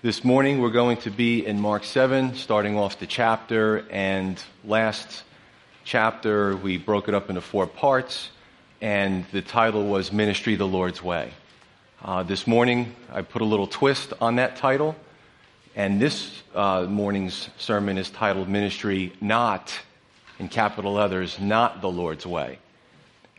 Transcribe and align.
This 0.00 0.22
morning 0.22 0.60
we're 0.60 0.70
going 0.70 0.98
to 0.98 1.10
be 1.10 1.44
in 1.44 1.58
Mark 1.58 1.82
7, 1.82 2.36
starting 2.36 2.78
off 2.78 3.00
the 3.00 3.06
chapter. 3.08 3.84
And 3.90 4.40
last 4.64 5.24
chapter 5.82 6.56
we 6.56 6.78
broke 6.78 7.08
it 7.08 7.14
up 7.16 7.30
into 7.30 7.40
four 7.40 7.66
parts, 7.66 8.30
and 8.80 9.24
the 9.32 9.42
title 9.42 9.88
was 9.88 10.12
Ministry 10.12 10.54
the 10.54 10.68
Lord's 10.68 11.02
Way. 11.02 11.32
Uh, 12.00 12.22
this 12.22 12.46
morning 12.46 12.94
I 13.12 13.22
put 13.22 13.42
a 13.42 13.44
little 13.44 13.66
twist 13.66 14.12
on 14.20 14.36
that 14.36 14.54
title, 14.54 14.94
and 15.74 16.00
this 16.00 16.44
uh, 16.54 16.82
morning's 16.82 17.48
sermon 17.58 17.98
is 17.98 18.08
titled 18.08 18.48
Ministry 18.48 19.12
Not, 19.20 19.76
in 20.38 20.46
capital 20.46 20.92
letters, 20.92 21.40
Not 21.40 21.80
the 21.80 21.90
Lord's 21.90 22.24
Way. 22.24 22.60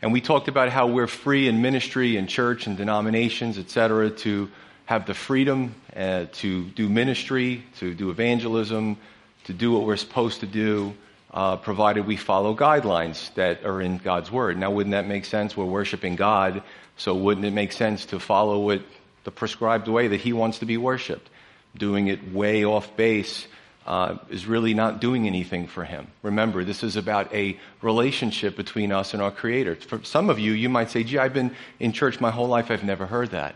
And 0.02 0.12
we 0.12 0.20
talked 0.20 0.48
about 0.48 0.68
how 0.68 0.88
we're 0.88 1.06
free 1.06 1.48
in 1.48 1.62
ministry 1.62 2.18
and 2.18 2.28
church 2.28 2.66
and 2.66 2.76
denominations, 2.76 3.56
etc., 3.56 4.10
to 4.10 4.50
have 4.90 5.06
the 5.06 5.14
freedom 5.14 5.72
uh, 5.94 6.26
to 6.32 6.64
do 6.64 6.88
ministry, 6.88 7.62
to 7.78 7.94
do 7.94 8.10
evangelism, 8.10 8.96
to 9.44 9.52
do 9.52 9.70
what 9.70 9.84
we're 9.86 9.96
supposed 9.96 10.40
to 10.40 10.48
do, 10.48 10.92
uh, 11.32 11.56
provided 11.58 12.04
we 12.08 12.16
follow 12.16 12.56
guidelines 12.56 13.32
that 13.34 13.64
are 13.64 13.80
in 13.80 13.98
God's 13.98 14.32
Word. 14.32 14.58
Now, 14.58 14.72
wouldn't 14.72 14.90
that 14.90 15.06
make 15.06 15.26
sense? 15.26 15.56
We're 15.56 15.64
worshiping 15.64 16.16
God, 16.16 16.64
so 16.96 17.14
wouldn't 17.14 17.46
it 17.46 17.52
make 17.52 17.70
sense 17.70 18.06
to 18.06 18.18
follow 18.18 18.70
it 18.70 18.82
the 19.22 19.30
prescribed 19.30 19.86
way 19.86 20.08
that 20.08 20.20
He 20.22 20.32
wants 20.32 20.58
to 20.58 20.66
be 20.66 20.76
worshiped? 20.76 21.30
Doing 21.76 22.08
it 22.08 22.32
way 22.32 22.64
off 22.64 22.96
base 22.96 23.46
uh, 23.86 24.16
is 24.28 24.46
really 24.46 24.74
not 24.74 25.00
doing 25.00 25.28
anything 25.28 25.68
for 25.68 25.84
Him. 25.84 26.08
Remember, 26.24 26.64
this 26.64 26.82
is 26.82 26.96
about 26.96 27.32
a 27.32 27.56
relationship 27.80 28.56
between 28.56 28.90
us 28.90 29.14
and 29.14 29.22
our 29.22 29.30
Creator. 29.30 29.76
For 29.76 30.02
some 30.02 30.28
of 30.28 30.40
you, 30.40 30.50
you 30.50 30.68
might 30.68 30.90
say, 30.90 31.04
gee, 31.04 31.18
I've 31.18 31.32
been 31.32 31.54
in 31.78 31.92
church 31.92 32.20
my 32.20 32.32
whole 32.32 32.48
life, 32.48 32.72
I've 32.72 32.82
never 32.82 33.06
heard 33.06 33.30
that. 33.30 33.54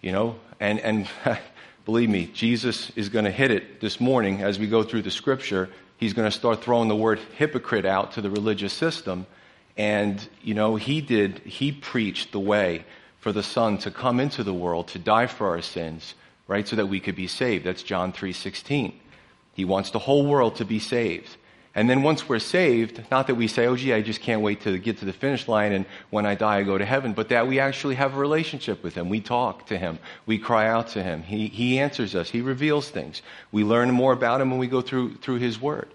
You 0.00 0.12
know, 0.12 0.36
and, 0.60 0.78
and 0.80 1.08
believe 1.84 2.08
me, 2.08 2.30
Jesus 2.32 2.90
is 2.96 3.08
going 3.08 3.24
to 3.24 3.30
hit 3.30 3.50
it 3.50 3.80
this 3.80 4.00
morning 4.00 4.42
as 4.42 4.58
we 4.58 4.66
go 4.66 4.82
through 4.82 5.02
the 5.02 5.10
scripture. 5.10 5.68
He's 5.96 6.12
going 6.12 6.30
to 6.30 6.36
start 6.36 6.62
throwing 6.62 6.88
the 6.88 6.96
word 6.96 7.18
hypocrite 7.36 7.84
out 7.84 8.12
to 8.12 8.20
the 8.20 8.30
religious 8.30 8.72
system. 8.72 9.26
And, 9.76 10.26
you 10.42 10.54
know, 10.54 10.76
he 10.76 11.00
did, 11.00 11.38
he 11.40 11.72
preached 11.72 12.32
the 12.32 12.40
way 12.40 12.84
for 13.20 13.32
the 13.32 13.42
Son 13.42 13.78
to 13.78 13.90
come 13.90 14.20
into 14.20 14.44
the 14.44 14.54
world, 14.54 14.88
to 14.88 14.98
die 14.98 15.26
for 15.26 15.48
our 15.48 15.62
sins, 15.62 16.14
right, 16.46 16.66
so 16.66 16.76
that 16.76 16.86
we 16.86 17.00
could 17.00 17.16
be 17.16 17.26
saved. 17.26 17.64
That's 17.64 17.82
John 17.82 18.12
3.16. 18.12 18.92
He 19.54 19.64
wants 19.64 19.90
the 19.90 19.98
whole 19.98 20.26
world 20.26 20.56
to 20.56 20.64
be 20.64 20.78
saved. 20.78 21.36
And 21.78 21.88
then 21.88 22.02
once 22.02 22.28
we're 22.28 22.40
saved, 22.40 23.04
not 23.08 23.28
that 23.28 23.36
we 23.36 23.46
say, 23.46 23.66
oh, 23.66 23.76
gee, 23.76 23.92
I 23.92 24.02
just 24.02 24.20
can't 24.20 24.42
wait 24.42 24.62
to 24.62 24.76
get 24.78 24.98
to 24.98 25.04
the 25.04 25.12
finish 25.12 25.46
line 25.46 25.70
and 25.70 25.86
when 26.10 26.26
I 26.26 26.34
die, 26.34 26.56
I 26.56 26.62
go 26.64 26.76
to 26.76 26.84
heaven, 26.84 27.12
but 27.12 27.28
that 27.28 27.46
we 27.46 27.60
actually 27.60 27.94
have 27.94 28.16
a 28.16 28.18
relationship 28.18 28.82
with 28.82 28.96
Him. 28.96 29.08
We 29.08 29.20
talk 29.20 29.66
to 29.66 29.78
Him. 29.78 30.00
We 30.26 30.38
cry 30.38 30.66
out 30.66 30.88
to 30.88 31.04
Him. 31.04 31.22
He, 31.22 31.46
he 31.46 31.78
answers 31.78 32.16
us. 32.16 32.30
He 32.30 32.40
reveals 32.40 32.90
things. 32.90 33.22
We 33.52 33.62
learn 33.62 33.92
more 33.92 34.12
about 34.12 34.40
Him 34.40 34.50
when 34.50 34.58
we 34.58 34.66
go 34.66 34.80
through, 34.80 35.18
through 35.18 35.36
His 35.36 35.60
Word. 35.60 35.88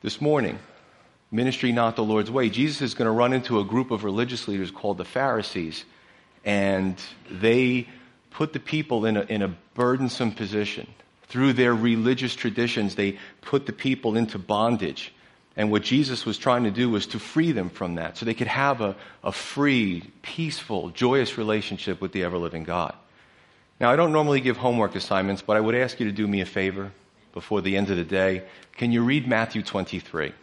This 0.00 0.20
morning, 0.20 0.60
ministry 1.32 1.72
not 1.72 1.96
the 1.96 2.04
Lord's 2.04 2.30
way. 2.30 2.48
Jesus 2.48 2.82
is 2.82 2.94
going 2.94 3.06
to 3.06 3.10
run 3.10 3.32
into 3.32 3.58
a 3.58 3.64
group 3.64 3.90
of 3.90 4.04
religious 4.04 4.46
leaders 4.46 4.70
called 4.70 4.96
the 4.96 5.04
Pharisees, 5.04 5.84
and 6.44 6.96
they 7.28 7.88
put 8.30 8.52
the 8.52 8.60
people 8.60 9.06
in 9.06 9.16
a, 9.16 9.22
in 9.22 9.42
a 9.42 9.56
burdensome 9.74 10.30
position 10.30 10.86
through 11.32 11.54
their 11.54 11.74
religious 11.74 12.34
traditions, 12.34 12.94
they 12.94 13.16
put 13.40 13.64
the 13.64 13.72
people 13.72 14.16
into 14.18 14.38
bondage. 14.38 15.14
And 15.56 15.70
what 15.70 15.82
Jesus 15.82 16.26
was 16.26 16.36
trying 16.36 16.64
to 16.64 16.70
do 16.70 16.90
was 16.90 17.06
to 17.06 17.18
free 17.18 17.52
them 17.52 17.70
from 17.70 17.94
that 17.94 18.18
so 18.18 18.26
they 18.26 18.34
could 18.34 18.48
have 18.48 18.82
a, 18.82 18.94
a 19.24 19.32
free, 19.32 20.02
peaceful, 20.20 20.90
joyous 20.90 21.38
relationship 21.38 22.02
with 22.02 22.12
the 22.12 22.22
ever 22.24 22.36
living 22.36 22.64
God. 22.64 22.94
Now, 23.80 23.90
I 23.90 23.96
don't 23.96 24.12
normally 24.12 24.40
give 24.42 24.58
homework 24.58 24.94
assignments, 24.94 25.40
but 25.40 25.56
I 25.56 25.60
would 25.60 25.74
ask 25.74 25.98
you 25.98 26.04
to 26.04 26.12
do 26.12 26.28
me 26.28 26.42
a 26.42 26.46
favor 26.46 26.92
before 27.32 27.62
the 27.62 27.78
end 27.78 27.88
of 27.88 27.96
the 27.96 28.04
day. 28.04 28.42
Can 28.76 28.92
you 28.92 29.02
read 29.02 29.26
Matthew 29.26 29.62
23? 29.62 30.26
All 30.26 30.34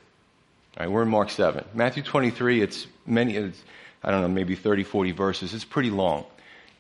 right, 0.80 0.90
we're 0.90 1.04
in 1.04 1.10
Mark 1.10 1.30
7. 1.30 1.66
Matthew 1.76 2.02
23, 2.02 2.64
it's 2.64 2.88
many, 3.06 3.36
it's, 3.36 3.64
I 4.04 4.10
don't 4.10 4.22
know, 4.22 4.28
maybe 4.28 4.56
30, 4.56 4.86
40 4.86 5.12
verses. 5.12 5.54
It's 5.54 5.66
pretty 5.66 5.92
long. 5.92 6.26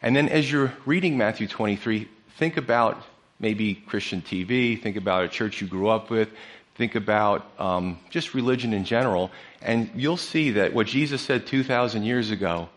And 0.02 0.16
then 0.16 0.30
as 0.30 0.52
you're 0.52 0.74
reading 0.88 1.16
Matthew 1.16 1.48
23, 1.48 2.08
think 2.38 2.58
about 2.58 3.03
maybe 3.40 3.76
Christian 3.76 4.22
TV, 4.22 4.82
think 4.82 4.96
about 4.96 5.24
a 5.24 5.28
church 5.28 5.62
you 5.62 5.68
grew 5.68 5.88
up 5.88 6.10
with, 6.10 6.30
think 6.76 6.96
about 6.96 7.46
um, 7.60 8.00
just 8.10 8.34
religion 8.34 8.74
in 8.74 8.86
general, 8.86 9.32
and 9.62 9.90
you'll 9.96 10.18
see 10.18 10.52
that 10.52 10.74
what 10.74 10.88
Jesus 10.88 11.22
said 11.22 11.46
2,000 11.48 12.04
years 12.04 12.32
ago 12.32 12.70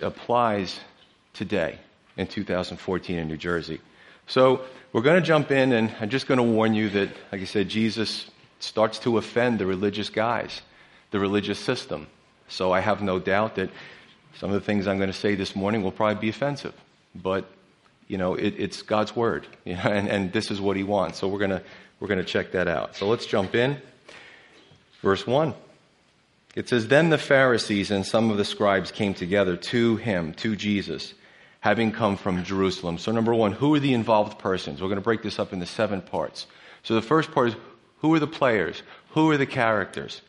applies 0.00 0.78
today 1.34 1.78
in 2.16 2.26
2014 2.26 3.18
in 3.18 3.28
New 3.28 3.36
Jersey. 3.36 3.80
So 4.26 4.62
we're 4.92 5.02
going 5.02 5.20
to 5.20 5.26
jump 5.26 5.50
in, 5.50 5.72
and 5.72 5.94
I'm 6.00 6.10
just 6.10 6.26
going 6.26 6.38
to 6.38 6.44
warn 6.44 6.74
you 6.74 6.88
that, 6.90 7.08
like 7.32 7.40
I 7.40 7.44
said, 7.44 7.68
Jesus 7.68 8.30
starts 8.60 8.98
to 9.00 9.18
offend 9.18 9.58
the 9.58 9.66
religious 9.66 10.10
guys, 10.10 10.62
the 11.10 11.18
religious 11.18 11.58
system. 11.58 12.06
So 12.48 12.72
I 12.72 12.80
have 12.80 13.02
no 13.02 13.18
doubt 13.18 13.56
that 13.56 13.70
some 14.38 14.50
of 14.50 14.54
the 14.54 14.60
things 14.60 14.86
I'm 14.86 14.98
going 14.98 15.10
to 15.10 15.18
say 15.18 15.34
this 15.34 15.56
morning 15.56 15.82
will 15.82 15.92
probably 15.92 16.20
be 16.20 16.28
offensive. 16.28 16.74
But 17.14 17.50
you 18.10 18.18
know, 18.18 18.34
it, 18.34 18.54
it's 18.58 18.82
God's 18.82 19.14
word, 19.14 19.46
and, 19.66 20.08
and 20.08 20.32
this 20.32 20.50
is 20.50 20.60
what 20.60 20.76
He 20.76 20.82
wants. 20.82 21.18
So 21.18 21.28
we're 21.28 21.38
gonna 21.38 21.62
we're 22.00 22.08
gonna 22.08 22.24
check 22.24 22.52
that 22.52 22.68
out. 22.68 22.96
So 22.96 23.08
let's 23.08 23.26
jump 23.26 23.54
in. 23.54 23.80
Verse 25.02 25.26
one. 25.26 25.54
It 26.56 26.68
says, 26.68 26.88
Then 26.88 27.10
the 27.10 27.18
Pharisees 27.18 27.92
and 27.92 28.04
some 28.04 28.30
of 28.30 28.36
the 28.36 28.44
scribes 28.44 28.90
came 28.90 29.14
together 29.14 29.56
to 29.56 29.96
him, 29.96 30.34
to 30.34 30.56
Jesus, 30.56 31.14
having 31.60 31.92
come 31.92 32.16
from 32.16 32.42
Jerusalem. 32.42 32.98
So, 32.98 33.12
number 33.12 33.32
one, 33.32 33.52
who 33.52 33.72
are 33.76 33.80
the 33.80 33.94
involved 33.94 34.38
persons? 34.40 34.82
We're 34.82 34.88
going 34.88 34.96
to 34.96 35.02
break 35.02 35.22
this 35.22 35.38
up 35.38 35.52
into 35.52 35.66
seven 35.66 36.02
parts. 36.02 36.46
So, 36.82 36.94
the 36.94 37.02
first 37.02 37.30
part 37.30 37.50
is 37.50 37.54
who 37.98 38.12
are 38.14 38.18
the 38.18 38.26
players? 38.26 38.82
Who 39.10 39.30
are 39.30 39.36
the 39.36 39.46
characters? 39.46 40.22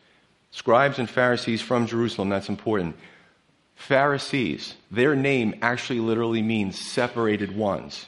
Scribes 0.52 0.98
and 0.98 1.10
Pharisees 1.10 1.60
from 1.60 1.86
Jerusalem, 1.86 2.28
that's 2.28 2.48
important. 2.48 2.94
Pharisees, 3.88 4.74
their 4.92 5.16
name 5.16 5.56
actually 5.60 5.98
literally 5.98 6.40
means 6.40 6.78
separated 6.78 7.56
ones. 7.56 8.06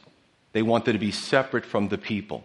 They 0.52 0.62
wanted 0.62 0.92
to 0.92 1.00
be 1.00 1.10
separate 1.10 1.64
from 1.64 1.88
the 1.88 1.98
people. 1.98 2.44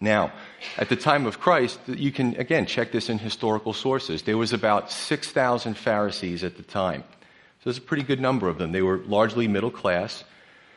Now, 0.00 0.32
at 0.78 0.88
the 0.88 0.94
time 0.94 1.26
of 1.26 1.40
Christ, 1.40 1.80
you 1.88 2.12
can, 2.12 2.36
again, 2.36 2.66
check 2.66 2.92
this 2.92 3.08
in 3.08 3.18
historical 3.18 3.72
sources. 3.72 4.22
There 4.22 4.38
was 4.38 4.52
about 4.52 4.92
6,000 4.92 5.76
Pharisees 5.76 6.44
at 6.44 6.56
the 6.56 6.62
time. 6.62 7.02
So 7.02 7.64
there's 7.64 7.78
a 7.78 7.82
pretty 7.82 8.04
good 8.04 8.20
number 8.20 8.48
of 8.48 8.56
them. 8.56 8.70
They 8.70 8.82
were 8.82 8.98
largely 8.98 9.48
middle 9.48 9.72
class. 9.72 10.22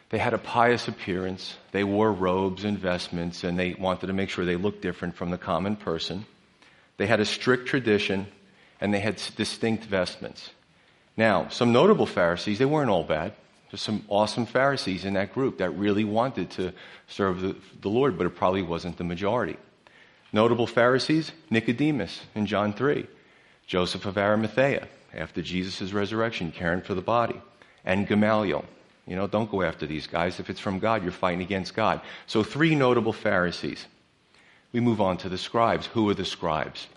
They 0.09 0.17
had 0.17 0.33
a 0.33 0.39
pious 0.39 0.87
appearance. 0.87 1.57
They 1.71 1.83
wore 1.83 2.11
robes 2.11 2.65
and 2.65 2.77
vestments, 2.77 3.43
and 3.43 3.57
they 3.57 3.75
wanted 3.75 4.07
to 4.07 4.13
make 4.13 4.29
sure 4.31 4.45
they 4.45 4.55
looked 4.55 4.81
different 4.81 5.15
from 5.15 5.29
the 5.29 5.37
common 5.37 5.75
person. 5.75 6.25
They 6.97 7.05
had 7.05 7.19
a 7.19 7.25
strict 7.25 7.67
tradition, 7.67 8.25
and 8.81 8.91
they 8.91 8.99
had 8.99 9.21
distinct 9.35 9.85
vestments. 9.85 10.49
Now, 11.17 11.47
some 11.49 11.71
notable 11.71 12.05
Pharisees, 12.05 12.59
they 12.59 12.65
weren't 12.65 12.89
all 12.89 13.03
bad. 13.03 13.33
There's 13.71 13.81
some 13.81 14.03
awesome 14.09 14.45
Pharisees 14.45 15.05
in 15.05 15.13
that 15.13 15.33
group 15.33 15.57
that 15.57 15.71
really 15.71 16.03
wanted 16.03 16.49
to 16.51 16.73
serve 17.07 17.41
the, 17.41 17.55
the 17.81 17.89
Lord, 17.89 18.17
but 18.17 18.27
it 18.27 18.31
probably 18.31 18.61
wasn't 18.61 18.97
the 18.97 19.03
majority. 19.03 19.57
Notable 20.31 20.67
Pharisees, 20.67 21.31
Nicodemus 21.49 22.21
in 22.35 22.45
John 22.45 22.73
3, 22.73 23.07
Joseph 23.67 24.05
of 24.05 24.17
Arimathea 24.17 24.87
after 25.13 25.41
Jesus' 25.41 25.93
resurrection, 25.93 26.51
caring 26.51 26.81
for 26.81 26.93
the 26.93 27.01
body, 27.01 27.41
and 27.85 28.07
Gamaliel. 28.07 28.65
You 29.07 29.15
know, 29.15 29.27
don't 29.27 29.49
go 29.49 29.61
after 29.61 29.85
these 29.85 30.07
guys. 30.07 30.39
If 30.39 30.49
it's 30.49 30.59
from 30.59 30.79
God, 30.79 31.03
you're 31.03 31.11
fighting 31.11 31.41
against 31.41 31.73
God. 31.75 32.01
So, 32.27 32.43
three 32.43 32.75
notable 32.75 33.13
Pharisees. 33.13 33.85
We 34.71 34.79
move 34.79 34.99
on 34.99 35.17
to 35.19 35.29
the 35.29 35.37
scribes. 35.37 35.85
Who 35.87 36.09
are 36.09 36.15
the 36.15 36.25
scribes? 36.25 36.87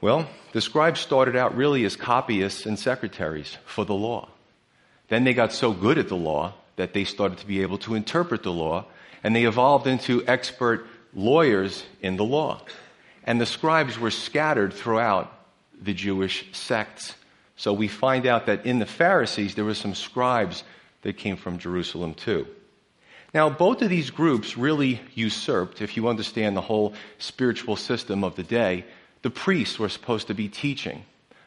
Well, 0.00 0.28
the 0.52 0.60
scribes 0.60 1.00
started 1.00 1.36
out 1.36 1.56
really 1.56 1.84
as 1.84 1.96
copyists 1.96 2.66
and 2.66 2.78
secretaries 2.78 3.56
for 3.64 3.84
the 3.84 3.94
law. 3.94 4.28
Then 5.08 5.24
they 5.24 5.34
got 5.34 5.52
so 5.52 5.72
good 5.72 5.98
at 5.98 6.08
the 6.08 6.16
law 6.16 6.54
that 6.76 6.92
they 6.92 7.04
started 7.04 7.38
to 7.38 7.46
be 7.46 7.62
able 7.62 7.78
to 7.78 7.94
interpret 7.94 8.42
the 8.42 8.52
law, 8.52 8.84
and 9.24 9.34
they 9.34 9.44
evolved 9.44 9.86
into 9.86 10.26
expert 10.26 10.86
lawyers 11.14 11.84
in 12.02 12.16
the 12.16 12.24
law. 12.24 12.60
And 13.24 13.40
the 13.40 13.46
scribes 13.46 13.98
were 13.98 14.10
scattered 14.10 14.74
throughout 14.74 15.32
the 15.80 15.94
Jewish 15.94 16.46
sects. 16.52 17.14
So 17.56 17.72
we 17.72 17.88
find 17.88 18.26
out 18.26 18.46
that 18.46 18.66
in 18.66 18.78
the 18.78 18.86
Pharisees, 18.86 19.54
there 19.54 19.64
were 19.64 19.74
some 19.74 19.94
scribes 19.94 20.62
that 21.02 21.16
came 21.16 21.36
from 21.36 21.58
Jerusalem 21.58 22.14
too. 22.14 22.46
Now, 23.32 23.48
both 23.50 23.82
of 23.82 23.88
these 23.88 24.10
groups 24.10 24.56
really 24.56 25.00
usurped, 25.14 25.82
if 25.82 25.96
you 25.96 26.08
understand 26.08 26.56
the 26.56 26.60
whole 26.60 26.94
spiritual 27.18 27.76
system 27.76 28.24
of 28.24 28.36
the 28.36 28.42
day, 28.42 28.84
the 29.22 29.30
priests 29.30 29.78
were 29.78 29.88
supposed 29.88 30.26
to 30.28 30.34
be 30.34 30.48
teaching. 30.48 31.04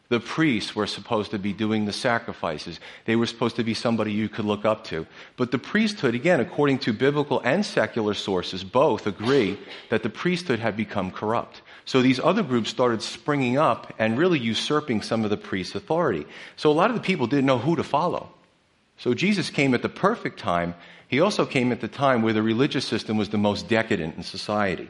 The 0.09 0.19
priests 0.19 0.75
were 0.75 0.87
supposed 0.87 1.29
to 1.31 1.39
be 1.39 1.53
doing 1.53 1.85
the 1.85 1.93
sacrifices. 1.93 2.79
They 3.05 3.15
were 3.15 3.27
supposed 3.27 3.55
to 3.57 3.63
be 3.63 3.75
somebody 3.75 4.11
you 4.11 4.27
could 4.27 4.45
look 4.45 4.65
up 4.65 4.83
to. 4.85 5.05
But 5.37 5.51
the 5.51 5.59
priesthood, 5.59 6.15
again, 6.15 6.39
according 6.39 6.79
to 6.79 6.93
biblical 6.93 7.41
and 7.41 7.63
secular 7.63 8.15
sources, 8.15 8.63
both 8.63 9.05
agree 9.05 9.59
that 9.89 10.01
the 10.01 10.09
priesthood 10.09 10.57
had 10.57 10.75
become 10.75 11.11
corrupt. 11.11 11.61
So 11.85 12.01
these 12.01 12.19
other 12.19 12.41
groups 12.41 12.71
started 12.71 13.03
springing 13.03 13.57
up 13.57 13.93
and 13.99 14.17
really 14.17 14.39
usurping 14.39 15.03
some 15.03 15.23
of 15.23 15.29
the 15.29 15.37
priest's 15.37 15.75
authority. 15.75 16.25
So 16.55 16.71
a 16.71 16.73
lot 16.73 16.89
of 16.89 16.95
the 16.95 17.03
people 17.03 17.27
didn't 17.27 17.45
know 17.45 17.59
who 17.59 17.75
to 17.75 17.83
follow. 17.83 18.31
So 18.97 19.13
Jesus 19.13 19.51
came 19.51 19.75
at 19.75 19.83
the 19.83 19.89
perfect 19.89 20.39
time. 20.39 20.73
He 21.07 21.19
also 21.19 21.45
came 21.45 21.71
at 21.71 21.81
the 21.81 21.87
time 21.87 22.23
where 22.23 22.33
the 22.33 22.41
religious 22.43 22.85
system 22.85 23.15
was 23.15 23.29
the 23.29 23.37
most 23.37 23.67
decadent 23.67 24.17
in 24.17 24.23
society. 24.23 24.89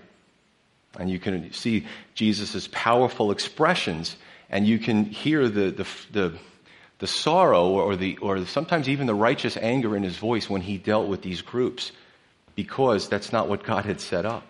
And 0.97 1.09
you 1.09 1.19
can 1.19 1.51
see 1.53 1.85
Jesus' 2.15 2.67
powerful 2.71 3.31
expressions, 3.31 4.15
and 4.49 4.67
you 4.67 4.79
can 4.79 5.05
hear 5.05 5.47
the, 5.47 5.71
the, 5.71 5.87
the, 6.11 6.33
the 6.99 7.07
sorrow 7.07 7.67
or, 7.67 7.95
the, 7.95 8.17
or 8.17 8.45
sometimes 8.45 8.89
even 8.89 9.07
the 9.07 9.13
righteous 9.13 9.55
anger 9.57 9.95
in 9.95 10.03
his 10.03 10.17
voice 10.17 10.49
when 10.49 10.61
he 10.61 10.77
dealt 10.77 11.07
with 11.07 11.21
these 11.21 11.41
groups, 11.41 11.91
because 12.55 13.07
that's 13.07 13.31
not 13.31 13.47
what 13.47 13.63
God 13.63 13.85
had 13.85 14.01
set 14.01 14.25
up. 14.25 14.45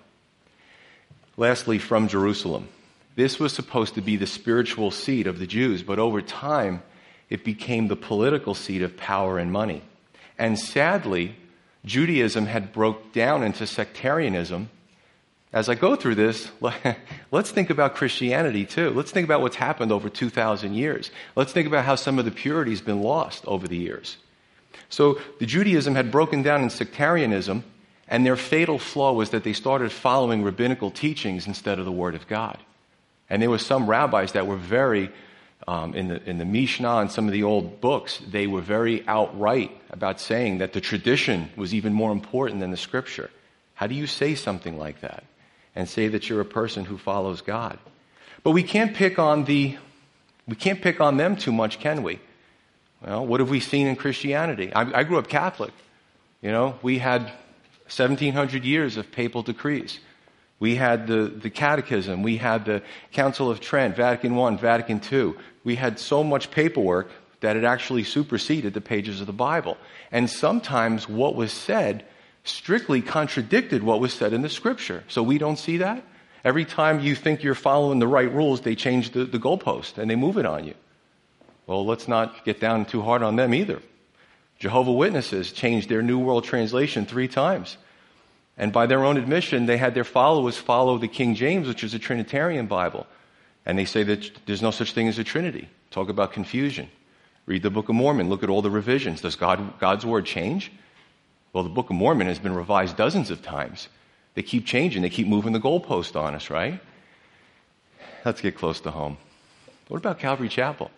Lastly, 1.37 1.77
from 1.77 2.07
Jerusalem. 2.07 2.67
This 3.15 3.39
was 3.39 3.51
supposed 3.51 3.95
to 3.95 4.01
be 4.01 4.15
the 4.15 4.27
spiritual 4.27 4.91
seat 4.91 5.27
of 5.27 5.39
the 5.39 5.47
Jews, 5.47 5.83
but 5.83 5.99
over 5.99 6.21
time, 6.21 6.81
it 7.29 7.43
became 7.43 7.87
the 7.87 7.95
political 7.95 8.55
seat 8.55 8.81
of 8.81 8.95
power 8.95 9.37
and 9.37 9.51
money. 9.51 9.81
And 10.37 10.57
sadly, 10.57 11.35
Judaism 11.85 12.45
had 12.45 12.71
broke 12.71 13.11
down 13.11 13.43
into 13.43 13.67
sectarianism. 13.67 14.69
As 15.51 15.67
I 15.67 15.75
go 15.75 15.95
through 15.95 16.15
this, 16.15 16.51
let's 17.31 17.49
think 17.49 17.69
about 17.69 17.95
Christianity 17.95 18.65
too. 18.65 18.91
Let's 18.91 19.11
think 19.11 19.25
about 19.25 19.41
what's 19.41 19.55
happened 19.55 19.91
over 19.91 20.09
2,000 20.09 20.73
years. 20.73 21.09
Let's 21.35 21.51
think 21.51 21.67
about 21.67 21.85
how 21.85 21.95
some 21.95 22.19
of 22.19 22.25
the 22.25 22.31
purity 22.31 22.71
has 22.71 22.81
been 22.81 23.01
lost 23.01 23.45
over 23.45 23.67
the 23.67 23.77
years. 23.77 24.17
So 24.89 25.19
the 25.39 25.45
Judaism 25.47 25.95
had 25.95 26.11
broken 26.11 26.43
down 26.43 26.61
in 26.61 26.69
sectarianism, 26.69 27.63
and 28.07 28.25
their 28.25 28.35
fatal 28.35 28.77
flaw 28.77 29.13
was 29.13 29.31
that 29.31 29.43
they 29.43 29.53
started 29.53 29.91
following 29.91 30.43
rabbinical 30.43 30.91
teachings 30.91 31.47
instead 31.47 31.79
of 31.79 31.85
the 31.85 31.91
Word 31.91 32.15
of 32.15 32.27
God. 32.27 32.57
And 33.29 33.41
there 33.41 33.49
were 33.49 33.57
some 33.57 33.89
rabbis 33.89 34.33
that 34.33 34.47
were 34.47 34.55
very 34.55 35.11
um, 35.67 35.93
in, 35.93 36.07
the, 36.07 36.29
in 36.29 36.37
the 36.37 36.45
Mishnah 36.45 36.97
and 36.97 37.11
some 37.11 37.27
of 37.27 37.33
the 37.33 37.43
old 37.43 37.81
books, 37.81 38.19
they 38.27 38.47
were 38.47 38.61
very 38.61 39.05
outright 39.07 39.71
about 39.91 40.19
saying 40.19 40.59
that 40.59 40.73
the 40.73 40.81
tradition 40.81 41.49
was 41.55 41.73
even 41.73 41.93
more 41.93 42.11
important 42.11 42.59
than 42.59 42.71
the 42.71 42.77
scripture. 42.77 43.29
How 43.75 43.85
do 43.85 43.93
you 43.93 44.07
say 44.07 44.35
something 44.35 44.77
like 44.77 45.01
that 45.01 45.23
and 45.75 45.87
say 45.87 46.07
that 46.07 46.29
you're 46.29 46.41
a 46.41 46.45
person 46.45 46.85
who 46.85 46.97
follows 46.97 47.41
God? 47.41 47.79
But 48.43 48.51
we 48.51 48.63
can't 48.63 48.95
pick 48.95 49.19
on 49.19 49.45
the, 49.45 49.77
we 50.47 50.55
can't 50.55 50.81
pick 50.81 51.01
on 51.01 51.17
them 51.17 51.35
too 51.35 51.51
much, 51.51 51.79
can 51.79 52.03
we? 52.03 52.19
Well, 53.05 53.25
what 53.25 53.39
have 53.39 53.49
we 53.49 53.59
seen 53.59 53.87
in 53.87 53.95
Christianity? 53.95 54.73
I, 54.73 54.99
I 54.99 55.03
grew 55.03 55.17
up 55.17 55.27
Catholic. 55.27 55.73
You 56.41 56.51
know, 56.51 56.77
we 56.81 56.99
had 56.99 57.23
1700 57.87 58.63
years 58.63 58.97
of 58.97 59.11
papal 59.11 59.41
decrees. 59.41 59.99
We 60.59 60.75
had 60.75 61.07
the, 61.07 61.23
the 61.23 61.49
Catechism. 61.49 62.21
We 62.21 62.37
had 62.37 62.65
the 62.65 62.81
Council 63.11 63.49
of 63.49 63.61
Trent, 63.61 63.95
Vatican 63.95 64.37
I, 64.37 64.55
Vatican 64.57 65.01
II. 65.11 65.33
We 65.63 65.75
had 65.75 65.99
so 65.99 66.23
much 66.23 66.51
paperwork 66.51 67.09
that 67.39 67.55
it 67.55 67.63
actually 67.63 68.03
superseded 68.03 68.73
the 68.73 68.81
pages 68.81 69.21
of 69.21 69.27
the 69.27 69.33
Bible. 69.33 69.77
And 70.11 70.29
sometimes 70.29 71.07
what 71.07 71.35
was 71.35 71.53
said 71.53 72.05
strictly 72.49 73.01
contradicted 73.01 73.83
what 73.83 73.99
was 73.99 74.13
said 74.13 74.33
in 74.33 74.41
the 74.41 74.49
Scripture. 74.49 75.03
So 75.07 75.23
we 75.23 75.37
don't 75.37 75.57
see 75.57 75.77
that. 75.77 76.03
Every 76.43 76.65
time 76.65 77.01
you 77.01 77.15
think 77.15 77.43
you're 77.43 77.55
following 77.55 77.99
the 77.99 78.07
right 78.07 78.31
rules, 78.31 78.61
they 78.61 78.75
change 78.75 79.11
the, 79.11 79.25
the 79.25 79.39
goalpost 79.39 79.97
and 79.97 80.09
they 80.09 80.15
move 80.15 80.37
it 80.37 80.45
on 80.45 80.65
you. 80.65 80.73
Well, 81.67 81.85
let's 81.85 82.07
not 82.07 82.45
get 82.45 82.59
down 82.59 82.85
too 82.85 83.01
hard 83.01 83.21
on 83.21 83.35
them 83.35 83.53
either. 83.53 83.81
Jehovah 84.57 84.91
Witnesses 84.91 85.51
changed 85.51 85.87
their 85.89 86.01
New 86.01 86.19
World 86.19 86.43
Translation 86.43 87.05
three 87.05 87.27
times. 87.27 87.77
And 88.57 88.73
by 88.73 88.87
their 88.87 89.05
own 89.05 89.17
admission, 89.17 89.65
they 89.65 89.77
had 89.77 89.93
their 89.93 90.03
followers 90.03 90.57
follow 90.57 90.97
the 90.97 91.07
King 91.07 91.35
James, 91.35 91.67
which 91.67 91.83
is 91.83 91.93
a 91.93 91.99
Trinitarian 91.99 92.67
Bible. 92.67 93.07
And 93.65 93.77
they 93.77 93.85
say 93.85 94.03
that 94.03 94.31
there's 94.45 94.61
no 94.61 94.71
such 94.71 94.93
thing 94.93 95.07
as 95.07 95.17
a 95.17 95.23
Trinity. 95.23 95.69
Talk 95.91 96.09
about 96.09 96.33
confusion. 96.33 96.89
Read 97.45 97.63
the 97.63 97.69
Book 97.69 97.87
of 97.87 97.95
Mormon. 97.95 98.29
Look 98.29 98.43
at 98.43 98.49
all 98.49 98.61
the 98.61 98.69
revisions. 98.69 99.21
Does 99.21 99.35
God, 99.35 99.79
God's 99.79 100.05
Word 100.05 100.25
change? 100.25 100.71
Well, 101.53 101.63
the 101.63 101.69
Book 101.69 101.89
of 101.89 101.95
Mormon 101.95 102.27
has 102.27 102.39
been 102.39 102.53
revised 102.53 102.97
dozens 102.97 103.31
of 103.31 103.41
times. 103.41 103.87
They 104.35 104.43
keep 104.43 104.65
changing. 104.65 105.01
They 105.01 105.09
keep 105.09 105.27
moving 105.27 105.53
the 105.53 105.59
goalpost 105.59 106.15
on 106.15 106.35
us, 106.35 106.49
right? 106.49 106.79
Let's 108.23 108.41
get 108.41 108.55
close 108.55 108.79
to 108.81 108.91
home. 108.91 109.17
What 109.87 109.97
about 109.97 110.19
Calvary 110.19 110.49
Chapel? 110.49 110.91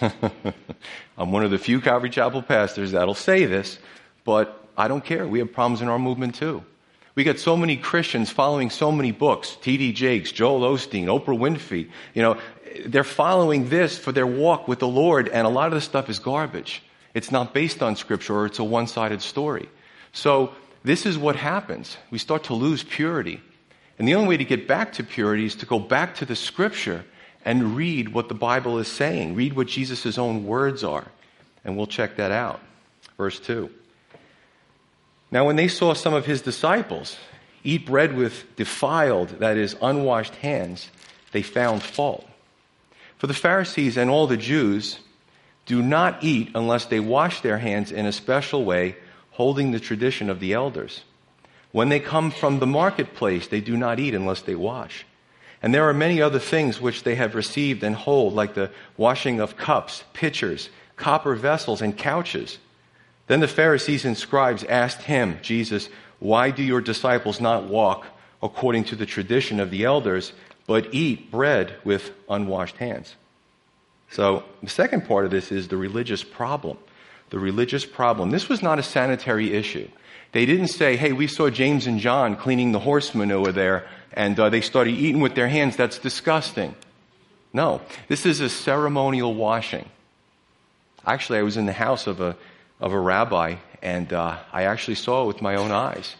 I'm 1.18 1.32
one 1.32 1.44
of 1.44 1.50
the 1.50 1.58
few 1.58 1.80
Calvary 1.80 2.10
Chapel 2.10 2.42
pastors 2.42 2.92
that'll 2.92 3.14
say 3.14 3.44
this, 3.44 3.78
but 4.24 4.66
I 4.76 4.88
don't 4.88 5.04
care. 5.04 5.26
We 5.26 5.40
have 5.40 5.52
problems 5.52 5.82
in 5.82 5.88
our 5.88 5.98
movement 5.98 6.34
too. 6.36 6.64
We 7.14 7.24
got 7.24 7.38
so 7.38 7.56
many 7.56 7.76
Christians 7.76 8.30
following 8.30 8.70
so 8.70 8.90
many 8.90 9.12
books, 9.12 9.56
T.D. 9.60 9.92
Jakes, 9.92 10.32
Joel 10.32 10.60
Osteen, 10.60 11.04
Oprah 11.04 11.38
Winfrey. 11.38 11.90
You 12.14 12.22
know, 12.22 12.38
they're 12.86 13.04
following 13.04 13.68
this 13.68 13.98
for 13.98 14.12
their 14.12 14.26
walk 14.26 14.66
with 14.66 14.78
the 14.78 14.88
Lord, 14.88 15.28
and 15.28 15.46
a 15.46 15.50
lot 15.50 15.66
of 15.66 15.74
the 15.74 15.82
stuff 15.82 16.08
is 16.08 16.18
garbage. 16.18 16.82
It's 17.14 17.30
not 17.30 17.52
based 17.52 17.82
on 17.82 17.96
Scripture, 17.96 18.34
or 18.34 18.46
it's 18.46 18.58
a 18.58 18.64
one-sided 18.64 19.22
story. 19.22 19.68
So 20.12 20.52
this 20.84 21.06
is 21.06 21.18
what 21.18 21.36
happens. 21.36 21.96
We 22.10 22.18
start 22.18 22.44
to 22.44 22.54
lose 22.54 22.82
purity. 22.82 23.40
And 23.98 24.08
the 24.08 24.14
only 24.14 24.28
way 24.28 24.36
to 24.38 24.44
get 24.44 24.66
back 24.66 24.94
to 24.94 25.04
purity 25.04 25.44
is 25.44 25.54
to 25.56 25.66
go 25.66 25.78
back 25.78 26.16
to 26.16 26.24
the 26.24 26.36
Scripture 26.36 27.04
and 27.44 27.76
read 27.76 28.10
what 28.10 28.28
the 28.28 28.34
Bible 28.34 28.78
is 28.78 28.88
saying. 28.88 29.34
Read 29.34 29.54
what 29.54 29.66
Jesus' 29.66 30.18
own 30.18 30.46
words 30.46 30.82
are. 30.82 31.06
And 31.64 31.76
we'll 31.76 31.86
check 31.86 32.16
that 32.16 32.30
out. 32.30 32.60
Verse 33.16 33.38
2. 33.38 33.70
Now, 35.30 35.46
when 35.46 35.56
they 35.56 35.68
saw 35.68 35.94
some 35.94 36.14
of 36.14 36.26
his 36.26 36.42
disciples 36.42 37.16
eat 37.64 37.86
bread 37.86 38.16
with 38.16 38.44
defiled, 38.56 39.28
that 39.40 39.56
is, 39.56 39.76
unwashed 39.80 40.34
hands, 40.36 40.90
they 41.32 41.42
found 41.42 41.82
fault. 41.82 42.26
For 43.18 43.26
the 43.26 43.34
Pharisees 43.34 43.96
and 43.96 44.10
all 44.10 44.26
the 44.26 44.36
Jews 44.36 44.98
do 45.66 45.82
not 45.82 46.22
eat 46.22 46.50
unless 46.54 46.86
they 46.86 47.00
wash 47.00 47.40
their 47.40 47.58
hands 47.58 47.92
in 47.92 48.06
a 48.06 48.12
special 48.12 48.64
way, 48.64 48.96
holding 49.30 49.70
the 49.70 49.80
tradition 49.80 50.28
of 50.28 50.40
the 50.40 50.52
elders. 50.52 51.02
When 51.70 51.88
they 51.88 52.00
come 52.00 52.30
from 52.30 52.58
the 52.58 52.66
marketplace, 52.66 53.48
they 53.48 53.60
do 53.60 53.76
not 53.76 53.98
eat 53.98 54.14
unless 54.14 54.42
they 54.42 54.54
wash. 54.54 55.06
And 55.62 55.72
there 55.72 55.88
are 55.88 55.94
many 55.94 56.20
other 56.20 56.40
things 56.40 56.80
which 56.80 57.04
they 57.04 57.14
have 57.14 57.34
received 57.34 57.82
and 57.82 57.94
hold, 57.94 58.34
like 58.34 58.54
the 58.54 58.70
washing 58.96 59.40
of 59.40 59.56
cups, 59.56 60.04
pitchers, 60.12 60.68
copper 60.96 61.34
vessels, 61.34 61.80
and 61.80 61.96
couches 61.96 62.58
then 63.26 63.40
the 63.40 63.48
Pharisees 63.48 64.04
and 64.04 64.16
scribes 64.16 64.64
asked 64.64 65.02
him, 65.02 65.38
Jesus, 65.42 65.88
why 66.18 66.50
do 66.50 66.62
your 66.62 66.80
disciples 66.80 67.40
not 67.40 67.64
walk 67.64 68.06
according 68.42 68.84
to 68.84 68.96
the 68.96 69.06
tradition 69.06 69.60
of 69.60 69.70
the 69.70 69.84
elders, 69.84 70.32
but 70.66 70.92
eat 70.92 71.30
bread 71.30 71.74
with 71.84 72.10
unwashed 72.28 72.76
hands? 72.76 73.14
So 74.12 74.44
the 74.62 74.70
second 74.70 75.06
part 75.06 75.24
of 75.24 75.30
this 75.30 75.50
is 75.50 75.68
the 75.68 75.76
religious 75.76 76.22
problem. 76.22 76.78
The 77.30 77.38
religious 77.38 77.86
problem. 77.86 78.30
This 78.30 78.48
was 78.48 78.62
not 78.62 78.78
a 78.78 78.82
sanitary 78.82 79.54
issue. 79.54 79.88
They 80.32 80.46
didn't 80.46 80.68
say, 80.68 80.96
hey, 80.96 81.12
we 81.12 81.26
saw 81.26 81.50
James 81.50 81.86
and 81.86 81.98
John 81.98 82.36
cleaning 82.36 82.72
the 82.72 82.78
horse 82.78 83.14
manure 83.14 83.52
there, 83.52 83.86
and 84.12 84.38
uh, 84.38 84.50
they 84.50 84.60
started 84.60 84.94
eating 84.94 85.20
with 85.20 85.34
their 85.34 85.48
hands. 85.48 85.76
That's 85.76 85.98
disgusting. 85.98 86.74
No, 87.54 87.80
this 88.08 88.24
is 88.26 88.40
a 88.40 88.48
ceremonial 88.48 89.34
washing. 89.34 89.88
Actually, 91.06 91.38
I 91.40 91.42
was 91.42 91.56
in 91.56 91.66
the 91.66 91.72
house 91.72 92.06
of 92.06 92.20
a 92.20 92.36
of 92.80 92.92
a 92.92 92.98
rabbi, 92.98 93.56
and 93.80 94.12
uh, 94.12 94.38
I 94.52 94.64
actually 94.64 94.96
saw 94.96 95.24
it 95.24 95.28
with 95.28 95.40
my 95.40 95.54
own 95.54 95.70
eyes. 95.70 96.16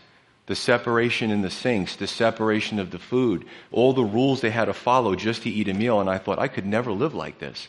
The 0.47 0.55
separation 0.55 1.31
in 1.31 1.43
the 1.43 1.51
sinks, 1.51 1.97
the 1.97 2.07
separation 2.07 2.79
of 2.79 2.91
the 2.91 2.99
food, 2.99 3.45
all 3.71 3.93
the 3.93 4.05
rules 4.05 4.41
they 4.41 4.51
had 4.51 4.67
to 4.67 4.73
follow 4.73 5.15
just 5.15 5.43
to 5.43 5.51
eat 5.51 5.69
a 5.69 5.75
meal, 5.75 6.01
and 6.01 6.09
I 6.09 6.19
thought, 6.19 6.39
I 6.39 6.49
could 6.49 6.67
never 6.67 6.93
live 6.93 7.15
like 7.15 7.39
this. 7.39 7.69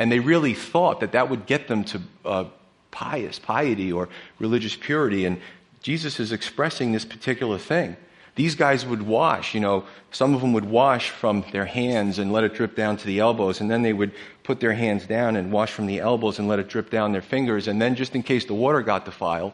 And 0.00 0.10
they 0.10 0.18
really 0.18 0.54
thought 0.54 1.00
that 1.00 1.12
that 1.12 1.28
would 1.28 1.44
get 1.44 1.68
them 1.68 1.84
to 1.84 2.00
uh, 2.24 2.44
pious, 2.90 3.38
piety, 3.38 3.92
or 3.92 4.08
religious 4.38 4.74
purity, 4.74 5.26
and 5.26 5.40
Jesus 5.82 6.18
is 6.18 6.32
expressing 6.32 6.92
this 6.92 7.04
particular 7.04 7.58
thing. 7.58 7.96
These 8.34 8.54
guys 8.54 8.86
would 8.86 9.02
wash, 9.02 9.54
you 9.54 9.60
know, 9.60 9.84
some 10.10 10.34
of 10.34 10.40
them 10.40 10.54
would 10.54 10.64
wash 10.64 11.10
from 11.10 11.44
their 11.52 11.66
hands 11.66 12.18
and 12.18 12.32
let 12.32 12.44
it 12.44 12.54
drip 12.54 12.74
down 12.74 12.96
to 12.96 13.06
the 13.06 13.20
elbows, 13.20 13.60
and 13.60 13.70
then 13.70 13.82
they 13.82 13.92
would 13.92 14.12
put 14.42 14.58
their 14.58 14.72
hands 14.72 15.06
down 15.06 15.36
and 15.36 15.52
wash 15.52 15.70
from 15.70 15.84
the 15.84 16.00
elbows 16.00 16.38
and 16.38 16.48
let 16.48 16.58
it 16.58 16.68
drip 16.68 16.88
down 16.88 17.12
their 17.12 17.20
fingers, 17.20 17.68
and 17.68 17.80
then 17.80 17.94
just 17.94 18.14
in 18.14 18.22
case 18.22 18.46
the 18.46 18.54
water 18.54 18.80
got 18.80 19.04
defiled, 19.04 19.52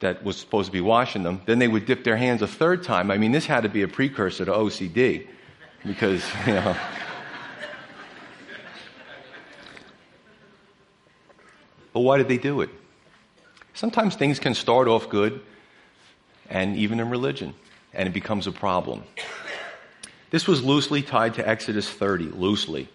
that 0.00 0.24
was 0.24 0.36
supposed 0.36 0.66
to 0.66 0.72
be 0.72 0.80
washing 0.80 1.22
them, 1.22 1.40
then 1.46 1.60
they 1.60 1.68
would 1.68 1.86
dip 1.86 2.02
their 2.02 2.16
hands 2.16 2.42
a 2.42 2.48
third 2.48 2.82
time. 2.82 3.08
I 3.12 3.18
mean, 3.18 3.30
this 3.30 3.46
had 3.46 3.62
to 3.62 3.68
be 3.68 3.82
a 3.82 3.88
precursor 3.88 4.44
to 4.44 4.50
OCD, 4.50 5.28
because, 5.84 6.24
you 6.46 6.54
know. 6.54 6.76
But 11.94 12.00
why 12.00 12.18
did 12.18 12.28
they 12.28 12.38
do 12.38 12.60
it? 12.60 12.68
Sometimes 13.72 14.14
things 14.14 14.38
can 14.38 14.52
start 14.52 14.86
off 14.86 15.08
good, 15.08 15.40
and 16.50 16.76
even 16.76 17.00
in 17.00 17.08
religion 17.08 17.54
and 17.94 18.08
it 18.08 18.12
becomes 18.12 18.46
a 18.46 18.52
problem. 18.52 19.04
This 20.30 20.48
was 20.48 20.64
loosely 20.64 21.02
tied 21.02 21.34
to 21.34 21.48
Exodus 21.48 21.88
30, 21.88 22.26
loosely, 22.30 22.88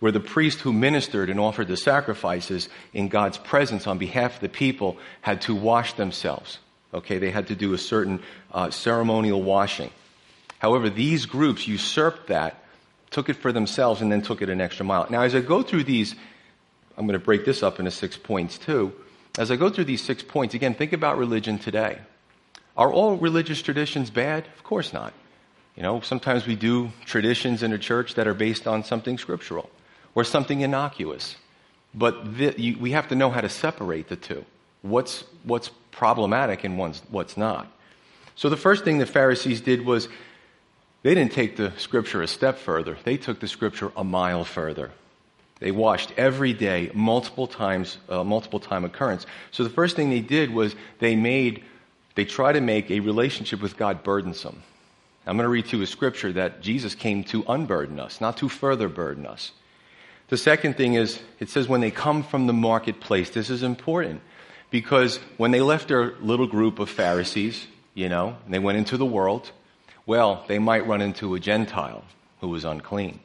where 0.00 0.12
the 0.12 0.20
priest 0.20 0.60
who 0.60 0.72
ministered 0.72 1.30
and 1.30 1.38
offered 1.38 1.68
the 1.68 1.76
sacrifices 1.76 2.68
in 2.92 3.08
God's 3.08 3.38
presence 3.38 3.86
on 3.86 3.98
behalf 3.98 4.36
of 4.36 4.40
the 4.40 4.48
people 4.48 4.96
had 5.20 5.40
to 5.42 5.54
wash 5.54 5.92
themselves. 5.92 6.58
Okay, 6.92 7.18
they 7.18 7.30
had 7.30 7.48
to 7.48 7.54
do 7.54 7.74
a 7.74 7.78
certain 7.78 8.20
uh, 8.52 8.70
ceremonial 8.70 9.42
washing. 9.42 9.90
However, 10.58 10.90
these 10.90 11.26
groups 11.26 11.66
usurped 11.66 12.28
that, 12.28 12.62
took 13.10 13.28
it 13.28 13.34
for 13.34 13.52
themselves, 13.52 14.00
and 14.00 14.10
then 14.10 14.22
took 14.22 14.42
it 14.42 14.48
an 14.48 14.60
extra 14.60 14.84
mile. 14.84 15.06
Now, 15.10 15.22
as 15.22 15.34
I 15.34 15.40
go 15.40 15.62
through 15.62 15.84
these 15.84 16.14
I'm 16.96 17.06
going 17.06 17.18
to 17.18 17.24
break 17.24 17.44
this 17.44 17.62
up 17.62 17.78
into 17.78 17.90
six 17.90 18.16
points 18.16 18.58
too. 18.58 18.92
As 19.36 19.50
I 19.50 19.56
go 19.56 19.68
through 19.68 19.84
these 19.84 20.02
six 20.02 20.22
points, 20.22 20.54
again, 20.54 20.74
think 20.74 20.92
about 20.92 21.18
religion 21.18 21.58
today. 21.58 21.98
Are 22.76 22.92
all 22.92 23.16
religious 23.16 23.62
traditions 23.62 24.10
bad? 24.10 24.46
Of 24.56 24.62
course 24.62 24.92
not. 24.92 25.12
You 25.76 25.82
know, 25.82 26.00
sometimes 26.00 26.46
we 26.46 26.54
do 26.54 26.92
traditions 27.04 27.62
in 27.62 27.72
a 27.72 27.78
church 27.78 28.14
that 28.14 28.28
are 28.28 28.34
based 28.34 28.68
on 28.68 28.84
something 28.84 29.18
scriptural 29.18 29.70
or 30.14 30.22
something 30.22 30.60
innocuous. 30.60 31.36
But 31.94 32.58
you, 32.58 32.78
we 32.78 32.92
have 32.92 33.08
to 33.08 33.14
know 33.16 33.30
how 33.30 33.40
to 33.40 33.48
separate 33.48 34.08
the 34.08 34.16
two. 34.16 34.44
What's, 34.82 35.24
what's 35.42 35.70
problematic 35.90 36.64
and 36.64 36.78
what's 36.78 37.36
not. 37.36 37.70
So 38.36 38.48
the 38.48 38.56
first 38.56 38.84
thing 38.84 38.98
the 38.98 39.06
Pharisees 39.06 39.60
did 39.60 39.84
was 39.84 40.08
they 41.02 41.14
didn't 41.14 41.32
take 41.32 41.56
the 41.56 41.72
scripture 41.76 42.22
a 42.22 42.26
step 42.26 42.58
further, 42.58 42.96
they 43.04 43.16
took 43.16 43.40
the 43.40 43.48
scripture 43.48 43.92
a 43.96 44.04
mile 44.04 44.44
further. 44.44 44.90
They 45.64 45.70
washed 45.70 46.12
every 46.18 46.52
day, 46.52 46.90
multiple 46.92 47.46
times, 47.46 47.96
uh, 48.10 48.22
multiple 48.22 48.60
time 48.60 48.84
occurrence. 48.84 49.24
So 49.50 49.64
the 49.64 49.70
first 49.70 49.96
thing 49.96 50.10
they 50.10 50.20
did 50.20 50.52
was 50.52 50.76
they 50.98 51.16
made, 51.16 51.64
they 52.16 52.26
tried 52.26 52.52
to 52.52 52.60
make 52.60 52.90
a 52.90 53.00
relationship 53.00 53.62
with 53.62 53.78
God 53.78 54.02
burdensome. 54.02 54.62
I'm 55.26 55.38
going 55.38 55.46
to 55.46 55.48
read 55.48 55.64
to 55.68 55.78
you 55.78 55.82
a 55.82 55.86
scripture 55.86 56.34
that 56.34 56.60
Jesus 56.60 56.94
came 56.94 57.24
to 57.24 57.46
unburden 57.48 57.98
us, 57.98 58.20
not 58.20 58.36
to 58.36 58.50
further 58.50 58.90
burden 58.90 59.24
us. 59.24 59.52
The 60.28 60.36
second 60.36 60.76
thing 60.76 60.96
is, 60.96 61.18
it 61.40 61.48
says 61.48 61.66
when 61.66 61.80
they 61.80 61.90
come 61.90 62.24
from 62.24 62.46
the 62.46 62.52
marketplace, 62.52 63.30
this 63.30 63.48
is 63.48 63.62
important 63.62 64.20
because 64.68 65.16
when 65.38 65.50
they 65.50 65.62
left 65.62 65.88
their 65.88 66.12
little 66.20 66.46
group 66.46 66.78
of 66.78 66.90
Pharisees, 66.90 67.66
you 67.94 68.10
know, 68.10 68.36
and 68.44 68.52
they 68.52 68.58
went 68.58 68.76
into 68.76 68.98
the 68.98 69.06
world, 69.06 69.50
well, 70.04 70.44
they 70.46 70.58
might 70.58 70.86
run 70.86 71.00
into 71.00 71.34
a 71.34 71.40
Gentile 71.40 72.04
who 72.42 72.48
was 72.48 72.66
unclean. 72.66 73.20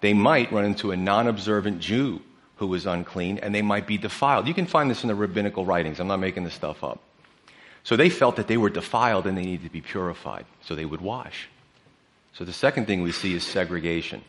They 0.00 0.12
might 0.12 0.52
run 0.52 0.64
into 0.64 0.90
a 0.90 0.96
non 0.96 1.26
observant 1.26 1.80
Jew 1.80 2.20
who 2.56 2.66
was 2.66 2.86
unclean, 2.86 3.38
and 3.38 3.54
they 3.54 3.62
might 3.62 3.86
be 3.86 3.98
defiled. 3.98 4.48
You 4.48 4.54
can 4.54 4.66
find 4.66 4.90
this 4.90 5.02
in 5.02 5.08
the 5.08 5.14
rabbinical 5.14 5.64
writings. 5.64 6.00
I'm 6.00 6.08
not 6.08 6.20
making 6.20 6.44
this 6.44 6.54
stuff 6.54 6.82
up. 6.82 7.00
So 7.84 7.96
they 7.96 8.10
felt 8.10 8.36
that 8.36 8.48
they 8.48 8.56
were 8.56 8.70
defiled 8.70 9.26
and 9.26 9.36
they 9.36 9.44
needed 9.44 9.64
to 9.64 9.70
be 9.72 9.80
purified, 9.80 10.46
so 10.62 10.74
they 10.74 10.84
would 10.84 11.00
wash. 11.00 11.48
So 12.32 12.44
the 12.44 12.52
second 12.52 12.86
thing 12.86 13.02
we 13.02 13.12
see 13.12 13.34
is 13.34 13.44
segregation. 13.44 14.22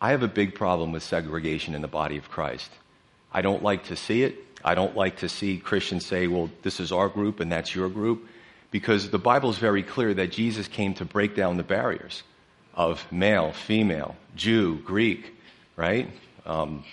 I 0.00 0.10
have 0.10 0.22
a 0.22 0.28
big 0.28 0.54
problem 0.54 0.92
with 0.92 1.02
segregation 1.02 1.74
in 1.74 1.82
the 1.82 1.88
body 1.88 2.16
of 2.16 2.30
Christ. 2.30 2.70
I 3.32 3.42
don't 3.42 3.62
like 3.62 3.84
to 3.86 3.96
see 3.96 4.22
it. 4.22 4.36
I 4.64 4.74
don't 4.74 4.96
like 4.96 5.18
to 5.18 5.28
see 5.28 5.58
Christians 5.58 6.06
say, 6.06 6.26
well, 6.26 6.50
this 6.62 6.80
is 6.80 6.92
our 6.92 7.08
group 7.08 7.40
and 7.40 7.50
that's 7.50 7.74
your 7.74 7.88
group, 7.88 8.26
because 8.70 9.10
the 9.10 9.18
Bible 9.18 9.50
is 9.50 9.58
very 9.58 9.82
clear 9.82 10.14
that 10.14 10.32
Jesus 10.32 10.68
came 10.68 10.94
to 10.94 11.04
break 11.04 11.34
down 11.36 11.56
the 11.56 11.62
barriers 11.62 12.22
of 12.76 13.10
male, 13.10 13.52
female, 13.52 14.16
Jew, 14.36 14.76
Greek, 14.84 15.34
right? 15.76 16.10
Um, 16.44 16.84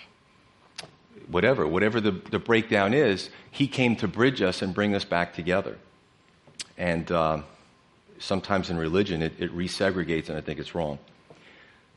whatever, 1.28 1.66
whatever 1.66 2.00
the, 2.00 2.10
the 2.10 2.38
breakdown 2.38 2.94
is, 2.94 3.30
he 3.50 3.68
came 3.68 3.96
to 3.96 4.08
bridge 4.08 4.42
us 4.42 4.62
and 4.62 4.74
bring 4.74 4.94
us 4.94 5.04
back 5.04 5.34
together. 5.34 5.76
And 6.76 7.10
uh, 7.12 7.42
sometimes 8.18 8.70
in 8.70 8.78
religion, 8.78 9.22
it, 9.22 9.34
it 9.38 9.54
resegregates, 9.54 10.28
and 10.28 10.38
I 10.38 10.40
think 10.40 10.58
it's 10.58 10.74
wrong. 10.74 10.98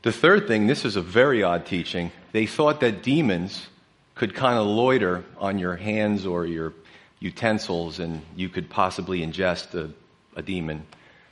The 0.03 0.11
third 0.11 0.47
thing, 0.47 0.67
this 0.67 0.85
is 0.85 0.95
a 0.95 1.01
very 1.01 1.41
odd 1.41 1.65
teaching. 1.65 2.11
They 2.31 2.45
thought 2.45 2.81
that 2.81 3.01
demons 3.01 3.67
could 4.15 4.35
kind 4.35 4.57
of 4.57 4.67
loiter 4.67 5.23
on 5.37 5.59
your 5.59 5.75
hands 5.75 6.25
or 6.25 6.45
your 6.45 6.73
utensils, 7.19 7.99
and 7.99 8.21
you 8.35 8.49
could 8.49 8.69
possibly 8.69 9.21
ingest 9.21 9.73
a, 9.73 9.91
a 10.35 10.41
demon. 10.41 10.85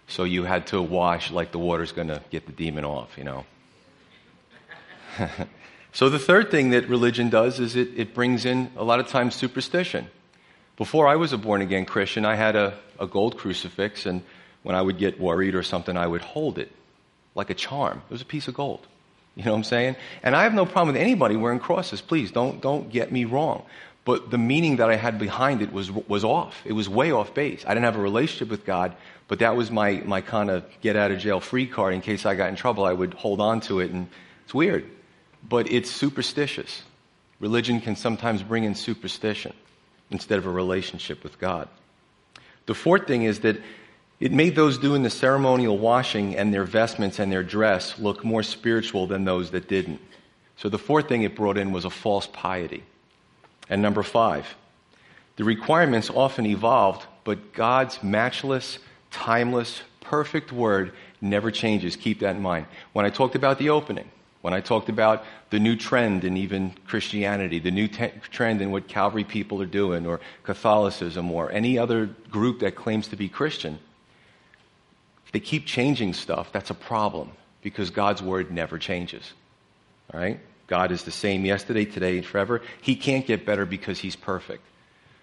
So 0.08 0.24
you 0.24 0.44
had 0.44 0.68
to 0.68 0.82
wash 0.82 1.32
like 1.32 1.52
the 1.52 1.60
water's 1.60 1.92
going 1.92 2.10
to 2.10 2.22
get 2.30 2.46
the 2.46 2.52
demon 2.52 2.86
off, 2.86 3.18
you 3.18 3.24
know. 3.24 3.46
so 5.94 6.10
the 6.10 6.20
third 6.20 6.52
thing 6.52 6.72
that 6.72 6.88
religion 6.90 7.30
does 7.30 7.60
is 7.60 7.76
it, 7.76 7.90
it 7.96 8.14
brings 8.14 8.46
in 8.46 8.72
a 8.76 8.84
lot 8.84 9.00
of 9.00 9.08
times 9.08 9.36
superstition. 9.36 10.08
Before 10.78 11.08
I 11.08 11.16
was 11.16 11.34
a 11.34 11.38
born 11.38 11.62
again 11.62 11.86
Christian, 11.86 12.26
I 12.26 12.36
had 12.36 12.56
a, 12.56 12.78
a 13.00 13.08
gold 13.08 13.38
crucifix, 13.38 14.06
and 14.06 14.22
when 14.64 14.76
I 14.76 14.82
would 14.82 14.98
get 14.98 15.20
worried 15.20 15.56
or 15.56 15.64
something, 15.64 15.96
I 15.96 16.06
would 16.06 16.22
hold 16.22 16.58
it 16.60 16.72
like 17.34 17.50
a 17.50 17.54
charm. 17.54 18.02
It 18.10 18.12
was 18.12 18.22
a 18.22 18.26
piece 18.26 18.48
of 18.48 18.54
gold. 18.54 18.86
You 19.36 19.44
know 19.44 19.52
what 19.52 19.58
I'm 19.58 19.64
saying? 19.66 19.96
And 20.24 20.36
I 20.36 20.44
have 20.44 20.54
no 20.54 20.66
problem 20.66 20.94
with 20.94 21.02
anybody 21.02 21.36
wearing 21.36 21.60
crosses. 21.60 22.02
Please 22.02 22.32
don't, 22.32 22.62
don't 22.62 22.90
get 22.90 23.12
me 23.12 23.26
wrong. 23.26 23.64
But 24.06 24.30
the 24.30 24.38
meaning 24.38 24.78
that 24.78 24.90
I 24.90 24.96
had 24.96 25.18
behind 25.18 25.64
it 25.64 25.74
was, 25.74 25.92
was 25.92 26.24
off. 26.24 26.62
It 26.64 26.74
was 26.74 26.88
way 26.88 27.12
off 27.12 27.34
base. 27.34 27.66
I 27.66 27.74
didn't 27.74 27.86
have 27.86 27.96
a 27.96 28.02
relationship 28.02 28.50
with 28.50 28.64
God, 28.64 28.96
but 29.28 29.40
that 29.40 29.56
was 29.56 29.72
my, 29.72 30.04
my 30.06 30.22
kind 30.22 30.52
of 30.52 30.64
get 30.82 30.96
out 30.96 31.10
of 31.10 31.18
jail 31.18 31.40
free 31.40 31.66
card. 31.66 31.96
In 31.96 32.02
case 32.02 32.24
I 32.24 32.36
got 32.36 32.50
in 32.50 32.56
trouble, 32.56 32.86
I 32.86 32.94
would 32.94 33.16
hold 33.16 33.42
on 33.42 33.62
to 33.62 33.80
it. 33.80 33.90
And 33.90 34.08
it's 34.44 34.54
weird. 34.54 34.90
But 35.48 35.72
it's 35.72 35.90
superstitious. 35.90 36.84
Religion 37.40 37.82
can 37.82 37.96
sometimes 37.96 38.44
bring 38.44 38.64
in 38.64 38.76
superstition 38.76 39.54
instead 40.12 40.38
of 40.38 40.46
a 40.46 40.52
relationship 40.52 41.24
with 41.24 41.40
God. 41.40 41.68
The 42.68 42.76
fourth 42.76 43.08
thing 43.08 43.24
is 43.24 43.40
that 43.40 43.58
it 44.20 44.32
made 44.32 44.56
those 44.56 44.78
doing 44.78 45.02
the 45.02 45.10
ceremonial 45.10 45.80
washing 45.80 46.36
and 46.36 46.54
their 46.54 46.64
vestments 46.64 47.18
and 47.18 47.32
their 47.32 47.44
dress 47.44 47.98
look 47.98 48.24
more 48.24 48.44
spiritual 48.44 49.08
than 49.08 49.26
those 49.26 49.52
that 49.52 49.68
didn't. 49.68 50.00
So 50.58 50.70
the 50.70 50.78
fourth 50.78 51.10
thing 51.10 51.24
it 51.24 51.36
brought 51.36 51.58
in 51.58 51.72
was 51.72 51.86
a 51.86 51.90
false 51.90 52.28
piety. 52.28 52.84
And 53.70 53.82
number 53.82 54.04
five, 54.04 54.56
the 55.38 55.44
requirements 55.44 56.10
often 56.10 56.46
evolved, 56.46 57.06
but 57.24 57.54
God's 57.54 58.02
matchless, 58.04 58.80
timeless, 59.12 59.82
perfect 60.02 60.52
word 60.52 60.94
never 61.22 61.52
changes. 61.52 61.96
Keep 61.96 62.20
that 62.20 62.36
in 62.36 62.42
mind. 62.42 62.68
When 62.94 63.06
I 63.06 63.10
talked 63.10 63.36
about 63.36 63.58
the 63.58 63.70
opening, 63.70 64.10
when 64.42 64.54
I 64.54 64.62
talked 64.62 64.90
about 64.90 65.26
the 65.50 65.60
new 65.60 65.76
trend 65.76 66.24
in 66.24 66.38
even 66.38 66.76
Christianity, 66.86 67.60
the 67.60 67.72
new 67.72 67.88
te- 67.88 68.12
trend 68.30 68.62
in 68.62 68.70
what 68.70 68.88
Calvary 68.88 69.24
people 69.24 69.62
are 69.62 69.66
doing, 69.66 70.06
or 70.06 70.20
Catholicism, 70.44 71.32
or 71.32 71.52
any 71.52 71.80
other 71.80 72.06
group 72.30 72.60
that 72.60 72.76
claims 72.76 73.08
to 73.08 73.16
be 73.16 73.28
Christian, 73.28 73.80
they 75.32 75.40
keep 75.40 75.66
changing 75.66 76.14
stuff, 76.14 76.52
that's 76.54 76.70
a 76.70 76.76
problem 76.76 77.32
because 77.62 77.90
God's 77.90 78.22
word 78.22 78.52
never 78.52 78.78
changes. 78.78 79.34
All 80.14 80.20
right? 80.20 80.40
God 80.68 80.92
is 80.92 81.04
the 81.04 81.12
same 81.12 81.46
yesterday, 81.46 81.86
today, 81.86 82.18
and 82.18 82.26
forever. 82.26 82.62
He 82.82 82.96
can't 82.96 83.26
get 83.26 83.46
better 83.46 83.66
because 83.66 84.00
he's 84.00 84.16
perfect. 84.16 84.64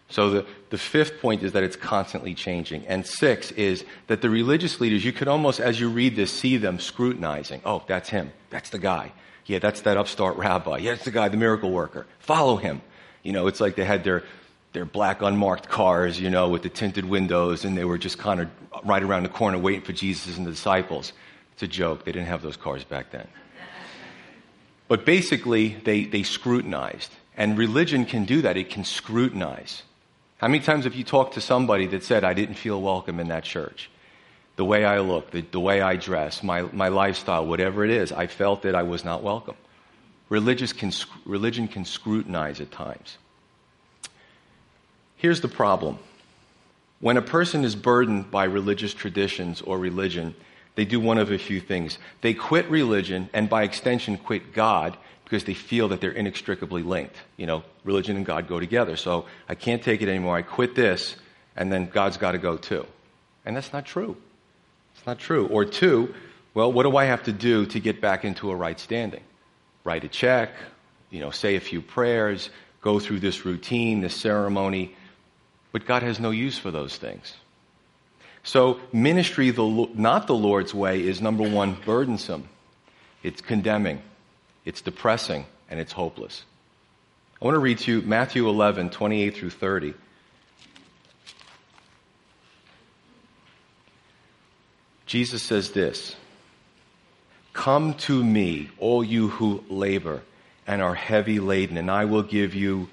So 0.08 0.28
the, 0.28 0.46
the 0.68 0.78
fifth 0.78 1.20
point 1.20 1.42
is 1.42 1.52
that 1.52 1.62
it's 1.62 1.75
constantly 1.75 2.34
changing. 2.34 2.87
And 2.87 3.06
six 3.06 3.50
is 3.52 3.84
that 4.08 4.20
the 4.20 4.28
religious 4.28 4.78
leaders, 4.80 5.04
you 5.04 5.12
could 5.12 5.26
almost, 5.26 5.58
as 5.58 5.80
you 5.80 5.88
read 5.88 6.16
this, 6.16 6.30
see 6.30 6.58
them 6.58 6.78
scrutinizing. 6.78 7.62
Oh, 7.64 7.82
that's 7.87 8.11
him. 8.11 8.30
That's 8.50 8.68
the 8.70 8.78
guy. 8.78 9.12
Yeah, 9.46 9.58
that's 9.58 9.80
that 9.80 9.96
upstart 9.96 10.37
rabbi. 10.37 10.78
Yeah, 10.78 10.92
that's 10.92 11.04
the 11.04 11.11
guy, 11.11 11.28
the 11.28 11.38
miracle 11.38 11.70
worker. 11.70 12.06
Follow 12.18 12.56
him. 12.56 12.82
You 13.22 13.32
know, 13.32 13.46
it's 13.46 13.61
like 13.61 13.75
they 13.75 13.84
had 13.84 14.04
their, 14.04 14.22
their 14.75 14.84
black 14.84 15.22
unmarked 15.22 15.68
cars, 15.68 16.20
you 16.20 16.28
know, 16.28 16.49
with 16.49 16.62
the 16.62 16.68
tinted 16.68 17.06
windows, 17.06 17.64
and 17.64 17.76
they 17.76 17.84
were 17.84 17.99
just 17.99 18.18
kind 18.18 18.40
of 18.40 18.49
right 18.84 19.02
around 19.02 19.22
the 19.22 19.28
corner 19.30 19.58
waiting 19.58 19.80
for 19.80 19.92
Jesus 19.92 20.37
and 20.37 20.46
the 20.46 20.50
disciples. 20.50 21.12
It's 21.54 21.62
a 21.62 21.68
joke. 21.68 22.04
They 22.04 22.12
didn't 22.12 22.28
have 22.28 22.42
those 22.42 22.56
cars 22.56 22.84
back 22.84 23.11
then. 23.11 23.26
But 24.89 25.07
basically, 25.07 25.77
they, 25.85 26.05
they 26.05 26.23
scrutinized. 26.23 27.11
And 27.37 27.57
religion 27.57 28.05
can 28.05 28.25
do 28.25 28.43
that. 28.43 28.57
It 28.57 28.71
can 28.71 28.85
scrutinize. 28.85 29.83
How 30.39 30.49
many 30.49 30.62
times 30.62 30.85
have 30.85 30.95
you 30.95 31.05
talked 31.05 31.35
to 31.35 31.41
somebody 31.41 31.87
that 31.89 32.05
said, 32.05 32.25
I 32.25 32.35
didn't 32.35 32.57
feel 32.57 32.81
welcome 32.83 33.21
in 33.21 33.29
that 33.29 33.45
church? 33.45 33.91
The 34.57 34.65
way 34.65 34.85
I 34.85 34.99
look, 34.99 35.31
the, 35.31 35.41
the 35.41 35.61
way 35.61 35.81
I 35.81 35.97
dress, 35.97 36.43
my, 36.43 36.62
my 36.62 36.89
lifestyle, 36.89 37.47
whatever 37.47 37.85
it 37.85 37.91
is, 37.91 38.12
I 38.12 38.27
felt 38.27 38.62
that 38.62 38.75
I 38.75 38.83
was 38.83 39.05
not 39.05 39.23
welcome. 39.23 39.55
Religious 40.29 40.73
can, 40.73 40.93
religion 41.25 41.69
can 41.69 41.85
scrutinize 41.85 42.61
at 42.61 42.71
times. 42.71 43.19
Here's 45.17 45.41
the 45.41 45.49
problem. 45.49 45.99
When 47.01 47.17
a 47.17 47.23
person 47.23 47.65
is 47.65 47.77
burdened 47.77 48.31
by 48.31 48.45
religious 48.45 48.95
traditions 48.95 49.61
or 49.61 49.79
religion, 49.79 50.35
they 50.75 50.85
do 50.85 51.00
one 51.00 51.19
of 51.19 51.31
a 51.31 51.38
few 51.38 51.61
things. 51.61 51.99
They 52.21 52.35
quit 52.35 52.69
religion 52.71 53.29
and 53.33 53.49
by 53.49 53.62
extension 53.62 54.17
quit 54.17 54.55
God 54.55 54.97
because 55.25 55.45
they 55.45 55.55
feel 55.55 55.88
that 55.88 56.00
they're 56.00 56.11
inextricably 56.11 56.83
linked. 56.83 57.17
You 57.37 57.47
know, 57.47 57.62
religion 57.85 58.17
and 58.17 58.25
God 58.25 58.49
go 58.49 58.59
together. 58.61 58.97
So 58.97 59.26
I 59.49 59.55
can't 59.55 59.83
take 59.83 60.02
it 60.02 60.09
anymore. 60.09 60.37
I 60.37 60.43
quit 60.43 60.75
this 60.75 61.17
and 61.57 61.71
then 61.73 61.88
God's 61.88 62.17
got 62.17 62.33
to 62.33 62.38
go 62.38 62.57
too. 62.57 62.87
And 63.45 63.57
that's 63.57 63.73
not 63.73 63.85
true. 63.85 64.17
It's 64.95 65.07
not 65.07 65.19
true. 65.19 65.47
Or 65.49 65.64
two, 65.64 66.14
well, 66.55 66.73
what 66.73 66.85
do 66.85 66.97
I 66.97 67.05
have 67.05 67.25
to 67.25 67.33
do 67.33 67.67
to 67.67 67.81
get 67.81 68.00
back 68.00 68.25
into 68.25 68.50
a 68.50 68.57
right 68.57 68.79
standing? 68.79 69.23
Write 69.85 70.05
a 70.05 70.09
check, 70.09 70.50
you 71.11 71.21
know, 71.21 71.31
say 71.31 71.57
a 71.57 71.61
few 71.61 71.83
prayers, 71.83 72.50
go 72.81 72.99
through 72.99 73.21
this 73.21 73.45
routine, 73.45 74.00
this 74.00 74.14
ceremony. 74.14 74.95
But 75.73 75.87
God 75.87 76.02
has 76.02 76.21
no 76.21 76.31
use 76.31 76.59
for 76.59 76.71
those 76.71 76.97
things. 76.97 77.35
So, 78.44 78.80
ministry, 78.92 79.50
the, 79.50 79.88
not 79.94 80.26
the 80.26 80.34
Lord's 80.34 80.75
way, 80.75 81.00
is 81.00 81.20
number 81.20 81.49
one, 81.49 81.76
burdensome. 81.84 82.49
It's 83.22 83.40
condemning, 83.40 84.02
it's 84.64 84.80
depressing, 84.80 85.46
and 85.70 85.78
it's 85.78 85.92
hopeless. 85.92 86.44
I 87.40 87.44
want 87.44 87.54
to 87.54 87.61
read 87.61 87.78
to 87.78 87.92
you 87.92 88.02
Matthew 88.02 88.49
11, 88.49 88.90
28 88.90 89.37
through 89.37 89.50
30. 89.50 89.94
Jesus 95.06 95.42
says 95.42 95.70
this 95.72 96.16
Come 97.52 97.94
to 97.94 98.25
me, 98.25 98.70
all 98.78 99.04
you 99.04 99.28
who 99.28 99.62
labor 99.68 100.22
and 100.66 100.80
are 100.80 100.94
heavy 100.94 101.38
laden, 101.38 101.76
and 101.76 101.90
I 101.90 102.04
will 102.06 102.22
give 102.22 102.54
you 102.54 102.88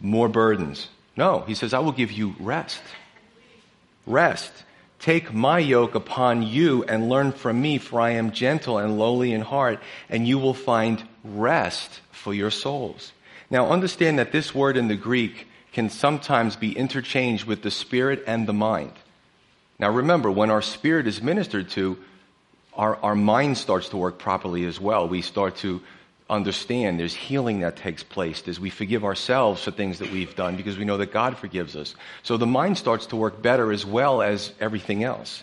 more 0.00 0.28
burdens. 0.28 0.88
No, 1.16 1.40
he 1.40 1.54
says, 1.54 1.74
I 1.74 1.80
will 1.80 1.92
give 1.92 2.12
you 2.12 2.34
rest. 2.38 2.82
Rest. 4.06 4.52
Take 5.00 5.32
my 5.32 5.58
yoke 5.58 5.94
upon 5.94 6.42
you 6.42 6.84
and 6.84 7.08
learn 7.08 7.32
from 7.32 7.60
me, 7.60 7.78
for 7.78 8.00
I 8.00 8.10
am 8.10 8.32
gentle 8.32 8.76
and 8.78 8.98
lowly 8.98 9.32
in 9.32 9.40
heart, 9.40 9.80
and 10.10 10.28
you 10.28 10.38
will 10.38 10.54
find 10.54 11.02
rest 11.24 12.00
for 12.12 12.34
your 12.34 12.50
souls. 12.50 13.12
Now 13.50 13.70
understand 13.70 14.18
that 14.18 14.30
this 14.30 14.54
word 14.54 14.76
in 14.76 14.88
the 14.88 14.96
Greek 14.96 15.48
can 15.72 15.88
sometimes 15.88 16.54
be 16.54 16.76
interchanged 16.76 17.46
with 17.46 17.62
the 17.62 17.70
spirit 17.70 18.22
and 18.26 18.46
the 18.46 18.52
mind. 18.52 18.92
Now 19.78 19.90
remember, 19.90 20.30
when 20.30 20.50
our 20.50 20.62
spirit 20.62 21.06
is 21.06 21.22
ministered 21.22 21.70
to, 21.70 21.96
our, 22.74 22.96
our 22.96 23.14
mind 23.14 23.56
starts 23.56 23.88
to 23.88 23.96
work 23.96 24.18
properly 24.18 24.64
as 24.66 24.78
well. 24.78 25.08
We 25.08 25.22
start 25.22 25.56
to 25.56 25.80
understand 26.30 26.98
there's 26.98 27.14
healing 27.14 27.60
that 27.60 27.76
takes 27.76 28.02
place 28.02 28.46
as 28.46 28.60
we 28.60 28.70
forgive 28.70 29.04
ourselves 29.04 29.62
for 29.62 29.72
things 29.72 29.98
that 29.98 30.10
we've 30.12 30.34
done 30.36 30.56
because 30.56 30.78
we 30.78 30.84
know 30.84 30.96
that 30.96 31.12
God 31.12 31.36
forgives 31.36 31.76
us. 31.76 31.94
So 32.22 32.36
the 32.36 32.46
mind 32.46 32.78
starts 32.78 33.06
to 33.06 33.16
work 33.16 33.42
better 33.42 33.72
as 33.72 33.84
well 33.84 34.22
as 34.22 34.52
everything 34.60 35.04
else. 35.04 35.42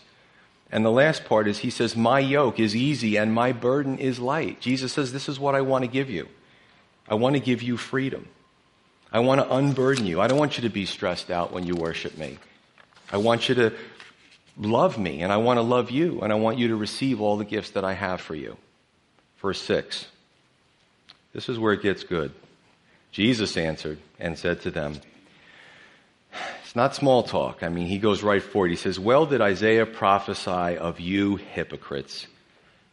And 0.72 0.84
the 0.84 0.91
last 0.91 1.25
part 1.25 1.48
is 1.48 1.60
he 1.60 1.70
says, 1.70 1.96
My 1.96 2.20
yoke 2.20 2.60
is 2.60 2.75
easy 2.75 3.17
and 3.17 3.34
my 3.34 3.51
burden 3.51 4.00
is 4.00 4.20
light. 4.20 4.60
Jesus 4.62 4.94
says, 4.94 5.12
This 5.12 5.29
is 5.29 5.39
what 5.39 5.56
I 5.56 5.62
want 5.62 5.84
to 5.84 5.89
give 5.89 6.10
you. 6.10 6.27
I 7.08 7.15
want 7.15 7.36
to 7.36 7.41
give 7.41 7.62
you 7.62 7.77
freedom. 7.77 8.27
I 9.12 9.20
want 9.20 9.39
to 9.39 9.53
unburden 9.53 10.06
you. 10.06 10.20
I 10.20 10.27
don't 10.27 10.39
want 10.39 10.58
you 10.58 10.63
to 10.63 10.70
be 10.70 10.86
stressed 10.86 11.29
out 11.29 11.53
when 11.53 11.65
you 11.65 11.75
worship 11.75 12.17
me. 12.17 12.38
I 13.12 13.17
want 13.17 13.48
you 13.48 13.56
to 13.56 13.74
love 14.58 14.98
me 14.98 15.22
and 15.22 15.32
I 15.32 15.38
want 15.38 15.58
to 15.58 15.62
love 15.62 15.91
you 15.91 16.22
and 16.22 16.34
I 16.34 16.36
want 16.36 16.58
you 16.58 16.70
to 16.70 16.75
receive 16.75 17.22
all 17.22 17.38
the 17.38 17.46
gifts 17.46 17.72
that 17.72 17.86
I 17.86 17.94
have 17.94 18.20
for 18.20 18.36
you. 18.36 18.58
Verse 19.38 19.62
6. 19.62 20.08
This 21.38 21.50
is 21.50 21.60
where 21.60 21.74
it 21.74 21.84
gets 21.84 22.03
good. 22.03 22.32
Jesus 23.12 23.58
answered 23.58 24.00
and 24.20 24.39
said 24.39 24.62
to 24.62 24.72
them, 24.72 24.96
It's 26.63 26.75
not 26.75 26.96
small 26.96 27.22
talk. 27.22 27.62
I 27.62 27.70
mean, 27.70 27.86
he 27.86 28.00
goes 28.00 28.24
right 28.24 28.41
forward. 28.41 28.72
He 28.72 28.75
says, 28.75 29.00
Well 29.00 29.27
did 29.27 29.39
Isaiah 29.39 29.86
prophesy 29.86 30.79
of 30.79 31.00
you 31.00 31.36
hypocrites, 31.36 32.25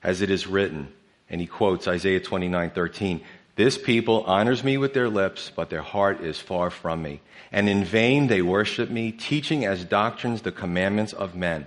as 0.02 0.20
it 0.20 0.28
is 0.28 0.46
written. 0.46 0.92
And 1.30 1.40
he 1.40 1.46
quotes 1.46 1.88
Isaiah 1.88 2.20
29 2.20 2.68
13. 2.68 3.22
This 3.56 3.78
people 3.78 4.24
honors 4.24 4.62
me 4.62 4.76
with 4.76 4.92
their 4.92 5.08
lips, 5.08 5.50
but 5.56 5.70
their 5.70 5.80
heart 5.80 6.20
is 6.20 6.38
far 6.38 6.68
from 6.68 7.00
me. 7.00 7.22
And 7.50 7.66
in 7.66 7.82
vain 7.82 8.26
they 8.26 8.42
worship 8.42 8.90
me, 8.90 9.10
teaching 9.10 9.64
as 9.64 9.86
doctrines 9.86 10.42
the 10.42 10.52
commandments 10.52 11.14
of 11.14 11.34
men. 11.34 11.66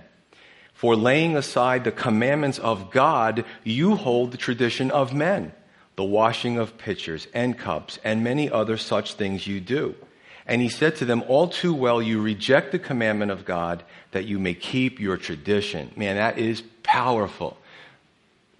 For 0.74 0.94
laying 0.94 1.36
aside 1.36 1.82
the 1.82 1.90
commandments 1.90 2.60
of 2.60 2.92
God, 2.92 3.44
you 3.64 3.96
hold 3.96 4.30
the 4.30 4.38
tradition 4.38 4.92
of 4.92 5.12
men, 5.12 5.50
the 5.98 6.04
washing 6.04 6.58
of 6.58 6.78
pitchers 6.78 7.26
and 7.34 7.58
cups, 7.58 7.98
and 8.04 8.22
many 8.22 8.48
other 8.48 8.76
such 8.76 9.14
things 9.14 9.48
you 9.48 9.58
do. 9.58 9.96
And 10.46 10.62
he 10.62 10.68
said 10.68 10.94
to 10.96 11.04
them, 11.04 11.24
All 11.26 11.48
too 11.48 11.74
well, 11.74 12.00
you 12.00 12.22
reject 12.22 12.70
the 12.70 12.78
commandment 12.78 13.32
of 13.32 13.44
God 13.44 13.82
that 14.12 14.24
you 14.24 14.38
may 14.38 14.54
keep 14.54 15.00
your 15.00 15.16
tradition. 15.16 15.90
Man, 15.96 16.14
that 16.14 16.38
is 16.38 16.62
powerful. 16.84 17.58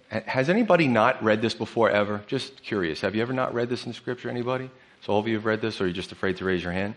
Has 0.09 0.49
anybody 0.49 0.89
not 0.89 1.23
read 1.23 1.41
this 1.41 1.53
before 1.53 1.89
ever? 1.89 2.21
Just 2.27 2.61
curious. 2.61 2.99
Have 2.99 3.15
you 3.15 3.21
ever 3.21 3.31
not 3.31 3.53
read 3.53 3.69
this 3.69 3.85
in 3.85 3.93
Scripture, 3.93 4.29
anybody? 4.29 4.69
So 5.05 5.13
all 5.13 5.19
of 5.19 5.27
you 5.29 5.35
have 5.35 5.45
read 5.45 5.61
this, 5.61 5.79
or 5.79 5.85
are 5.85 5.87
you 5.87 5.93
just 5.93 6.11
afraid 6.11 6.35
to 6.37 6.45
raise 6.45 6.61
your 6.61 6.73
hand? 6.73 6.95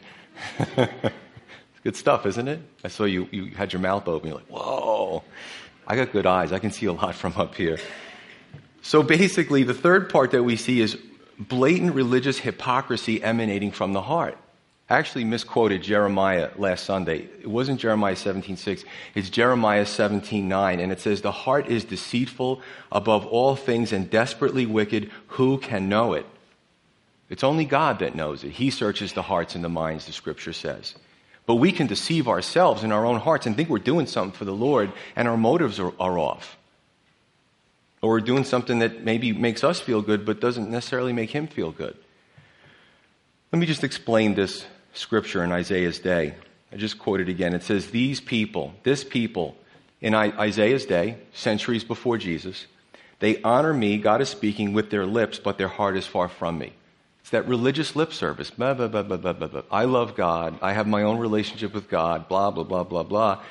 good 1.84 1.94
stuff, 1.94 2.26
isn't 2.26 2.48
it? 2.48 2.58
I 2.82 2.88
saw 2.88 3.04
you, 3.04 3.28
you 3.30 3.46
had 3.54 3.72
your 3.72 3.80
mouth 3.80 4.08
open. 4.08 4.30
You're 4.30 4.38
like, 4.38 4.48
whoa. 4.48 5.22
I 5.86 5.94
got 5.94 6.10
good 6.10 6.26
eyes. 6.26 6.50
I 6.50 6.58
can 6.58 6.72
see 6.72 6.86
a 6.86 6.92
lot 6.92 7.14
from 7.14 7.34
up 7.36 7.54
here. 7.54 7.78
So 8.82 9.02
basically, 9.02 9.62
the 9.62 9.74
third 9.74 10.10
part 10.10 10.32
that 10.32 10.42
we 10.42 10.56
see 10.56 10.80
is 10.80 10.98
blatant 11.38 11.94
religious 11.94 12.38
hypocrisy 12.38 13.22
emanating 13.22 13.70
from 13.70 13.92
the 13.92 14.02
heart. 14.02 14.36
I 14.90 14.98
actually 14.98 15.24
misquoted 15.24 15.82
Jeremiah 15.82 16.50
last 16.56 16.84
Sunday. 16.84 17.28
It 17.40 17.46
wasn't 17.46 17.80
Jeremiah 17.80 18.16
17:6. 18.16 18.84
It's 19.14 19.30
Jeremiah 19.30 19.86
17:9 19.86 20.80
and 20.80 20.92
it 20.92 21.00
says 21.00 21.22
the 21.22 21.32
heart 21.32 21.68
is 21.68 21.84
deceitful 21.84 22.60
above 22.90 23.24
all 23.26 23.56
things 23.56 23.92
and 23.92 24.10
desperately 24.10 24.66
wicked. 24.66 25.10
Who 25.28 25.58
can 25.58 25.88
know 25.88 26.12
it? 26.12 26.26
It's 27.30 27.44
only 27.44 27.64
God 27.64 28.00
that 28.00 28.14
knows 28.14 28.44
it. 28.44 28.50
He 28.50 28.68
searches 28.68 29.14
the 29.14 29.22
hearts 29.22 29.54
and 29.54 29.64
the 29.64 29.70
minds, 29.70 30.04
the 30.04 30.12
scripture 30.12 30.52
says. 30.52 30.94
But 31.46 31.54
we 31.54 31.72
can 31.72 31.86
deceive 31.86 32.28
ourselves 32.28 32.84
in 32.84 32.92
our 32.92 33.06
own 33.06 33.20
hearts 33.20 33.46
and 33.46 33.56
think 33.56 33.70
we're 33.70 33.78
doing 33.78 34.06
something 34.06 34.36
for 34.36 34.44
the 34.44 34.52
Lord 34.52 34.92
and 35.16 35.26
our 35.26 35.38
motives 35.38 35.80
are, 35.80 35.92
are 35.98 36.18
off. 36.18 36.58
Or 38.02 38.10
we're 38.10 38.20
doing 38.20 38.44
something 38.44 38.80
that 38.80 39.04
maybe 39.04 39.32
makes 39.32 39.64
us 39.64 39.80
feel 39.80 40.02
good 40.02 40.26
but 40.26 40.40
doesn't 40.40 40.68
necessarily 40.68 41.12
make 41.12 41.30
him 41.30 41.46
feel 41.46 41.70
good. 41.70 41.96
Let 43.52 43.58
me 43.58 43.66
just 43.66 43.84
explain 43.84 44.34
this 44.34 44.66
scripture 44.92 45.44
in 45.44 45.52
Isaiah's 45.52 45.98
day. 45.98 46.34
I 46.72 46.76
just 46.76 46.98
quoted 46.98 47.28
again. 47.28 47.54
It 47.54 47.62
says, 47.62 47.90
These 47.90 48.20
people, 48.20 48.74
this 48.82 49.04
people, 49.04 49.56
in 50.00 50.14
Isaiah's 50.14 50.84
day, 50.84 51.16
centuries 51.32 51.84
before 51.84 52.18
Jesus, 52.18 52.66
they 53.20 53.40
honor 53.42 53.72
me, 53.72 53.98
God 53.98 54.20
is 54.20 54.28
speaking, 54.28 54.72
with 54.72 54.90
their 54.90 55.06
lips, 55.06 55.38
but 55.38 55.56
their 55.56 55.68
heart 55.68 55.96
is 55.96 56.06
far 56.06 56.28
from 56.28 56.58
me. 56.58 56.72
It's 57.20 57.30
that 57.30 57.46
religious 57.46 57.94
lip 57.94 58.12
service. 58.12 58.50
Blah, 58.50 58.74
blah, 58.74 58.88
blah, 58.88 59.04
blah, 59.04 59.16
blah, 59.16 59.32
blah, 59.32 59.46
blah. 59.46 59.62
I 59.70 59.84
love 59.84 60.16
God. 60.16 60.58
I 60.60 60.72
have 60.72 60.88
my 60.88 61.04
own 61.04 61.18
relationship 61.18 61.72
with 61.72 61.88
God. 61.88 62.26
Blah, 62.26 62.50
blah, 62.50 62.64
blah, 62.64 62.82
blah, 62.82 63.04
blah. 63.04 63.42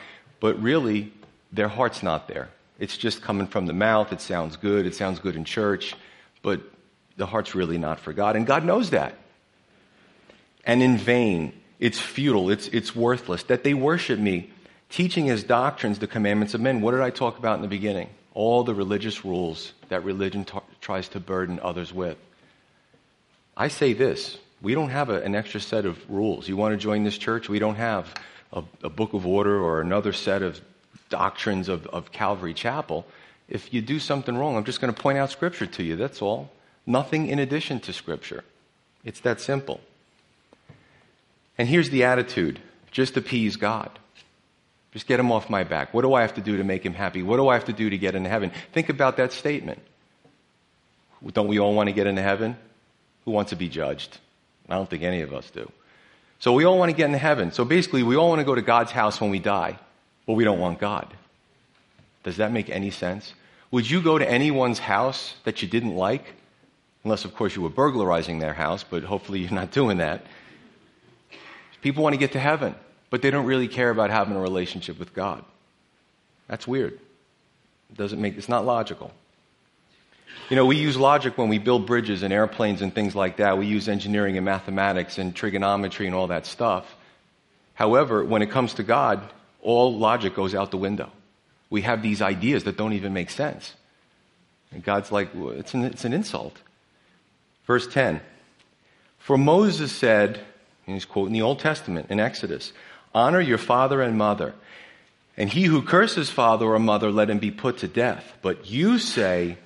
But 0.41 0.61
really, 0.61 1.13
their 1.53 1.69
heart's 1.69 2.03
not 2.03 2.27
there. 2.27 2.49
It's 2.81 2.97
just 2.97 3.21
coming 3.21 3.45
from 3.45 3.67
the 3.67 3.73
mouth. 3.73 4.11
It 4.11 4.21
sounds 4.21 4.57
good. 4.57 4.87
It 4.87 4.95
sounds 4.95 5.19
good 5.19 5.35
in 5.35 5.45
church. 5.45 5.95
But 6.41 6.61
the 7.15 7.27
heart's 7.27 7.53
really 7.53 7.77
not 7.77 7.99
for 7.99 8.11
God. 8.11 8.35
And 8.35 8.47
God 8.47 8.65
knows 8.65 8.89
that 8.89 9.13
and 10.65 10.81
in 10.81 10.97
vain. 10.97 11.53
It's 11.79 11.99
futile. 11.99 12.49
It's, 12.49 12.67
it's 12.69 12.95
worthless. 12.95 13.43
That 13.43 13.63
they 13.63 13.75
worship 13.75 14.19
me, 14.19 14.49
teaching 14.89 15.29
as 15.29 15.43
doctrines 15.43 15.99
the 15.99 16.07
commandments 16.07 16.55
of 16.55 16.61
men. 16.61 16.81
What 16.81 16.91
did 16.91 17.01
I 17.01 17.11
talk 17.11 17.37
about 17.37 17.57
in 17.57 17.61
the 17.61 17.67
beginning? 17.67 18.09
All 18.33 18.63
the 18.63 18.73
religious 18.73 19.23
rules 19.23 19.73
that 19.89 20.03
religion 20.03 20.43
t- 20.43 20.57
tries 20.79 21.07
to 21.09 21.19
burden 21.19 21.59
others 21.61 21.93
with. 21.93 22.17
I 23.55 23.67
say 23.67 23.93
this 23.93 24.39
we 24.59 24.73
don't 24.73 24.89
have 24.89 25.11
a, 25.11 25.21
an 25.21 25.35
extra 25.35 25.59
set 25.59 25.85
of 25.85 25.99
rules. 26.09 26.49
You 26.49 26.57
want 26.57 26.73
to 26.73 26.77
join 26.77 27.03
this 27.03 27.17
church? 27.19 27.47
We 27.47 27.59
don't 27.59 27.75
have 27.75 28.11
a, 28.51 28.63
a 28.81 28.89
book 28.89 29.13
of 29.13 29.27
order 29.27 29.55
or 29.61 29.81
another 29.81 30.13
set 30.13 30.41
of 30.41 30.59
doctrines 31.11 31.69
of, 31.69 31.85
of 31.87 32.11
Calvary 32.11 32.55
Chapel. 32.55 33.05
If 33.47 33.71
you 33.71 33.81
do 33.81 33.99
something 33.99 34.35
wrong, 34.35 34.55
I'm 34.55 34.63
just 34.63 34.81
going 34.81 34.91
to 34.91 34.99
point 34.99 35.19
out 35.19 35.29
Scripture 35.29 35.67
to 35.67 35.83
you. 35.83 35.95
That's 35.95 36.23
all. 36.23 36.49
Nothing 36.87 37.27
in 37.27 37.37
addition 37.37 37.79
to 37.81 37.93
Scripture. 37.93 38.43
It's 39.05 39.19
that 39.19 39.39
simple. 39.39 39.79
And 41.59 41.67
here's 41.67 41.91
the 41.91 42.05
attitude 42.05 42.59
just 42.89 43.15
appease 43.15 43.55
God. 43.55 43.91
Just 44.91 45.07
get 45.07 45.19
him 45.19 45.31
off 45.31 45.49
my 45.49 45.63
back. 45.63 45.93
What 45.93 46.01
do 46.01 46.13
I 46.13 46.21
have 46.21 46.33
to 46.33 46.41
do 46.41 46.57
to 46.57 46.63
make 46.65 46.85
him 46.85 46.93
happy? 46.93 47.23
What 47.23 47.37
do 47.37 47.47
I 47.47 47.53
have 47.53 47.65
to 47.65 47.73
do 47.73 47.89
to 47.89 47.97
get 47.97 48.15
into 48.15 48.29
heaven? 48.29 48.51
Think 48.73 48.89
about 48.89 49.17
that 49.17 49.31
statement. 49.31 49.79
Don't 51.31 51.47
we 51.47 51.59
all 51.59 51.73
want 51.73 51.87
to 51.87 51.93
get 51.93 52.07
into 52.07 52.21
heaven? 52.21 52.57
Who 53.23 53.31
wants 53.31 53.51
to 53.51 53.55
be 53.55 53.69
judged? 53.69 54.17
I 54.67 54.75
don't 54.75 54.89
think 54.89 55.03
any 55.03 55.21
of 55.21 55.33
us 55.33 55.49
do. 55.49 55.71
So 56.39 56.53
we 56.53 56.65
all 56.65 56.77
want 56.77 56.89
to 56.89 56.97
get 56.97 57.05
into 57.05 57.19
heaven. 57.19 57.51
So 57.51 57.63
basically, 57.63 58.03
we 58.03 58.15
all 58.15 58.29
want 58.29 58.39
to 58.39 58.45
go 58.45 58.55
to 58.55 58.61
God's 58.61 58.91
house 58.91 59.21
when 59.21 59.29
we 59.29 59.39
die, 59.39 59.77
but 60.25 60.33
we 60.33 60.43
don't 60.43 60.59
want 60.59 60.79
God. 60.79 61.07
Does 62.23 62.37
that 62.37 62.51
make 62.51 62.69
any 62.69 62.91
sense? 62.91 63.33
Would 63.71 63.89
you 63.89 64.01
go 64.01 64.17
to 64.17 64.29
anyone's 64.29 64.79
house 64.79 65.35
that 65.43 65.61
you 65.61 65.67
didn't 65.67 65.95
like? 65.95 66.33
Unless, 67.03 67.25
of 67.25 67.35
course, 67.35 67.55
you 67.55 67.61
were 67.61 67.69
burglarizing 67.69 68.39
their 68.39 68.53
house, 68.53 68.83
but 68.83 69.03
hopefully 69.03 69.39
you're 69.39 69.51
not 69.51 69.71
doing 69.71 69.97
that. 69.97 70.23
People 71.81 72.03
want 72.03 72.13
to 72.13 72.19
get 72.19 72.33
to 72.33 72.39
heaven, 72.39 72.75
but 73.09 73.21
they 73.21 73.31
don't 73.31 73.45
really 73.45 73.67
care 73.67 73.89
about 73.89 74.11
having 74.11 74.35
a 74.35 74.39
relationship 74.39 74.99
with 74.99 75.13
God. 75.13 75.43
That's 76.47 76.67
weird. 76.67 76.93
It 77.89 77.97
doesn't 77.97 78.21
make, 78.21 78.37
it's 78.37 78.49
not 78.49 78.65
logical. 78.65 79.11
You 80.49 80.55
know, 80.57 80.65
we 80.65 80.75
use 80.75 80.97
logic 80.97 81.37
when 81.37 81.49
we 81.49 81.57
build 81.57 81.87
bridges 81.87 82.23
and 82.23 82.33
airplanes 82.33 82.81
and 82.81 82.93
things 82.93 83.15
like 83.15 83.37
that. 83.37 83.57
We 83.57 83.65
use 83.65 83.87
engineering 83.87 84.37
and 84.37 84.45
mathematics 84.45 85.17
and 85.17 85.35
trigonometry 85.35 86.07
and 86.07 86.15
all 86.15 86.27
that 86.27 86.45
stuff. 86.45 86.95
However, 87.73 88.23
when 88.23 88.41
it 88.41 88.51
comes 88.51 88.75
to 88.75 88.83
God, 88.83 89.27
all 89.61 89.97
logic 89.97 90.35
goes 90.35 90.55
out 90.55 90.71
the 90.71 90.77
window. 90.77 91.11
We 91.69 91.81
have 91.81 92.01
these 92.01 92.21
ideas 92.21 92.65
that 92.65 92.77
don't 92.77 92.93
even 92.93 93.13
make 93.13 93.29
sense. 93.29 93.75
And 94.71 94.83
God's 94.83 95.11
like, 95.11 95.29
well, 95.33 95.51
it's, 95.51 95.73
an, 95.73 95.83
it's 95.83 96.05
an 96.05 96.13
insult. 96.13 96.57
Verse 97.65 97.87
10 97.87 98.21
For 99.19 99.37
Moses 99.37 99.91
said, 99.91 100.39
and 100.85 100.95
he's 100.95 101.05
quoting 101.05 101.33
the 101.33 101.41
Old 101.41 101.59
Testament 101.59 102.07
in 102.09 102.19
Exodus 102.19 102.73
Honor 103.13 103.41
your 103.41 103.57
father 103.57 104.01
and 104.01 104.17
mother. 104.17 104.53
And 105.37 105.49
he 105.49 105.63
who 105.63 105.81
curses 105.81 106.29
father 106.29 106.67
or 106.67 106.79
mother, 106.79 107.09
let 107.09 107.29
him 107.29 107.39
be 107.39 107.51
put 107.51 107.79
to 107.79 107.87
death. 107.87 108.37
But 108.41 108.69
you 108.69 108.99
say, 108.99 109.57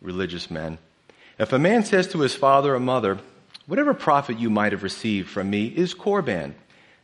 religious 0.00 0.50
men, 0.50 0.78
if 1.38 1.52
a 1.52 1.58
man 1.58 1.84
says 1.84 2.08
to 2.08 2.20
his 2.20 2.34
father 2.34 2.74
or 2.74 2.80
mother, 2.80 3.20
Whatever 3.70 3.94
profit 3.94 4.40
you 4.40 4.50
might 4.50 4.72
have 4.72 4.82
received 4.82 5.28
from 5.28 5.48
me 5.48 5.66
is 5.66 5.94
korban, 5.94 6.54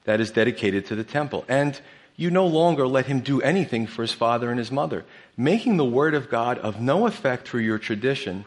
that 0.03 0.21
is 0.21 0.33
dedicated 0.33 0.87
to 0.87 0.97
the 0.97 1.05
temple. 1.05 1.45
And 1.47 1.81
you 2.17 2.31
no 2.31 2.47
longer 2.47 2.87
let 2.87 3.07
him 3.07 3.21
do 3.21 3.43
anything 3.43 3.87
for 3.87 4.03
his 4.03 4.13
father 4.13 4.51
and 4.51 4.59
his 4.59 4.73
mother, 4.73 5.05
making 5.37 5.77
the 5.77 5.85
word 5.85 6.15
of 6.15 6.31
God 6.31 6.59
of 6.59 6.81
no 6.81 7.07
effect 7.07 7.47
through 7.47 7.61
your 7.61 7.79
tradition, 7.79 8.47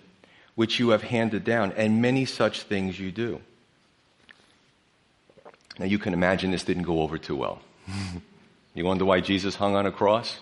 which 0.55 0.79
you 0.79 0.89
have 0.89 1.03
handed 1.03 1.43
down, 1.43 1.71
and 1.73 2.01
many 2.01 2.25
such 2.25 2.63
things 2.63 2.99
you 2.99 3.11
do. 3.11 3.41
Now, 5.77 5.85
you 5.85 5.99
can 5.99 6.13
imagine 6.13 6.51
this 6.51 6.63
didn't 6.63 6.83
go 6.83 7.01
over 7.01 7.17
too 7.17 7.35
well. 7.35 7.61
you 8.73 8.83
wonder 8.83 9.05
why 9.05 9.21
Jesus 9.21 9.55
hung 9.55 9.75
on 9.75 9.85
a 9.85 9.91
cross? 9.91 10.39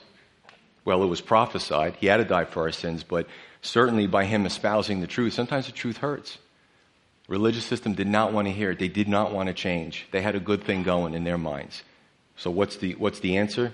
Well, 0.85 1.03
it 1.03 1.07
was 1.07 1.21
prophesied. 1.21 1.97
He 1.97 2.07
had 2.07 2.17
to 2.17 2.23
die 2.23 2.45
for 2.45 2.63
our 2.63 2.71
sins, 2.71 3.03
but 3.03 3.27
certainly 3.61 4.07
by 4.07 4.23
him 4.23 4.45
espousing 4.45 5.01
the 5.01 5.07
truth, 5.07 5.33
sometimes 5.33 5.65
the 5.65 5.73
truth 5.73 5.97
hurts. 5.97 6.37
Religious 7.27 7.65
system 7.65 7.93
did 7.93 8.07
not 8.07 8.31
want 8.31 8.47
to 8.47 8.53
hear 8.53 8.71
it. 8.71 8.79
They 8.79 8.87
did 8.87 9.09
not 9.09 9.33
want 9.33 9.47
to 9.47 9.53
change. 9.53 10.07
They 10.11 10.21
had 10.21 10.35
a 10.35 10.39
good 10.39 10.63
thing 10.63 10.83
going 10.83 11.13
in 11.13 11.25
their 11.25 11.37
minds. 11.37 11.83
So 12.37 12.51
what's 12.51 12.77
the, 12.77 12.93
what's 12.93 13.19
the 13.19 13.37
answer? 13.37 13.73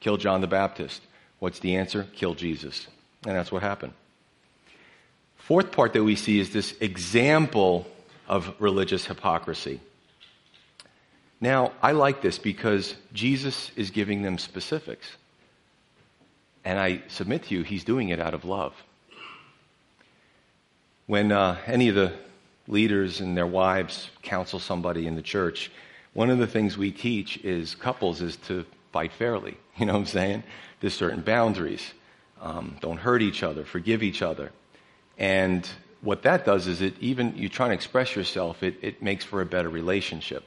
Kill 0.00 0.16
John 0.16 0.40
the 0.40 0.46
Baptist. 0.46 1.00
What's 1.38 1.60
the 1.60 1.76
answer? 1.76 2.06
Kill 2.14 2.34
Jesus. 2.34 2.86
And 3.24 3.34
that's 3.34 3.50
what 3.52 3.62
happened. 3.62 3.92
Fourth 5.36 5.72
part 5.72 5.94
that 5.94 6.04
we 6.04 6.16
see 6.16 6.38
is 6.38 6.52
this 6.52 6.74
example 6.80 7.86
of 8.28 8.54
religious 8.60 9.06
hypocrisy. 9.06 9.80
Now, 11.40 11.72
I 11.82 11.92
like 11.92 12.20
this 12.20 12.38
because 12.38 12.94
Jesus 13.12 13.70
is 13.74 13.90
giving 13.90 14.22
them 14.22 14.38
specifics. 14.38 15.08
And 16.64 16.78
I 16.78 17.02
submit 17.08 17.44
to 17.44 17.54
you, 17.54 17.62
he's 17.62 17.84
doing 17.84 18.10
it 18.10 18.20
out 18.20 18.34
of 18.34 18.44
love. 18.44 18.74
When 21.06 21.32
uh, 21.32 21.56
any 21.66 21.88
of 21.88 21.94
the 21.94 22.12
leaders 22.68 23.20
and 23.20 23.36
their 23.36 23.46
wives 23.46 24.10
counsel 24.22 24.60
somebody 24.60 25.06
in 25.06 25.16
the 25.16 25.22
church, 25.22 25.72
one 26.12 26.30
of 26.30 26.38
the 26.38 26.46
things 26.46 26.76
we 26.76 26.90
teach 26.90 27.38
is 27.38 27.74
couples 27.74 28.20
is 28.20 28.36
to 28.48 28.64
fight 28.92 29.12
fairly. 29.12 29.56
You 29.78 29.86
know 29.86 29.94
what 29.94 30.00
I'm 30.00 30.06
saying? 30.06 30.42
There's 30.80 30.92
certain 30.92 31.22
boundaries. 31.22 31.94
Um, 32.42 32.76
don't 32.82 32.98
hurt 32.98 33.22
each 33.22 33.42
other, 33.42 33.64
forgive 33.64 34.02
each 34.02 34.20
other. 34.20 34.52
And 35.16 35.66
what 36.02 36.22
that 36.24 36.44
does 36.44 36.66
is 36.66 36.82
it 36.82 36.94
even 37.00 37.34
you 37.34 37.48
trying 37.48 37.70
to 37.70 37.74
express 37.74 38.14
yourself, 38.14 38.62
it, 38.62 38.76
it 38.82 39.02
makes 39.02 39.24
for 39.24 39.40
a 39.40 39.46
better 39.46 39.70
relationship. 39.70 40.44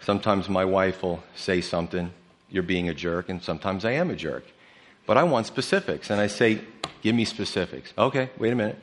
Sometimes 0.00 0.48
my 0.48 0.64
wife 0.64 1.02
will 1.02 1.22
say 1.34 1.60
something, 1.60 2.10
you're 2.50 2.62
being 2.62 2.88
a 2.88 2.94
jerk, 2.94 3.28
and 3.28 3.42
sometimes 3.42 3.84
I 3.84 3.92
am 3.92 4.10
a 4.10 4.16
jerk. 4.16 4.44
But 5.06 5.16
I 5.16 5.24
want 5.24 5.46
specifics. 5.46 6.10
And 6.10 6.20
I 6.20 6.26
say, 6.26 6.60
give 7.02 7.14
me 7.14 7.24
specifics. 7.24 7.92
Okay, 7.98 8.30
wait 8.38 8.52
a 8.52 8.56
minute. 8.56 8.78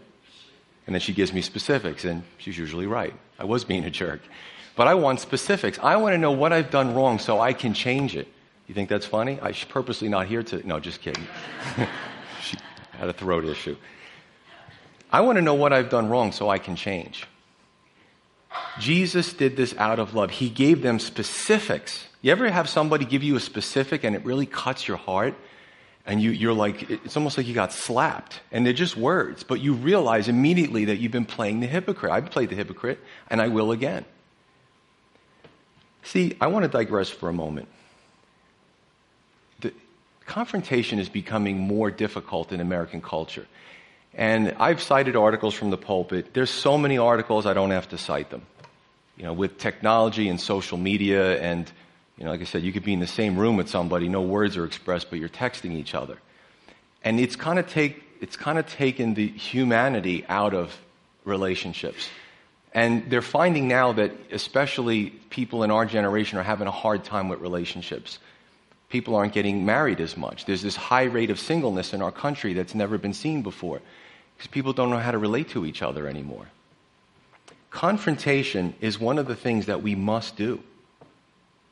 And 0.86 0.96
then 0.96 1.02
she 1.02 1.14
gives 1.14 1.34
me 1.34 1.42
specifics, 1.42 2.06
and 2.06 2.24
she's 2.38 2.58
usually 2.58 2.88
right. 2.88 3.14
I 3.38 3.46
was 3.46 3.64
being 3.64 3.86
a 3.86 3.90
jerk. 3.90 4.22
But 4.80 4.88
I 4.88 4.94
want 4.94 5.20
specifics. 5.20 5.78
I 5.84 5.98
want 5.98 6.14
to 6.14 6.18
know 6.18 6.32
what 6.32 6.54
I've 6.54 6.72
done 6.72 6.94
wrong 6.94 7.20
so 7.20 7.42
I 7.42 7.52
can 7.52 7.74
change 7.74 8.16
it. 8.16 8.30
You 8.66 8.74
think 8.74 8.88
that's 8.88 9.06
funny? 9.06 9.38
I 9.42 9.52
should 9.52 9.68
purposely 9.68 10.08
not 10.08 10.28
here 10.28 10.42
to. 10.42 10.66
No, 10.66 10.80
just 10.80 11.02
kidding. 11.02 11.28
she 12.42 12.56
had 12.92 13.10
a 13.10 13.12
throat 13.12 13.44
issue. 13.44 13.76
I 15.12 15.20
want 15.20 15.36
to 15.36 15.42
know 15.42 15.56
what 15.56 15.74
I've 15.74 15.90
done 15.90 16.08
wrong 16.08 16.32
so 16.32 16.50
I 16.50 16.60
can 16.60 16.78
change. 16.78 17.28
Jesus 18.80 19.34
did 19.34 19.58
this 19.58 19.76
out 19.76 20.00
of 20.00 20.16
love. 20.16 20.32
He 20.32 20.50
gave 20.50 20.82
them 20.82 21.00
specifics. 21.00 22.08
You 22.22 22.32
ever 22.32 22.50
have 22.50 22.70
somebody 22.70 23.04
give 23.04 23.22
you 23.22 23.36
a 23.36 23.42
specific 23.42 24.06
and 24.06 24.16
it 24.16 24.24
really 24.24 24.46
cuts 24.46 24.88
your 24.88 24.96
heart? 24.96 25.36
And 26.06 26.22
you, 26.22 26.50
are 26.50 26.54
like, 26.54 26.90
it's 26.90 27.18
almost 27.18 27.38
like 27.38 27.48
you 27.48 27.54
got 27.54 27.74
slapped. 27.74 28.40
And 28.50 28.66
they're 28.66 28.72
just 28.72 28.96
words. 28.96 29.44
But 29.44 29.60
you 29.60 29.74
realize 29.74 30.30
immediately 30.30 30.86
that 30.86 31.00
you've 31.00 31.12
been 31.12 31.26
playing 31.26 31.60
the 31.60 31.68
hypocrite. 31.68 32.14
I've 32.14 32.32
played 32.32 32.48
the 32.48 32.56
hypocrite, 32.56 33.00
and 33.30 33.42
I 33.42 33.50
will 33.50 33.74
again. 33.74 34.06
See, 36.04 36.36
I 36.40 36.48
want 36.48 36.64
to 36.64 36.70
digress 36.70 37.10
for 37.10 37.30
a 37.30 37.34
moment. 37.34 37.68
The 39.62 39.74
confrontation 40.26 41.00
is 41.00 41.10
becoming 41.10 41.58
more 41.58 41.92
difficult 41.92 42.52
in 42.52 42.62
American 42.62 43.02
culture. 43.02 43.46
And 44.14 44.56
I've 44.60 44.82
cited 44.82 45.16
articles 45.16 45.54
from 45.54 45.70
the 45.70 45.78
pulpit. 45.78 46.34
There's 46.34 46.50
so 46.50 46.78
many 46.78 46.98
articles, 46.98 47.46
I 47.46 47.54
don't 47.54 47.72
have 47.72 47.90
to 47.90 47.98
cite 47.98 48.30
them. 48.30 48.42
You 49.18 49.26
know, 49.26 49.34
with 49.34 49.58
technology 49.58 50.30
and 50.30 50.40
social 50.40 50.78
media, 50.78 51.40
and, 51.42 51.72
you 52.18 52.26
know, 52.26 52.32
like 52.32 52.42
I 52.42 52.46
said, 52.46 52.64
you 52.64 52.72
could 52.72 52.84
be 52.84 52.94
in 52.94 53.00
the 53.00 53.08
same 53.08 53.38
room 53.38 53.58
with 53.58 53.70
somebody, 53.70 54.08
no 54.08 54.22
words 54.22 54.58
are 54.58 54.66
expressed, 54.66 55.10
but 55.10 55.20
you're 55.20 55.30
texting 55.30 55.74
each 55.74 55.94
other. 55.94 56.18
And 57.04 57.20
it's 57.20 57.36
kind 57.36 57.60
of 57.60 57.70
take, 57.70 58.02
it's 58.22 58.36
kind 58.36 58.58
of 58.58 58.68
taken 58.68 59.14
the 59.14 59.28
humanity 59.28 60.26
out 60.28 60.54
of 60.54 60.76
relationships. 61.24 62.10
And 62.74 63.10
they're 63.10 63.22
finding 63.22 63.68
now 63.68 63.94
that 63.94 64.12
especially 64.32 65.10
people 65.30 65.64
in 65.64 65.72
our 65.72 65.86
generation 65.86 66.38
are 66.38 66.44
having 66.44 66.68
a 66.68 66.72
hard 66.72 67.04
time 67.04 67.30
with 67.30 67.40
relationships. 67.40 68.20
People 68.90 69.16
aren't 69.16 69.34
getting 69.34 69.66
married 69.66 70.02
as 70.02 70.16
much. 70.16 70.46
There's 70.46 70.62
this 70.62 70.76
high 70.76 71.04
rate 71.04 71.30
of 71.30 71.40
singleness 71.40 71.94
in 71.94 72.02
our 72.02 72.12
country 72.12 72.54
that's 72.54 72.76
never 72.76 72.98
been 72.98 73.14
seen 73.14 73.42
before 73.42 73.82
because 74.38 74.48
people 74.48 74.74
don't 74.74 74.90
know 74.90 75.00
how 75.00 75.12
to 75.12 75.18
relate 75.18 75.50
to 75.50 75.66
each 75.66 75.82
other 75.82 76.08
anymore. 76.08 76.48
Confrontation 77.72 78.74
is 78.82 79.00
one 79.00 79.18
of 79.20 79.28
the 79.28 79.36
things 79.36 79.68
that 79.68 79.84
we 79.84 79.96
must 79.96 80.36
do. 80.36 80.62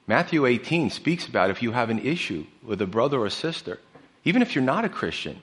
Matthew 0.06 0.46
18 0.46 0.90
speaks 0.90 1.28
about 1.28 1.50
if 1.50 1.62
you 1.62 1.72
have 1.72 1.90
an 1.90 2.00
issue 2.00 2.46
with 2.64 2.82
a 2.82 2.88
brother 2.88 3.20
or 3.20 3.30
sister, 3.30 3.80
even 4.24 4.42
if 4.42 4.56
you're 4.56 4.64
not 4.64 4.86
a 4.86 4.90
Christian, 4.90 5.42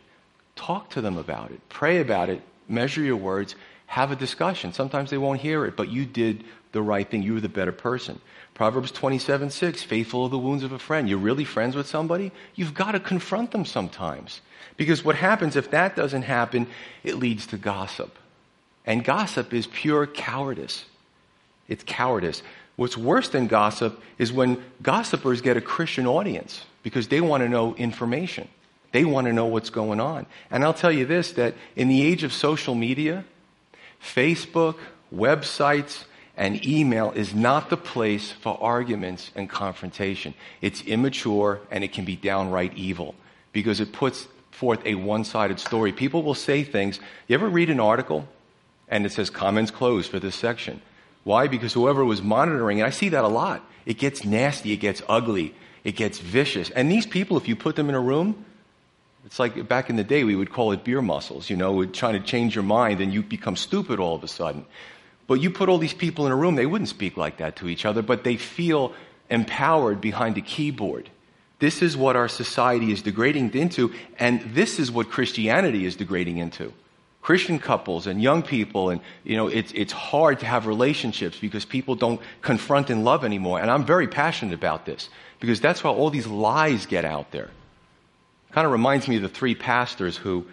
talk 0.57 0.91
to 0.91 1.01
them 1.01 1.19
about 1.19 1.51
it, 1.51 1.61
pray 1.69 2.01
about 2.01 2.29
it, 2.29 2.41
measure 2.69 3.03
your 3.03 3.17
words, 3.17 3.57
have 3.87 4.11
a 4.11 4.17
discussion. 4.17 4.73
Sometimes 4.73 5.11
they 5.11 5.19
won't 5.19 5.41
hear 5.41 5.65
it, 5.65 5.77
but 5.77 5.89
you 5.89 6.05
did 6.05 6.45
the 6.73 6.83
right 6.83 7.09
thing. 7.09 7.23
You 7.23 7.35
were 7.35 7.41
the 7.41 7.49
better 7.49 7.73
person. 7.73 8.21
Proverbs 8.55 8.93
27 8.93 9.51
6, 9.51 9.83
faithful 9.83 10.25
are 10.25 10.29
the 10.29 10.39
wounds 10.39 10.65
of 10.65 10.73
a 10.73 10.79
friend. 10.79 11.09
You're 11.09 11.19
really 11.19 11.45
friends 11.45 11.75
with 11.75 11.87
somebody? 11.87 12.33
You've 12.55 12.75
got 12.75 12.93
to 12.93 13.01
confront 13.01 13.51
them 13.51 13.65
sometimes. 13.65 14.41
Because 14.77 15.05
what 15.05 15.17
happens 15.17 15.57
if 15.57 15.71
that 15.71 15.97
doesn't 15.97 16.23
happen, 16.23 16.67
it 17.03 17.17
leads 17.17 17.47
to 17.49 17.57
gossip. 17.57 18.17
And 18.87 19.05
gossip 19.05 19.53
is 19.53 19.67
pure 19.67 20.07
cowardice. 20.07 20.85
It's 21.69 21.85
cowardice. 21.85 22.43
What's 22.77 22.97
worse 22.97 23.29
than 23.29 23.47
gossip 23.47 24.03
is 24.19 24.33
when 24.33 24.63
gossipers 24.83 25.41
get 25.41 25.57
a 25.57 25.61
Christian 25.61 26.07
audience 26.07 26.65
because 26.83 27.09
they 27.09 27.21
want 27.21 27.43
to 27.43 27.49
know 27.49 27.75
information. 27.77 28.49
They 28.93 29.05
want 29.05 29.27
to 29.27 29.33
know 29.33 29.47
what's 29.47 29.71
going 29.71 30.01
on. 30.01 30.27
And 30.51 30.65
I'll 30.65 30.75
tell 30.75 30.93
you 30.93 31.07
this 31.07 31.33
that 31.33 31.55
in 31.77 31.89
the 31.89 32.03
age 32.03 32.25
of 32.25 32.33
social 32.33 32.75
media, 32.75 33.25
Facebook, 34.05 34.77
websites, 35.15 36.05
and 36.37 36.65
email 36.67 37.13
is 37.13 37.35
not 37.35 37.71
the 37.71 37.77
place 37.77 38.31
for 38.31 38.63
arguments 38.63 39.31
and 39.35 39.49
confrontation. 39.49 40.35
It's 40.61 40.83
immature 40.83 41.61
and 41.71 41.83
it 41.83 41.93
can 41.93 42.05
be 42.05 42.17
downright 42.17 42.77
evil 42.77 43.15
because 43.53 43.81
it 43.81 43.93
puts 43.93 44.27
forth 44.51 44.85
a 44.85 44.97
one 44.97 45.25
sided 45.25 45.59
story. 45.59 45.93
People 45.93 46.23
will 46.23 46.35
say 46.35 46.65
things. 46.65 47.01
You 47.29 47.35
ever 47.35 47.49
read 47.49 47.71
an 47.71 47.81
article 47.81 48.29
and 48.89 49.07
it 49.07 49.13
says 49.13 49.31
comments 49.31 49.71
closed 49.71 50.11
for 50.11 50.19
this 50.19 50.35
section? 50.35 50.83
Why? 51.23 51.47
Because 51.49 51.73
whoever 51.73 52.05
was 52.05 52.21
monitoring, 52.21 52.81
and 52.81 52.87
I 52.87 52.91
see 52.91 53.09
that 53.11 53.25
a 53.25 53.29
lot, 53.29 53.65
it 53.87 53.99
gets 53.99 54.25
nasty, 54.25 54.73
it 54.73 54.77
gets 54.77 55.03
ugly, 55.09 55.55
it 55.83 55.93
gets 55.93 56.19
vicious. 56.19 56.69
And 56.71 56.91
these 56.91 57.07
people, 57.07 57.37
if 57.37 57.49
you 57.49 57.57
put 57.57 57.77
them 57.77 57.89
in 57.89 57.95
a 57.95 58.01
room, 58.01 58.45
it's 59.25 59.39
like 59.39 59.69
back 59.69 59.89
in 59.89 59.97
the 59.97 60.05
day, 60.05 60.25
we 60.25 60.37
would 60.37 60.53
call 60.53 60.73
it 60.73 60.85
beer 60.85 61.01
muscles, 61.01 61.49
you 61.49 61.57
know, 61.57 61.85
trying 61.87 62.15
to 62.15 62.27
change 62.27 62.55
your 62.55 62.65
mind 62.65 63.01
and 63.01 63.13
you 63.13 63.23
become 63.23 63.57
stupid 63.57 63.99
all 63.99 64.15
of 64.15 64.23
a 64.23 64.29
sudden. 64.29 64.67
But 65.27 65.41
you 65.41 65.51
put 65.51 65.69
all 65.69 65.79
these 65.79 65.95
people 65.95 66.27
in 66.27 66.33
a 66.33 66.37
room, 66.37 66.55
they 66.55 66.67
wouldn't 66.67 66.91
speak 66.91 67.17
like 67.17 67.39
that 67.39 67.57
to 67.57 67.69
each 67.69 67.87
other, 67.87 68.03
but 68.03 68.25
they 68.25 68.37
feel 68.37 68.93
empowered 69.31 70.01
behind 70.01 70.37
a 70.37 70.43
keyboard. 70.43 71.09
This 71.59 71.81
is 71.81 71.97
what 71.97 72.17
our 72.17 72.29
society 72.29 72.93
is 72.93 73.01
degrading 73.01 73.55
into, 73.55 73.95
and 74.19 74.43
this 74.55 74.79
is 74.79 74.93
what 74.93 75.11
Christianity 75.11 75.87
is 75.87 75.97
degrading 75.97 76.39
into. 76.39 76.75
Christian 77.23 77.59
couples 77.59 78.07
and 78.07 78.23
young 78.23 78.43
people, 78.43 78.91
and 78.91 79.01
you 79.23 79.35
know, 79.35 79.47
it's, 79.47 79.73
it's 79.73 79.93
hard 79.93 80.41
to 80.41 80.47
have 80.47 80.67
relationships 80.67 81.39
because 81.39 81.65
people 81.65 81.95
don't 81.95 82.21
confront 82.43 82.91
and 82.91 83.03
love 83.03 83.25
anymore. 83.25 83.61
And 83.61 83.71
I'm 83.71 83.87
very 83.87 84.09
passionate 84.09 84.53
about 84.53 84.85
this 84.85 85.09
because 85.41 85.59
that's 85.59 85.83
why 85.83 85.91
all 85.91 86.11
these 86.11 86.27
lies 86.27 86.85
get 86.85 87.07
out 87.07 87.31
there. 87.31 87.49
Kind 88.55 88.67
of 88.67 88.73
reminds 88.73 89.09
me 89.09 89.17
of 89.17 89.23
the 89.23 89.29
three 89.29 89.57
pastors 89.57 90.17
who 90.17 90.47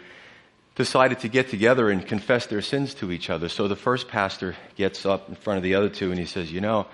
decided 0.76 1.20
to 1.20 1.28
get 1.28 1.50
together 1.50 1.92
and 1.92 2.04
confess 2.06 2.48
their 2.48 2.62
sins 2.62 2.96
to 2.96 3.12
each 3.12 3.30
other. 3.30 3.48
So 3.48 3.68
the 3.68 3.76
first 3.76 4.08
pastor 4.08 4.56
gets 4.76 5.06
up 5.06 5.30
in 5.30 5.36
front 5.36 5.58
of 5.58 5.64
the 5.64 5.76
other 5.76 5.88
two 5.88 6.10
and 6.10 6.20
he 6.20 6.26
says, 6.26 6.52
You 6.52 6.62
know, 6.62 6.88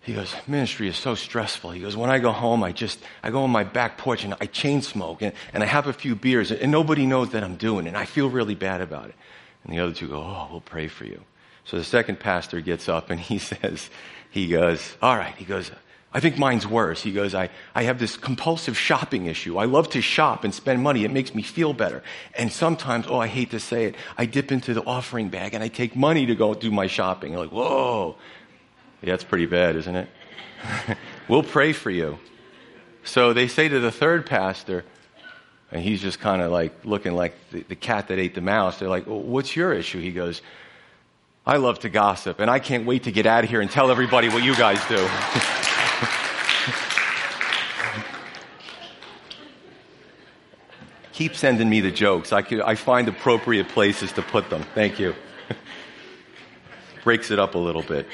he 0.00 0.14
goes, 0.14 0.34
ministry 0.48 0.88
is 0.88 0.96
so 0.96 1.14
stressful. 1.14 1.70
He 1.70 1.80
goes, 1.80 1.96
when 1.96 2.10
I 2.10 2.18
go 2.18 2.32
home, 2.32 2.64
I 2.64 2.72
just, 2.72 2.98
I 3.22 3.30
go 3.30 3.44
on 3.44 3.50
my 3.50 3.62
back 3.62 3.98
porch 3.98 4.24
and 4.24 4.34
I 4.40 4.46
chain 4.46 4.82
smoke 4.82 5.22
and, 5.22 5.32
and 5.54 5.62
I 5.62 5.66
have 5.66 5.86
a 5.86 5.92
few 5.92 6.16
beers 6.16 6.50
and 6.50 6.72
nobody 6.72 7.06
knows 7.06 7.30
that 7.30 7.44
I'm 7.44 7.54
doing 7.54 7.86
it 7.86 7.90
and 7.90 7.96
I 7.96 8.04
feel 8.04 8.28
really 8.28 8.56
bad 8.56 8.80
about 8.80 9.10
it. 9.10 9.14
And 9.62 9.72
the 9.72 9.78
other 9.78 9.94
two 9.94 10.08
go, 10.08 10.16
oh, 10.16 10.48
we'll 10.50 10.60
pray 10.60 10.88
for 10.88 11.04
you. 11.04 11.22
So 11.64 11.76
the 11.76 11.84
second 11.84 12.18
pastor 12.18 12.60
gets 12.60 12.88
up 12.88 13.10
and 13.10 13.20
he 13.20 13.38
says, 13.52 13.90
he 14.28 14.48
goes, 14.48 14.96
all 15.00 15.16
right, 15.16 15.36
he 15.36 15.44
goes, 15.44 15.70
I 16.14 16.20
think 16.20 16.36
mine's 16.36 16.66
worse. 16.66 17.02
He 17.02 17.10
goes, 17.12 17.34
I, 17.34 17.48
I 17.74 17.84
have 17.84 17.98
this 17.98 18.16
compulsive 18.16 18.76
shopping 18.76 19.26
issue. 19.26 19.56
I 19.56 19.64
love 19.64 19.88
to 19.90 20.02
shop 20.02 20.44
and 20.44 20.54
spend 20.54 20.82
money. 20.82 21.04
It 21.04 21.10
makes 21.10 21.34
me 21.34 21.42
feel 21.42 21.72
better. 21.72 22.02
And 22.36 22.52
sometimes, 22.52 23.06
oh, 23.08 23.18
I 23.18 23.28
hate 23.28 23.50
to 23.52 23.60
say 23.60 23.86
it, 23.86 23.94
I 24.18 24.26
dip 24.26 24.52
into 24.52 24.74
the 24.74 24.82
offering 24.84 25.30
bag 25.30 25.54
and 25.54 25.64
I 25.64 25.68
take 25.68 25.96
money 25.96 26.26
to 26.26 26.34
go 26.34 26.52
do 26.52 26.70
my 26.70 26.86
shopping. 26.86 27.34
Like, 27.34 27.50
whoa, 27.50 28.16
yeah, 29.00 29.14
it's 29.14 29.24
pretty 29.24 29.46
bad, 29.46 29.76
isn't 29.76 29.96
it? 29.96 30.08
we'll 31.28 31.42
pray 31.42 31.72
for 31.72 31.90
you. 31.90 32.18
So 33.04 33.32
they 33.32 33.48
say 33.48 33.68
to 33.68 33.80
the 33.80 33.90
third 33.90 34.26
pastor, 34.26 34.84
And 35.70 35.82
he's 35.82 36.02
just 36.02 36.20
kind 36.20 36.42
of 36.42 36.52
like 36.52 36.84
looking 36.84 37.14
like 37.14 37.34
the, 37.50 37.62
the, 37.62 37.74
cat 37.74 38.08
that 38.08 38.18
ate 38.18 38.34
the 38.34 38.42
mouse. 38.42 38.78
They're 38.78 38.88
like, 38.88 39.06
well, 39.06 39.22
What's 39.22 39.56
your 39.56 39.72
issue? 39.72 40.00
He 40.00 40.12
goes, 40.12 40.42
I 41.46 41.56
love 41.56 41.80
to 41.80 41.88
gossip, 41.88 42.38
and 42.38 42.48
I 42.48 42.60
can't 42.60 42.86
wait 42.86 43.04
to 43.04 43.10
get 43.10 43.26
out 43.26 43.42
of 43.42 43.50
here 43.50 43.60
and 43.60 43.70
tell 43.70 43.90
everybody 43.90 44.28
what 44.28 44.44
you 44.44 44.54
guys 44.54 44.78
do. 44.86 45.08
Keep 51.12 51.36
sending 51.36 51.68
me 51.68 51.80
the 51.80 51.90
jokes. 51.90 52.32
I, 52.32 52.38
I 52.64 52.74
find 52.74 53.06
appropriate 53.08 53.68
places 53.68 54.12
to 54.12 54.22
put 54.22 54.48
them. 54.48 54.64
Thank 54.74 54.98
you. 54.98 55.14
Breaks 57.04 57.30
it 57.30 57.38
up 57.38 57.54
a 57.54 57.58
little 57.58 57.82
bit. 57.82 58.06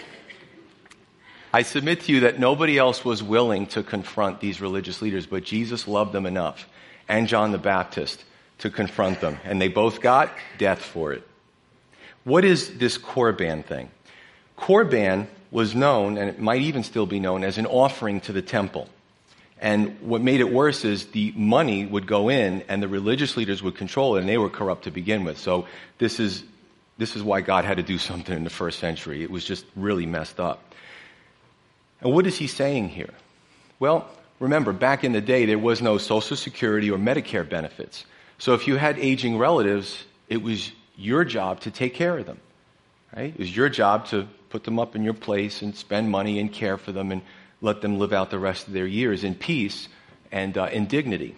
I 1.52 1.62
submit 1.62 2.02
to 2.02 2.12
you 2.12 2.20
that 2.20 2.38
nobody 2.38 2.76
else 2.76 3.04
was 3.04 3.22
willing 3.22 3.66
to 3.68 3.82
confront 3.82 4.40
these 4.40 4.60
religious 4.60 5.00
leaders, 5.00 5.26
but 5.26 5.44
Jesus 5.44 5.88
loved 5.88 6.12
them 6.12 6.26
enough, 6.26 6.68
and 7.08 7.26
John 7.26 7.52
the 7.52 7.58
Baptist, 7.58 8.24
to 8.58 8.70
confront 8.70 9.20
them. 9.20 9.38
And 9.44 9.60
they 9.60 9.68
both 9.68 10.00
got 10.00 10.30
death 10.58 10.80
for 10.80 11.12
it. 11.12 11.26
What 12.24 12.44
is 12.44 12.78
this 12.78 12.98
Korban 12.98 13.64
thing? 13.64 13.90
Korban 14.58 15.28
was 15.50 15.74
known, 15.74 16.18
and 16.18 16.28
it 16.28 16.40
might 16.40 16.60
even 16.62 16.82
still 16.82 17.06
be 17.06 17.20
known, 17.20 17.44
as 17.44 17.56
an 17.56 17.66
offering 17.66 18.20
to 18.22 18.32
the 18.32 18.42
temple. 18.42 18.88
And 19.60 20.00
what 20.00 20.20
made 20.20 20.40
it 20.40 20.52
worse 20.52 20.84
is 20.84 21.06
the 21.06 21.32
money 21.34 21.84
would 21.84 22.06
go 22.06 22.28
in 22.28 22.62
and 22.68 22.82
the 22.82 22.88
religious 22.88 23.36
leaders 23.36 23.62
would 23.62 23.76
control 23.76 24.16
it 24.16 24.20
and 24.20 24.28
they 24.28 24.38
were 24.38 24.50
corrupt 24.50 24.84
to 24.84 24.90
begin 24.90 25.24
with. 25.24 25.38
So 25.38 25.66
this 25.98 26.20
is, 26.20 26.44
this 26.96 27.16
is 27.16 27.22
why 27.22 27.40
God 27.40 27.64
had 27.64 27.78
to 27.78 27.82
do 27.82 27.98
something 28.10 28.36
in 28.36 28.44
the 28.44 28.50
first 28.50 28.78
century. 28.78 29.22
It 29.22 29.30
was 29.30 29.44
just 29.44 29.64
really 29.74 30.06
messed 30.06 30.38
up. 30.38 30.74
And 32.00 32.12
what 32.12 32.26
is 32.26 32.36
he 32.36 32.46
saying 32.46 32.90
here? 32.90 33.12
Well, 33.80 34.08
remember, 34.38 34.72
back 34.72 35.02
in 35.02 35.12
the 35.12 35.20
day, 35.20 35.46
there 35.46 35.58
was 35.58 35.82
no 35.82 35.98
Social 35.98 36.36
Security 36.36 36.90
or 36.90 36.98
Medicare 36.98 37.48
benefits. 37.48 38.04
So 38.38 38.54
if 38.54 38.68
you 38.68 38.76
had 38.76 38.98
aging 38.98 39.38
relatives, 39.38 40.04
it 40.28 40.42
was 40.42 40.70
your 40.96 41.24
job 41.24 41.60
to 41.60 41.72
take 41.72 41.94
care 41.94 42.16
of 42.18 42.26
them. 42.26 42.38
Right? 43.16 43.32
It 43.32 43.38
was 43.38 43.56
your 43.56 43.68
job 43.68 44.06
to 44.06 44.28
put 44.50 44.64
them 44.64 44.78
up 44.78 44.94
in 44.94 45.02
your 45.02 45.14
place 45.14 45.62
and 45.62 45.74
spend 45.74 46.10
money 46.10 46.38
and 46.38 46.52
care 46.52 46.76
for 46.76 46.92
them 46.92 47.10
and 47.10 47.22
let 47.60 47.80
them 47.80 47.98
live 47.98 48.12
out 48.12 48.30
the 48.30 48.38
rest 48.38 48.66
of 48.66 48.72
their 48.72 48.86
years 48.86 49.24
in 49.24 49.34
peace 49.34 49.88
and 50.30 50.56
uh, 50.56 50.68
in 50.72 50.86
dignity. 50.86 51.34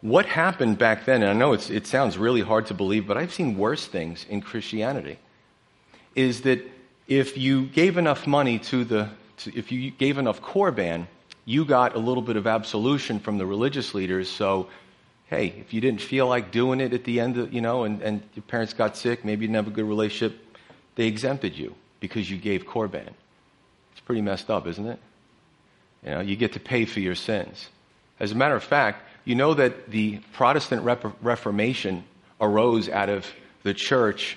What 0.00 0.26
happened 0.26 0.78
back 0.78 1.04
then, 1.06 1.22
and 1.22 1.30
I 1.30 1.34
know 1.34 1.54
it 1.54 1.86
sounds 1.86 2.18
really 2.18 2.42
hard 2.42 2.66
to 2.66 2.74
believe, 2.74 3.06
but 3.06 3.16
I've 3.16 3.32
seen 3.32 3.56
worse 3.56 3.86
things 3.86 4.26
in 4.28 4.40
Christianity, 4.42 5.18
is 6.14 6.42
that 6.42 6.60
if 7.08 7.38
you 7.38 7.66
gave 7.66 7.96
enough 7.96 8.26
money 8.26 8.58
to 8.58 8.84
the, 8.84 9.08
to, 9.38 9.56
if 9.56 9.72
you 9.72 9.90
gave 9.90 10.18
enough 10.18 10.42
korban, 10.42 11.06
you 11.44 11.64
got 11.64 11.94
a 11.94 11.98
little 11.98 12.22
bit 12.22 12.36
of 12.36 12.46
absolution 12.46 13.20
from 13.20 13.38
the 13.38 13.46
religious 13.46 13.94
leaders, 13.94 14.28
so 14.28 14.68
hey, 15.28 15.54
if 15.58 15.72
you 15.72 15.80
didn't 15.80 16.00
feel 16.00 16.28
like 16.28 16.52
doing 16.52 16.80
it 16.80 16.92
at 16.92 17.04
the 17.04 17.18
end 17.20 17.36
of, 17.36 17.52
you 17.52 17.60
know, 17.60 17.84
and, 17.84 18.00
and 18.02 18.22
your 18.34 18.44
parents 18.44 18.72
got 18.72 18.96
sick, 18.96 19.24
maybe 19.24 19.42
you 19.42 19.48
didn't 19.48 19.56
have 19.56 19.72
a 19.72 19.74
good 19.74 19.84
relationship, 19.84 20.38
they 20.94 21.06
exempted 21.06 21.56
you 21.56 21.74
because 22.00 22.30
you 22.30 22.36
gave 22.36 22.64
Korban. 22.64 23.10
It's 23.96 24.04
pretty 24.04 24.20
messed 24.20 24.50
up, 24.50 24.66
isn't 24.66 24.86
it? 24.86 24.98
You 26.04 26.10
know, 26.10 26.20
you 26.20 26.36
get 26.36 26.52
to 26.52 26.60
pay 26.60 26.84
for 26.84 27.00
your 27.00 27.14
sins. 27.14 27.70
As 28.20 28.30
a 28.30 28.34
matter 28.34 28.54
of 28.54 28.62
fact, 28.62 29.02
you 29.24 29.34
know 29.34 29.54
that 29.54 29.90
the 29.90 30.18
Protestant 30.34 30.82
Reformation 30.82 32.04
arose 32.38 32.90
out 32.90 33.08
of 33.08 33.26
the 33.62 33.72
church 33.72 34.36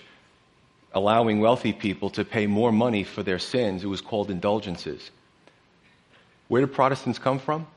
allowing 0.93 1.41
wealthy 1.41 1.73
people 1.73 2.09
to 2.11 2.23
pay 2.23 2.47
more 2.47 2.71
money 2.71 3.03
for 3.03 3.21
their 3.21 3.37
sins. 3.37 3.83
It 3.83 3.87
was 3.87 3.99
called 3.99 4.31
indulgences. 4.31 5.11
Where 6.47 6.61
did 6.61 6.73
Protestants 6.73 7.19
come 7.19 7.37
from? 7.37 7.67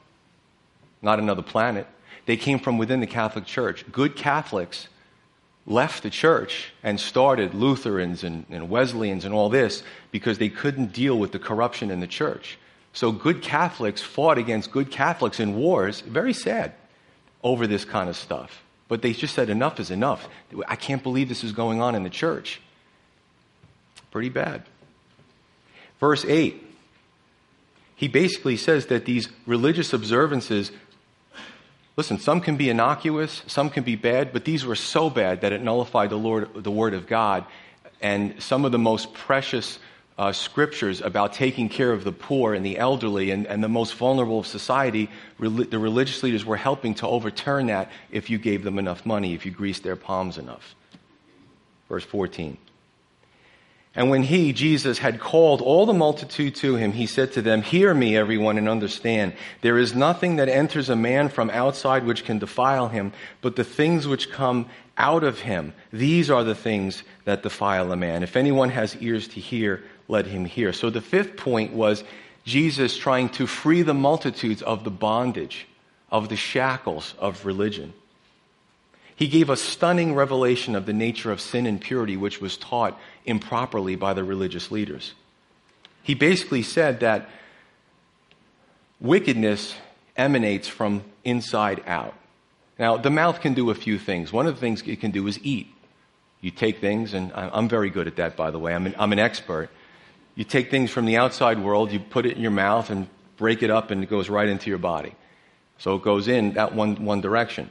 Not 1.02 1.18
another 1.18 1.42
planet. 1.42 1.88
They 2.26 2.36
came 2.36 2.60
from 2.60 2.78
within 2.78 3.00
the 3.00 3.08
Catholic 3.08 3.44
Church. 3.44 3.84
Good 3.90 4.14
Catholics 4.14 4.86
left 5.66 6.02
the 6.02 6.10
church 6.10 6.72
and 6.82 6.98
started 6.98 7.54
Lutherans 7.54 8.24
and, 8.24 8.44
and, 8.50 8.68
Wesleyans 8.68 9.24
and 9.24 9.32
all 9.32 9.48
this 9.48 9.82
because 10.10 10.38
they 10.38 10.48
couldn't 10.48 10.92
deal 10.92 11.18
with 11.18 11.32
the 11.32 11.38
corruption 11.38 11.90
in 11.90 12.00
the 12.00 12.06
church. 12.06 12.58
So 12.92 13.12
good 13.12 13.42
Catholics 13.42 14.02
fought 14.02 14.38
against 14.38 14.70
good 14.70 14.90
Catholics 14.90 15.40
in 15.40 15.56
wars, 15.56 16.00
very 16.00 16.32
sad, 16.32 16.74
over 17.42 17.66
this 17.66 17.84
kind 17.84 18.08
of 18.08 18.16
stuff. 18.16 18.62
But 18.88 19.02
they 19.02 19.12
just 19.12 19.34
said, 19.34 19.48
enough 19.48 19.80
is 19.80 19.90
enough. 19.90 20.28
I 20.68 20.76
can't 20.76 21.02
believe 21.02 21.28
this 21.28 21.44
is 21.44 21.52
going 21.52 21.80
on 21.80 21.94
in 21.94 22.02
the 22.02 22.10
church. 22.10 22.60
Pretty 24.10 24.28
bad. 24.28 24.64
Verse 25.98 26.24
8, 26.24 26.62
he 27.96 28.08
basically 28.08 28.56
says 28.56 28.86
that 28.86 29.04
these 29.04 29.28
religious 29.46 29.92
observances 29.92 30.72
Listen, 31.96 32.18
some 32.18 32.40
can 32.40 32.56
be 32.56 32.70
innocuous, 32.70 33.42
some 33.46 33.68
can 33.68 33.84
be 33.84 33.96
bad, 33.96 34.32
but 34.32 34.44
these 34.44 34.64
were 34.64 34.76
so 34.76 35.10
bad 35.10 35.42
that 35.42 35.52
it 35.52 35.62
nullified 35.62 36.10
the, 36.10 36.16
Lord, 36.16 36.48
the 36.54 36.70
Word 36.70 36.94
of 36.94 37.06
God. 37.06 37.44
And 38.00 38.42
some 38.42 38.64
of 38.64 38.72
the 38.72 38.78
most 38.78 39.12
precious 39.12 39.78
uh, 40.16 40.32
scriptures 40.32 41.00
about 41.00 41.34
taking 41.34 41.68
care 41.68 41.92
of 41.92 42.04
the 42.04 42.12
poor 42.12 42.54
and 42.54 42.64
the 42.64 42.78
elderly 42.78 43.30
and, 43.30 43.46
and 43.46 43.62
the 43.62 43.68
most 43.68 43.94
vulnerable 43.94 44.38
of 44.38 44.46
society, 44.46 45.10
re- 45.38 45.64
the 45.64 45.78
religious 45.78 46.22
leaders 46.22 46.44
were 46.44 46.56
helping 46.56 46.94
to 46.94 47.06
overturn 47.06 47.66
that 47.66 47.90
if 48.10 48.30
you 48.30 48.38
gave 48.38 48.64
them 48.64 48.78
enough 48.78 49.04
money, 49.04 49.34
if 49.34 49.44
you 49.44 49.52
greased 49.52 49.82
their 49.82 49.96
palms 49.96 50.38
enough. 50.38 50.74
Verse 51.88 52.04
14. 52.04 52.56
And 53.94 54.08
when 54.08 54.22
he, 54.22 54.54
Jesus, 54.54 54.98
had 54.98 55.20
called 55.20 55.60
all 55.60 55.84
the 55.84 55.92
multitude 55.92 56.54
to 56.56 56.76
him, 56.76 56.92
he 56.92 57.06
said 57.06 57.32
to 57.32 57.42
them, 57.42 57.60
Hear 57.60 57.92
me, 57.92 58.16
everyone, 58.16 58.56
and 58.56 58.68
understand. 58.68 59.34
There 59.60 59.76
is 59.76 59.94
nothing 59.94 60.36
that 60.36 60.48
enters 60.48 60.88
a 60.88 60.96
man 60.96 61.28
from 61.28 61.50
outside 61.50 62.04
which 62.04 62.24
can 62.24 62.38
defile 62.38 62.88
him, 62.88 63.12
but 63.42 63.56
the 63.56 63.64
things 63.64 64.06
which 64.06 64.30
come 64.30 64.66
out 64.96 65.24
of 65.24 65.40
him, 65.40 65.74
these 65.92 66.30
are 66.30 66.42
the 66.42 66.54
things 66.54 67.02
that 67.24 67.42
defile 67.42 67.92
a 67.92 67.96
man. 67.96 68.22
If 68.22 68.34
anyone 68.34 68.70
has 68.70 68.96
ears 68.96 69.28
to 69.28 69.40
hear, 69.40 69.82
let 70.08 70.26
him 70.26 70.46
hear. 70.46 70.72
So 70.72 70.88
the 70.88 71.02
fifth 71.02 71.36
point 71.36 71.74
was 71.74 72.02
Jesus 72.44 72.96
trying 72.96 73.28
to 73.30 73.46
free 73.46 73.82
the 73.82 73.94
multitudes 73.94 74.62
of 74.62 74.84
the 74.84 74.90
bondage, 74.90 75.66
of 76.10 76.30
the 76.30 76.36
shackles 76.36 77.14
of 77.18 77.44
religion. 77.44 77.92
He 79.14 79.28
gave 79.28 79.50
a 79.50 79.56
stunning 79.56 80.14
revelation 80.14 80.74
of 80.74 80.86
the 80.86 80.92
nature 80.92 81.30
of 81.30 81.40
sin 81.40 81.66
and 81.66 81.80
purity, 81.80 82.16
which 82.16 82.40
was 82.40 82.56
taught 82.56 82.98
improperly 83.24 83.96
by 83.96 84.14
the 84.14 84.24
religious 84.24 84.70
leaders. 84.70 85.14
He 86.02 86.14
basically 86.14 86.62
said 86.62 87.00
that 87.00 87.28
wickedness 89.00 89.74
emanates 90.16 90.68
from 90.68 91.02
inside 91.24 91.82
out. 91.86 92.14
Now, 92.78 92.96
the 92.96 93.10
mouth 93.10 93.40
can 93.40 93.54
do 93.54 93.70
a 93.70 93.74
few 93.74 93.98
things. 93.98 94.32
One 94.32 94.46
of 94.46 94.54
the 94.54 94.60
things 94.60 94.82
it 94.82 95.00
can 95.00 95.10
do 95.10 95.26
is 95.26 95.38
eat. 95.42 95.68
You 96.40 96.50
take 96.50 96.80
things, 96.80 97.14
and 97.14 97.32
I'm 97.34 97.68
very 97.68 97.90
good 97.90 98.08
at 98.08 98.16
that, 98.16 98.36
by 98.36 98.50
the 98.50 98.58
way. 98.58 98.74
I'm 98.74 98.86
an, 98.86 98.94
I'm 98.98 99.12
an 99.12 99.20
expert. 99.20 99.70
You 100.34 100.44
take 100.44 100.70
things 100.70 100.90
from 100.90 101.06
the 101.06 101.16
outside 101.16 101.62
world, 101.62 101.92
you 101.92 102.00
put 102.00 102.26
it 102.26 102.36
in 102.36 102.42
your 102.42 102.50
mouth 102.50 102.90
and 102.90 103.06
break 103.36 103.62
it 103.62 103.70
up, 103.70 103.90
and 103.90 104.02
it 104.02 104.10
goes 104.10 104.28
right 104.28 104.48
into 104.48 104.68
your 104.68 104.78
body. 104.78 105.14
So 105.78 105.94
it 105.96 106.02
goes 106.02 106.26
in 106.26 106.54
that 106.54 106.74
one, 106.74 107.04
one 107.04 107.20
direction. 107.20 107.70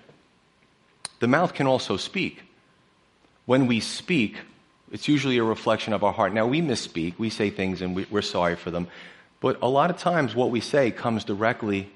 The 1.20 1.28
mouth 1.28 1.54
can 1.54 1.68
also 1.68 1.98
speak. 1.98 2.44
When 3.46 3.68
we 3.68 3.80
speak, 3.80 4.38
it's 4.91 5.08
usually 5.08 5.38
a 5.38 5.43
reflection 5.43 5.93
of 5.93 6.04
our 6.04 6.13
heart. 6.13 6.34
Now, 6.34 6.45
we 6.45 6.62
misspeak, 6.62 7.17
we 7.17 7.30
say 7.30 7.49
things 7.49 7.82
and 7.82 7.95
we, 7.95 8.06
are 8.13 8.21
sorry 8.21 8.56
for 8.56 8.71
them, 8.71 8.88
but 9.39 9.58
a 9.62 9.67
lot 9.67 9.89
of 9.89 9.97
times 9.97 10.36
what 10.36 10.51
we 10.51 10.60
say 10.60 10.91
comes 10.91 11.23
directly 11.23 11.89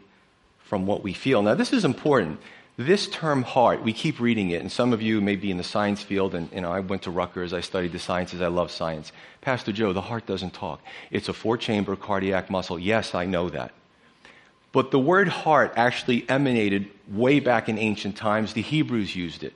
from 0.60 0.86
what 0.86 1.04
we 1.04 1.14
feel. 1.14 1.42
Now, 1.42 1.54
this 1.54 1.74
is 1.74 1.86
important. 1.86 2.40
This 2.78 3.08
term 3.08 3.44
heart, 3.44 3.84
we 3.84 3.94
keep 3.94 4.20
reading 4.20 4.50
it, 4.50 4.62
and 4.62 4.70
some 4.70 4.92
of 4.92 5.02
you 5.02 5.22
may 5.22 5.38
be 5.38 5.50
in 5.50 5.58
the 5.58 5.64
science 5.64 6.02
field, 6.02 6.36
and 6.36 6.52
you 6.52 6.60
know, 6.60 6.72
I 6.72 6.82
went 6.82 7.04
to 7.04 7.12
Rutgers, 7.12 7.54
I 7.54 7.62
studied 7.62 7.94
the 7.94 8.00
sciences, 8.00 8.42
I 8.42 8.48
love 8.48 8.70
science. 8.70 9.14
Pastor 9.40 9.72
Joe, 9.72 9.94
the 9.94 10.02
heart 10.02 10.26
doesn't 10.26 10.54
talk. 10.54 10.82
It's 11.10 11.30
a 11.30 11.34
four 11.34 11.58
chamber 11.58 11.96
cardiac 11.96 12.50
muscle. 12.50 12.78
Yes, 12.78 13.16
I 13.16 13.26
know 13.26 13.50
that. 13.50 13.72
But 14.74 14.92
the 14.92 15.00
word 15.00 15.30
heart 15.30 15.72
actually 15.78 16.30
emanated 16.30 16.90
way 17.08 17.40
back 17.40 17.70
in 17.70 17.78
ancient 17.78 18.18
times. 18.18 18.54
The 18.54 18.62
Hebrews 18.62 19.16
used 19.16 19.44
it. 19.44 19.54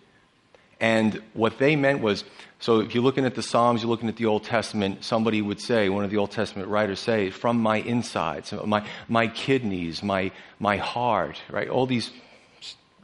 And 0.79 1.21
what 1.33 1.57
they 1.57 1.75
meant 1.75 1.99
was 1.99 2.23
so 2.59 2.81
if 2.81 2.93
you're 2.93 3.03
looking 3.03 3.25
at 3.25 3.35
the 3.35 3.41
Psalms, 3.41 3.81
you're 3.81 3.89
looking 3.89 4.09
at 4.09 4.17
the 4.17 4.25
Old 4.25 4.43
Testament, 4.43 5.05
somebody 5.05 5.41
would 5.41 5.61
say, 5.61 5.87
one 5.87 6.03
of 6.03 6.11
the 6.11 6.17
Old 6.17 6.31
Testament 6.31 6.67
writers 6.67 6.99
say, 6.99 7.29
from 7.29 7.57
my 7.57 7.77
insides, 7.77 8.53
my, 8.65 8.85
my 9.07 9.27
kidneys, 9.27 10.03
my, 10.03 10.31
my 10.59 10.75
heart, 10.75 11.41
right? 11.49 11.69
All 11.69 11.85
these 11.85 12.11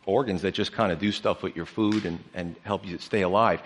organs 0.06 0.42
that 0.42 0.54
just 0.54 0.74
kind 0.74 0.92
of 0.92 1.00
do 1.00 1.12
stuff 1.12 1.42
with 1.42 1.56
your 1.56 1.66
food 1.66 2.06
and, 2.06 2.20
and 2.34 2.56
help 2.64 2.86
you 2.86 2.98
stay 2.98 3.22
alive. 3.22 3.62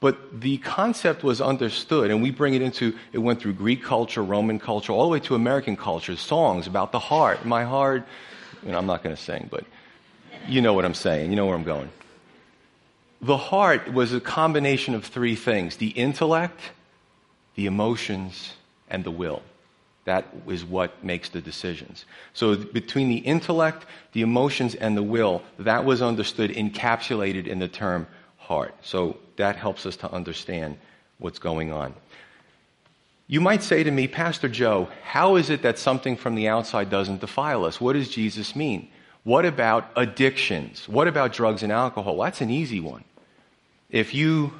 But 0.00 0.40
the 0.40 0.58
concept 0.58 1.22
was 1.22 1.42
understood, 1.42 2.10
and 2.10 2.22
we 2.22 2.30
bring 2.30 2.54
it 2.54 2.62
into, 2.62 2.96
it 3.12 3.18
went 3.18 3.40
through 3.40 3.54
Greek 3.54 3.82
culture, 3.82 4.22
Roman 4.22 4.58
culture, 4.58 4.92
all 4.92 5.04
the 5.04 5.10
way 5.10 5.20
to 5.20 5.34
American 5.34 5.76
culture, 5.76 6.16
songs 6.16 6.66
about 6.66 6.90
the 6.90 6.98
heart. 6.98 7.44
My 7.44 7.64
heart, 7.64 8.06
you 8.64 8.72
know, 8.72 8.78
I'm 8.78 8.86
not 8.86 9.02
going 9.02 9.14
to 9.14 9.22
sing, 9.22 9.48
but 9.50 9.64
you 10.46 10.62
know 10.62 10.72
what 10.72 10.86
I'm 10.86 10.94
saying. 10.94 11.30
You 11.30 11.36
know 11.36 11.46
where 11.46 11.54
I'm 11.54 11.64
going. 11.64 11.90
The 13.20 13.36
heart 13.36 13.92
was 13.92 14.12
a 14.12 14.20
combination 14.20 14.94
of 14.94 15.04
three 15.04 15.34
things 15.34 15.76
the 15.76 15.88
intellect, 15.88 16.60
the 17.54 17.66
emotions, 17.66 18.54
and 18.88 19.04
the 19.04 19.10
will. 19.10 19.42
That 20.04 20.26
is 20.46 20.64
what 20.64 21.02
makes 21.02 21.30
the 21.30 21.40
decisions. 21.40 22.04
So 22.34 22.56
between 22.56 23.08
the 23.08 23.16
intellect, 23.16 23.86
the 24.12 24.20
emotions, 24.20 24.74
and 24.74 24.96
the 24.96 25.02
will, 25.02 25.42
that 25.58 25.84
was 25.84 26.02
understood, 26.02 26.50
encapsulated 26.50 27.46
in 27.46 27.58
the 27.58 27.68
term 27.68 28.06
heart. 28.36 28.74
So 28.82 29.16
that 29.36 29.56
helps 29.56 29.86
us 29.86 29.96
to 29.96 30.12
understand 30.12 30.76
what's 31.18 31.38
going 31.38 31.72
on. 31.72 31.94
You 33.26 33.40
might 33.40 33.62
say 33.62 33.82
to 33.82 33.90
me, 33.90 34.06
Pastor 34.06 34.48
Joe, 34.48 34.88
how 35.02 35.36
is 35.36 35.48
it 35.48 35.62
that 35.62 35.78
something 35.78 36.16
from 36.16 36.34
the 36.34 36.48
outside 36.48 36.90
doesn't 36.90 37.22
defile 37.22 37.64
us? 37.64 37.80
What 37.80 37.94
does 37.94 38.10
Jesus 38.10 38.54
mean? 38.54 38.90
What 39.24 39.46
about 39.46 39.90
addictions? 39.96 40.86
What 40.86 41.08
about 41.08 41.32
drugs 41.32 41.62
and 41.62 41.72
alcohol? 41.72 42.18
That's 42.18 42.42
an 42.42 42.50
easy 42.50 42.78
one. 42.78 43.04
If 43.88 44.14
you, 44.14 44.52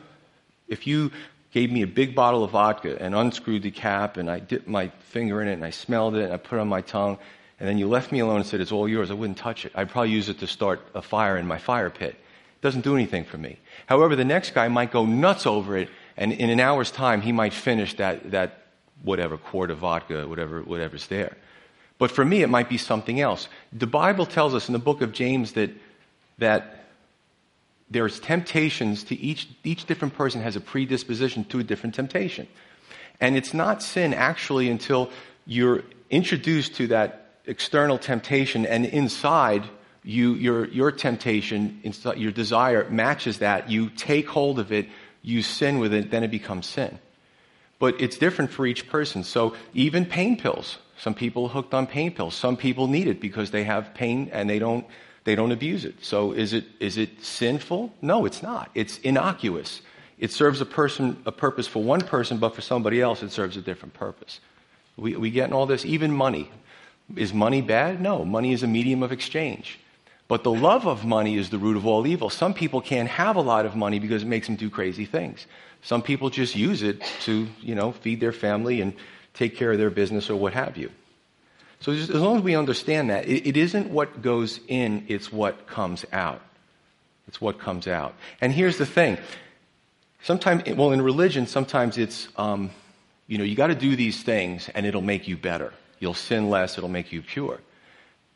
if 0.68 0.86
you 0.86 1.12
gave 1.52 1.70
me 1.70 1.82
a 1.82 1.86
big 1.86 2.14
bottle 2.14 2.42
of 2.42 2.52
vodka 2.52 3.00
and 3.00 3.14
unscrewed 3.14 3.62
the 3.62 3.70
cap 3.70 4.16
and 4.16 4.30
I 4.30 4.38
dipped 4.40 4.66
my 4.66 4.88
finger 5.10 5.42
in 5.42 5.48
it 5.48 5.52
and 5.52 5.64
I 5.64 5.70
smelled 5.70 6.16
it 6.16 6.24
and 6.24 6.32
I 6.32 6.38
put 6.38 6.56
it 6.56 6.60
on 6.62 6.68
my 6.68 6.80
tongue 6.80 7.18
and 7.60 7.68
then 7.68 7.76
you 7.78 7.88
left 7.88 8.10
me 8.10 8.20
alone 8.20 8.38
and 8.38 8.46
said, 8.46 8.60
it's 8.60 8.72
all 8.72 8.88
yours, 8.88 9.10
I 9.10 9.14
wouldn't 9.14 9.38
touch 9.38 9.64
it. 9.66 9.72
I'd 9.74 9.90
probably 9.90 10.10
use 10.10 10.28
it 10.28 10.38
to 10.40 10.46
start 10.46 10.80
a 10.94 11.02
fire 11.02 11.36
in 11.36 11.46
my 11.46 11.58
fire 11.58 11.90
pit. 11.90 12.10
It 12.10 12.60
doesn't 12.62 12.82
do 12.82 12.94
anything 12.94 13.24
for 13.24 13.36
me. 13.36 13.58
However, 13.86 14.16
the 14.16 14.24
next 14.24 14.54
guy 14.54 14.68
might 14.68 14.90
go 14.90 15.04
nuts 15.04 15.46
over 15.46 15.76
it 15.76 15.90
and 16.16 16.32
in 16.32 16.48
an 16.48 16.58
hour's 16.58 16.90
time 16.90 17.20
he 17.20 17.32
might 17.32 17.52
finish 17.52 17.94
that, 17.98 18.30
that 18.30 18.62
whatever 19.02 19.36
quart 19.36 19.70
of 19.70 19.78
vodka, 19.78 20.26
whatever, 20.26 20.62
whatever's 20.62 21.06
there. 21.08 21.36
But 21.98 22.10
for 22.10 22.24
me, 22.24 22.42
it 22.42 22.48
might 22.48 22.68
be 22.68 22.78
something 22.78 23.20
else. 23.20 23.48
The 23.72 23.86
Bible 23.86 24.26
tells 24.26 24.54
us 24.54 24.68
in 24.68 24.72
the 24.72 24.78
book 24.78 25.00
of 25.00 25.12
James 25.12 25.52
that, 25.52 25.70
that 26.38 26.86
there's 27.90 28.18
temptations 28.18 29.04
to 29.04 29.14
each, 29.14 29.48
each 29.62 29.86
different 29.86 30.14
person 30.14 30.42
has 30.42 30.56
a 30.56 30.60
predisposition 30.60 31.44
to 31.46 31.60
a 31.60 31.62
different 31.62 31.94
temptation. 31.94 32.48
And 33.20 33.36
it's 33.36 33.54
not 33.54 33.82
sin 33.82 34.12
actually 34.12 34.68
until 34.68 35.10
you're 35.46 35.82
introduced 36.10 36.74
to 36.76 36.88
that 36.88 37.26
external 37.46 37.98
temptation 37.98 38.66
and 38.66 38.86
inside 38.86 39.64
you, 40.02 40.34
your, 40.34 40.66
your 40.66 40.92
temptation, 40.92 41.80
your 42.16 42.32
desire 42.32 42.88
matches 42.90 43.38
that. 43.38 43.70
You 43.70 43.88
take 43.90 44.28
hold 44.28 44.58
of 44.58 44.72
it, 44.72 44.88
you 45.22 45.42
sin 45.42 45.78
with 45.78 45.94
it, 45.94 46.10
then 46.10 46.24
it 46.24 46.30
becomes 46.30 46.66
sin. 46.66 46.98
But 47.78 48.00
it's 48.00 48.18
different 48.18 48.50
for 48.50 48.66
each 48.66 48.88
person. 48.88 49.24
So 49.24 49.54
even 49.72 50.04
pain 50.04 50.36
pills. 50.36 50.78
Some 51.04 51.12
people 51.12 51.48
hooked 51.48 51.74
on 51.74 51.86
pain 51.86 52.14
pills. 52.14 52.34
Some 52.34 52.56
people 52.56 52.86
need 52.86 53.08
it 53.08 53.20
because 53.20 53.50
they 53.50 53.64
have 53.64 53.92
pain 53.92 54.30
and 54.32 54.48
they 54.48 54.58
don't 54.58 54.86
they 55.24 55.34
don't 55.34 55.52
abuse 55.52 55.84
it. 55.84 56.02
So 56.02 56.32
is 56.32 56.54
it, 56.54 56.64
is 56.80 56.96
it 56.96 57.22
sinful? 57.22 57.92
No, 58.00 58.24
it's 58.24 58.42
not. 58.42 58.70
It's 58.74 58.96
innocuous. 59.00 59.82
It 60.18 60.32
serves 60.32 60.62
a 60.62 60.66
person, 60.66 61.22
a 61.26 61.32
purpose 61.32 61.66
for 61.66 61.82
one 61.82 62.00
person, 62.00 62.38
but 62.38 62.54
for 62.54 62.62
somebody 62.62 63.02
else, 63.02 63.22
it 63.22 63.32
serves 63.32 63.58
a 63.58 63.60
different 63.60 63.92
purpose. 63.92 64.40
We, 64.96 65.14
we 65.16 65.30
get 65.30 65.48
in 65.48 65.52
all 65.52 65.66
this, 65.66 65.84
even 65.84 66.10
money. 66.10 66.50
Is 67.16 67.34
money 67.34 67.60
bad? 67.60 68.00
No. 68.00 68.24
Money 68.24 68.54
is 68.54 68.62
a 68.62 68.66
medium 68.66 69.02
of 69.02 69.12
exchange. 69.12 69.78
But 70.26 70.42
the 70.42 70.52
love 70.52 70.86
of 70.86 71.04
money 71.04 71.36
is 71.36 71.50
the 71.50 71.58
root 71.58 71.76
of 71.76 71.86
all 71.86 72.06
evil. 72.06 72.30
Some 72.30 72.54
people 72.54 72.80
can't 72.80 73.10
have 73.10 73.36
a 73.36 73.42
lot 73.42 73.66
of 73.66 73.76
money 73.76 73.98
because 73.98 74.22
it 74.22 74.26
makes 74.26 74.46
them 74.46 74.56
do 74.56 74.70
crazy 74.70 75.04
things. 75.04 75.46
Some 75.82 76.00
people 76.00 76.30
just 76.30 76.56
use 76.56 76.82
it 76.82 77.02
to, 77.24 77.46
you 77.60 77.74
know, 77.74 77.92
feed 77.92 78.20
their 78.20 78.32
family 78.32 78.80
and 78.80 78.94
take 79.34 79.56
care 79.56 79.72
of 79.72 79.78
their 79.78 79.90
business 79.90 80.30
or 80.30 80.36
what 80.36 80.54
have 80.54 80.76
you. 80.76 80.90
So 81.80 81.92
as 81.92 82.08
long 82.08 82.38
as 82.38 82.42
we 82.42 82.56
understand 82.56 83.10
that, 83.10 83.26
it, 83.26 83.46
it 83.46 83.56
isn't 83.56 83.90
what 83.90 84.22
goes 84.22 84.58
in, 84.68 85.04
it's 85.08 85.30
what 85.30 85.66
comes 85.66 86.04
out. 86.12 86.40
It's 87.28 87.40
what 87.40 87.58
comes 87.58 87.86
out. 87.86 88.14
And 88.40 88.52
here's 88.52 88.78
the 88.78 88.86
thing. 88.86 89.18
Sometimes, 90.22 90.62
well, 90.76 90.92
in 90.92 91.02
religion, 91.02 91.46
sometimes 91.46 91.98
it's, 91.98 92.28
um, 92.36 92.70
you 93.26 93.36
know, 93.36 93.44
you 93.44 93.54
got 93.54 93.66
to 93.66 93.74
do 93.74 93.96
these 93.96 94.22
things 94.22 94.70
and 94.74 94.86
it'll 94.86 95.02
make 95.02 95.28
you 95.28 95.36
better. 95.36 95.74
You'll 95.98 96.14
sin 96.14 96.48
less, 96.48 96.78
it'll 96.78 96.88
make 96.88 97.12
you 97.12 97.20
pure. 97.20 97.60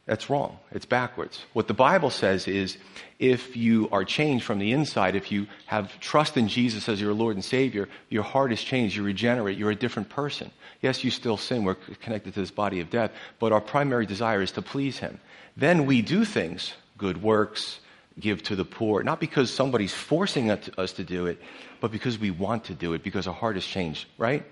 That's 0.09 0.31
wrong. 0.31 0.59
It's 0.73 0.87
backwards. 0.87 1.45
What 1.53 1.69
the 1.69 1.75
Bible 1.75 2.09
says 2.09 2.49
is 2.49 2.79
if 3.19 3.59
you 3.59 3.91
are 3.93 4.07
changed 4.07 4.43
from 4.43 4.59
the 4.59 4.73
inside, 4.73 5.15
if 5.15 5.31
you 5.31 5.47
have 5.67 6.01
trust 6.01 6.39
in 6.39 6.49
Jesus 6.49 6.89
as 6.89 6.99
your 6.99 7.13
Lord 7.13 7.37
and 7.37 7.45
Savior, 7.45 7.91
your 8.09 8.23
heart 8.23 8.51
is 8.51 8.63
changed, 8.63 8.97
you 8.97 9.03
regenerate, 9.03 9.59
you're 9.59 9.71
a 9.71 9.75
different 9.75 10.09
person. 10.09 10.51
Yes, 10.81 11.05
you 11.05 11.11
still 11.11 11.37
sin, 11.37 11.63
we're 11.63 11.75
connected 12.01 12.33
to 12.33 12.41
this 12.41 12.51
body 12.51 12.81
of 12.81 12.89
death, 12.89 13.11
but 13.39 13.53
our 13.53 13.61
primary 13.61 14.07
desire 14.07 14.41
is 14.41 14.53
to 14.53 14.63
please 14.63 14.97
Him. 14.97 15.21
Then 15.59 15.85
we 15.85 16.01
do 16.01 16.25
things, 16.25 16.73
good 16.97 17.23
works, 17.23 17.79
give 18.19 18.43
to 18.45 18.57
the 18.57 18.65
poor, 18.65 19.03
not 19.03 19.21
because 19.21 19.53
somebody's 19.53 19.93
forcing 19.93 20.51
us 20.51 20.93
to 20.95 21.05
do 21.05 21.27
it, 21.27 21.39
but 21.83 21.93
because 21.93 22.19
we 22.19 22.31
want 22.31 22.65
to 22.65 22.75
do 22.75 22.95
it, 22.95 23.03
because 23.03 23.27
our 23.27 23.35
heart 23.35 23.57
has 23.57 23.67
changed, 23.67 24.07
right? 24.17 24.47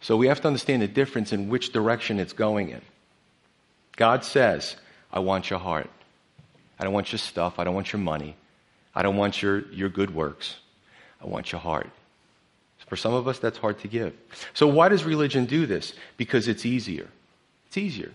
So 0.00 0.16
we 0.16 0.28
have 0.28 0.40
to 0.42 0.46
understand 0.46 0.80
the 0.80 0.86
difference 0.86 1.32
in 1.32 1.48
which 1.48 1.72
direction 1.72 2.20
it's 2.20 2.32
going 2.32 2.68
in. 2.68 2.82
God 3.96 4.24
says, 4.24 4.76
I 5.12 5.20
want 5.20 5.50
your 5.50 5.58
heart. 5.58 5.90
I 6.78 6.84
don't 6.84 6.92
want 6.92 7.12
your 7.12 7.18
stuff. 7.18 7.58
I 7.58 7.64
don't 7.64 7.74
want 7.74 7.92
your 7.92 8.00
money. 8.00 8.36
I 8.94 9.02
don't 9.02 9.16
want 9.16 9.42
your, 9.42 9.60
your 9.70 9.88
good 9.88 10.14
works. 10.14 10.56
I 11.20 11.26
want 11.26 11.52
your 11.52 11.60
heart. 11.60 11.90
For 12.88 12.96
some 12.96 13.14
of 13.14 13.26
us, 13.26 13.38
that's 13.38 13.56
hard 13.56 13.78
to 13.78 13.88
give. 13.88 14.12
So, 14.52 14.66
why 14.66 14.90
does 14.90 15.04
religion 15.04 15.46
do 15.46 15.64
this? 15.64 15.94
Because 16.18 16.46
it's 16.46 16.66
easier. 16.66 17.08
It's 17.68 17.78
easier. 17.78 18.10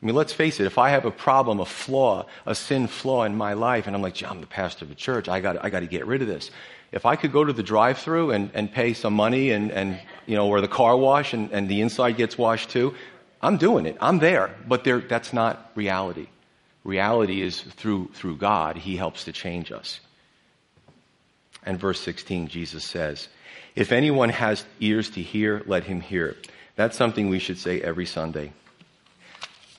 I 0.00 0.06
mean, 0.06 0.14
let's 0.14 0.32
face 0.32 0.60
it, 0.60 0.66
if 0.66 0.78
I 0.78 0.90
have 0.90 1.04
a 1.04 1.10
problem, 1.10 1.58
a 1.58 1.64
flaw, 1.64 2.26
a 2.46 2.54
sin 2.54 2.86
flaw 2.86 3.24
in 3.24 3.34
my 3.36 3.52
life, 3.52 3.86
and 3.86 3.94
I'm 3.94 4.00
like, 4.00 4.22
I'm 4.22 4.40
the 4.40 4.46
pastor 4.46 4.84
of 4.84 4.90
a 4.92 4.94
church, 4.94 5.28
I 5.28 5.40
got, 5.40 5.62
I 5.64 5.68
to 5.70 5.86
get 5.86 6.06
rid 6.06 6.22
of 6.22 6.28
this. 6.28 6.50
If 6.92 7.04
I 7.04 7.16
could 7.16 7.32
go 7.32 7.44
to 7.44 7.52
the 7.52 7.62
drive 7.62 7.98
through 7.98 8.30
and, 8.30 8.50
and 8.54 8.72
pay 8.72 8.94
some 8.94 9.12
money 9.12 9.50
and, 9.50 9.70
and, 9.70 10.00
you 10.24 10.36
know, 10.36 10.48
or 10.48 10.60
the 10.60 10.68
car 10.68 10.96
wash 10.96 11.34
and, 11.34 11.50
and 11.52 11.68
the 11.68 11.80
inside 11.80 12.16
gets 12.16 12.38
washed 12.38 12.70
too, 12.70 12.94
I'm 13.42 13.56
doing 13.56 13.86
it. 13.86 13.96
I'm 14.00 14.18
there. 14.18 14.54
But 14.66 14.84
there, 14.84 15.00
that's 15.00 15.32
not 15.32 15.70
reality. 15.74 16.28
Reality 16.84 17.42
is 17.42 17.60
through, 17.60 18.10
through 18.14 18.36
God. 18.36 18.76
He 18.76 18.96
helps 18.96 19.24
to 19.24 19.32
change 19.32 19.72
us. 19.72 20.00
And 21.64 21.78
verse 21.78 22.00
16, 22.00 22.48
Jesus 22.48 22.84
says, 22.84 23.28
If 23.74 23.92
anyone 23.92 24.30
has 24.30 24.64
ears 24.80 25.10
to 25.10 25.22
hear, 25.22 25.62
let 25.66 25.84
him 25.84 26.00
hear. 26.00 26.36
That's 26.76 26.96
something 26.96 27.28
we 27.28 27.38
should 27.38 27.58
say 27.58 27.80
every 27.80 28.06
Sunday. 28.06 28.52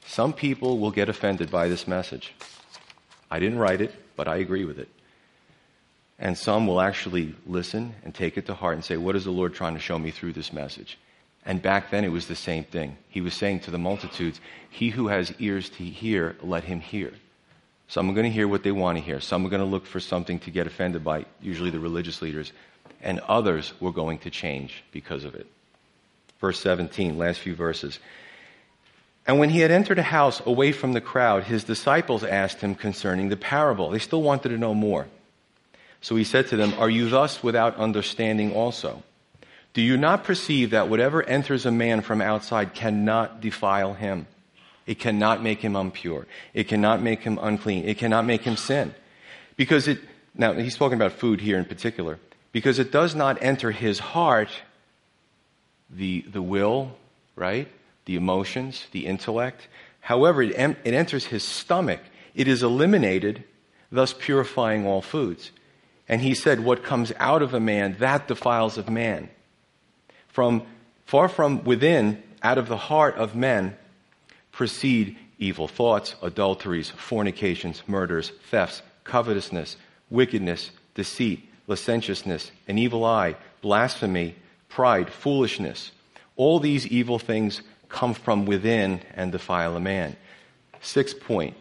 Some 0.05 0.33
people 0.33 0.77
will 0.77 0.91
get 0.91 1.09
offended 1.09 1.49
by 1.49 1.67
this 1.67 1.87
message. 1.87 2.33
I 3.31 3.39
didn't 3.39 3.59
write 3.59 3.81
it, 3.81 3.95
but 4.15 4.27
I 4.27 4.37
agree 4.37 4.65
with 4.65 4.77
it. 4.77 4.89
And 6.19 6.37
some 6.37 6.67
will 6.67 6.81
actually 6.81 7.33
listen 7.47 7.95
and 8.03 8.13
take 8.13 8.37
it 8.37 8.45
to 8.45 8.53
heart 8.53 8.75
and 8.75 8.85
say, 8.85 8.97
What 8.97 9.15
is 9.15 9.23
the 9.23 9.31
Lord 9.31 9.55
trying 9.55 9.73
to 9.73 9.79
show 9.79 9.97
me 9.97 10.11
through 10.11 10.33
this 10.33 10.53
message? 10.53 10.99
And 11.45 11.61
back 11.61 11.89
then 11.89 12.03
it 12.03 12.11
was 12.11 12.27
the 12.27 12.35
same 12.35 12.63
thing. 12.63 12.97
He 13.09 13.21
was 13.21 13.33
saying 13.33 13.61
to 13.61 13.71
the 13.71 13.79
multitudes, 13.79 14.39
He 14.69 14.89
who 14.89 15.07
has 15.07 15.33
ears 15.39 15.69
to 15.71 15.83
hear, 15.83 16.35
let 16.41 16.63
him 16.63 16.79
hear. 16.79 17.13
Some 17.87 18.09
are 18.09 18.13
going 18.13 18.25
to 18.25 18.31
hear 18.31 18.47
what 18.47 18.63
they 18.63 18.71
want 18.71 18.97
to 18.97 19.03
hear. 19.03 19.19
Some 19.19 19.45
are 19.45 19.49
going 19.49 19.61
to 19.61 19.65
look 19.65 19.85
for 19.85 19.99
something 19.99 20.39
to 20.39 20.51
get 20.51 20.67
offended 20.67 21.03
by, 21.03 21.25
usually 21.41 21.71
the 21.71 21.79
religious 21.79 22.21
leaders. 22.21 22.53
And 23.01 23.19
others 23.21 23.73
were 23.81 23.91
going 23.91 24.19
to 24.19 24.29
change 24.29 24.83
because 24.91 25.25
of 25.25 25.35
it. 25.35 25.47
Verse 26.39 26.59
17, 26.59 27.17
last 27.17 27.39
few 27.39 27.55
verses. 27.55 27.99
And 29.27 29.39
when 29.39 29.49
he 29.49 29.59
had 29.59 29.71
entered 29.71 29.99
a 29.99 30.03
house 30.03 30.41
away 30.45 30.71
from 30.71 30.93
the 30.93 31.01
crowd, 31.01 31.43
his 31.43 31.63
disciples 31.63 32.23
asked 32.23 32.61
him 32.61 32.75
concerning 32.75 33.29
the 33.29 33.37
parable. 33.37 33.89
They 33.89 33.99
still 33.99 34.21
wanted 34.21 34.49
to 34.49 34.57
know 34.57 34.73
more. 34.73 35.07
So 36.01 36.15
he 36.15 36.23
said 36.23 36.47
to 36.47 36.57
them, 36.57 36.73
Are 36.79 36.89
you 36.89 37.09
thus 37.09 37.43
without 37.43 37.75
understanding 37.75 38.53
also? 38.53 39.03
Do 39.73 39.81
you 39.81 39.97
not 39.97 40.23
perceive 40.23 40.71
that 40.71 40.89
whatever 40.89 41.23
enters 41.23 41.65
a 41.65 41.71
man 41.71 42.01
from 42.01 42.21
outside 42.21 42.73
cannot 42.73 43.39
defile 43.39 43.93
him? 43.93 44.27
It 44.85 44.99
cannot 44.99 45.41
make 45.41 45.59
him 45.59 45.75
impure. 45.75 46.27
It 46.53 46.67
cannot 46.67 47.01
make 47.01 47.21
him 47.21 47.39
unclean. 47.41 47.85
It 47.85 47.97
cannot 47.97 48.25
make 48.25 48.41
him 48.41 48.57
sin. 48.57 48.93
Because 49.55 49.87
it, 49.87 49.99
now 50.35 50.53
he's 50.53 50.75
talking 50.75 50.97
about 50.97 51.13
food 51.13 51.39
here 51.39 51.57
in 51.57 51.65
particular, 51.65 52.19
because 52.51 52.79
it 52.79 52.91
does 52.91 53.15
not 53.15 53.41
enter 53.41 53.71
his 53.71 53.99
heart, 53.99 54.49
the, 55.89 56.21
the 56.21 56.41
will, 56.41 56.91
right? 57.35 57.67
The 58.05 58.15
emotions, 58.15 58.87
the 58.91 59.05
intellect. 59.05 59.67
However, 60.01 60.41
it, 60.41 60.51
it 60.51 60.93
enters 60.93 61.25
his 61.25 61.43
stomach. 61.43 62.01
It 62.33 62.47
is 62.47 62.63
eliminated, 62.63 63.43
thus 63.91 64.13
purifying 64.13 64.85
all 64.85 65.01
foods. 65.01 65.51
And 66.09 66.21
he 66.21 66.33
said, 66.33 66.59
What 66.59 66.83
comes 66.83 67.13
out 67.19 67.41
of 67.41 67.53
a 67.53 67.59
man, 67.59 67.95
that 67.99 68.27
defiles 68.27 68.77
of 68.77 68.89
man. 68.89 69.29
From 70.31 70.63
far 71.05 71.27
from 71.27 71.63
within, 71.63 72.21
out 72.41 72.57
of 72.57 72.67
the 72.67 72.77
heart 72.77 73.15
of 73.15 73.35
men, 73.35 73.75
proceed 74.51 75.17
evil 75.37 75.67
thoughts, 75.67 76.15
adulteries, 76.21 76.89
fornications, 76.89 77.83
murders, 77.87 78.31
thefts, 78.49 78.81
covetousness, 79.03 79.77
wickedness, 80.09 80.71
deceit, 80.95 81.47
licentiousness, 81.67 82.51
an 82.67 82.77
evil 82.77 83.03
eye, 83.03 83.35
blasphemy, 83.61 84.35
pride, 84.69 85.09
foolishness. 85.09 85.91
All 86.35 86.59
these 86.59 86.87
evil 86.87 87.19
things 87.19 87.61
come 87.89 88.13
from 88.13 88.45
within 88.45 89.01
and 89.15 89.31
defile 89.31 89.75
a 89.75 89.79
man. 89.79 90.15
Sixth 90.81 91.19
point. 91.19 91.55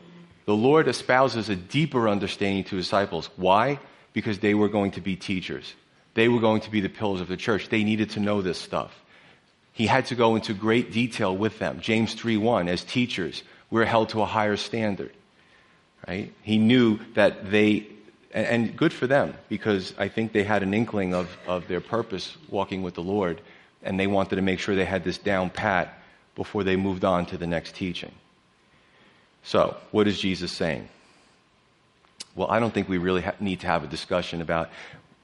The 0.46 0.54
Lord 0.54 0.88
espouses 0.88 1.48
a 1.48 1.56
deeper 1.56 2.08
understanding 2.08 2.64
to 2.64 2.76
his 2.76 2.86
disciples. 2.86 3.30
Why? 3.36 3.78
Because 4.12 4.38
they 4.38 4.54
were 4.54 4.68
going 4.68 4.92
to 4.92 5.00
be 5.00 5.16
teachers. 5.16 5.74
They 6.14 6.28
were 6.28 6.40
going 6.40 6.62
to 6.62 6.70
be 6.70 6.80
the 6.80 6.88
pillars 6.88 7.20
of 7.20 7.28
the 7.28 7.36
church. 7.36 7.68
They 7.68 7.84
needed 7.84 8.11
to 8.11 8.20
know 8.20 8.42
this 8.42 8.58
stuff. 8.58 8.92
He 9.72 9.86
had 9.86 10.06
to 10.06 10.14
go 10.14 10.36
into 10.36 10.52
great 10.52 10.92
detail 10.92 11.36
with 11.36 11.58
them. 11.58 11.80
James 11.80 12.14
3:1 12.14 12.68
as 12.68 12.82
teachers, 12.82 13.42
we're 13.70 13.84
held 13.84 14.11
to 14.11 14.22
a 14.22 14.26
higher 14.26 14.56
standard. 14.56 15.12
Right? 16.06 16.32
He 16.42 16.58
knew 16.58 16.98
that 17.14 17.50
they 17.50 17.86
and 18.32 18.76
good 18.76 18.92
for 18.92 19.06
them 19.06 19.34
because 19.48 19.92
I 19.98 20.08
think 20.08 20.32
they 20.32 20.44
had 20.44 20.62
an 20.62 20.72
inkling 20.72 21.14
of, 21.14 21.36
of 21.48 21.66
their 21.66 21.80
purpose 21.80 22.36
walking 22.48 22.82
with 22.82 22.94
the 22.94 23.02
Lord 23.02 23.40
and 23.82 23.98
they 23.98 24.06
wanted 24.06 24.36
to 24.36 24.42
make 24.42 24.61
sure 24.61 24.74
they 24.76 24.84
had 24.84 25.04
this 25.04 25.18
down 25.18 25.50
pat 25.50 25.98
before 26.36 26.62
they 26.62 26.76
moved 26.76 27.04
on 27.04 27.26
to 27.26 27.36
the 27.36 27.46
next 27.46 27.74
teaching. 27.74 28.12
So, 29.42 29.76
what 29.90 30.06
is 30.06 30.20
Jesus 30.20 30.52
saying? 30.52 30.88
Well, 32.34 32.50
I 32.50 32.61
don't 32.61 32.72
think 32.72 32.88
we 32.88 32.98
really 32.98 33.22
ha- 33.22 33.34
need 33.40 33.61
to 33.61 33.66
have 33.66 33.82
a 33.82 33.86
discussion 33.86 34.40
about 34.40 34.70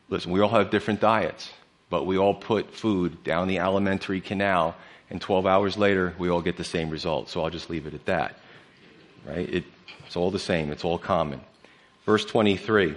listen, 0.09 0.31
we 0.31 0.41
all 0.41 0.49
have 0.49 0.71
different 0.71 1.01
diets, 1.01 1.51
but 1.91 2.07
we 2.07 2.19
all 2.19 2.35
put 2.35 2.75
food 2.75 3.23
down 3.25 3.49
the 3.49 3.59
alimentary 3.59 4.21
canal, 4.21 4.75
and 5.11 5.21
12 5.21 5.47
hours 5.47 5.77
later, 5.77 6.15
we 6.19 6.29
all 6.29 6.43
get 6.43 6.57
the 6.57 6.65
same 6.65 6.91
result. 6.91 7.29
So 7.29 7.43
I'll 7.43 7.51
just 7.51 7.71
leave 7.71 7.87
it 7.87 7.95
at 7.95 8.07
that. 8.07 8.39
Right? 9.25 9.49
It, 9.49 9.65
it's 10.05 10.17
all 10.17 10.31
the 10.31 10.39
same, 10.39 10.73
it's 10.73 10.85
all 10.85 10.99
common. 10.99 11.41
Verse 12.05 12.25
23, 12.25 12.95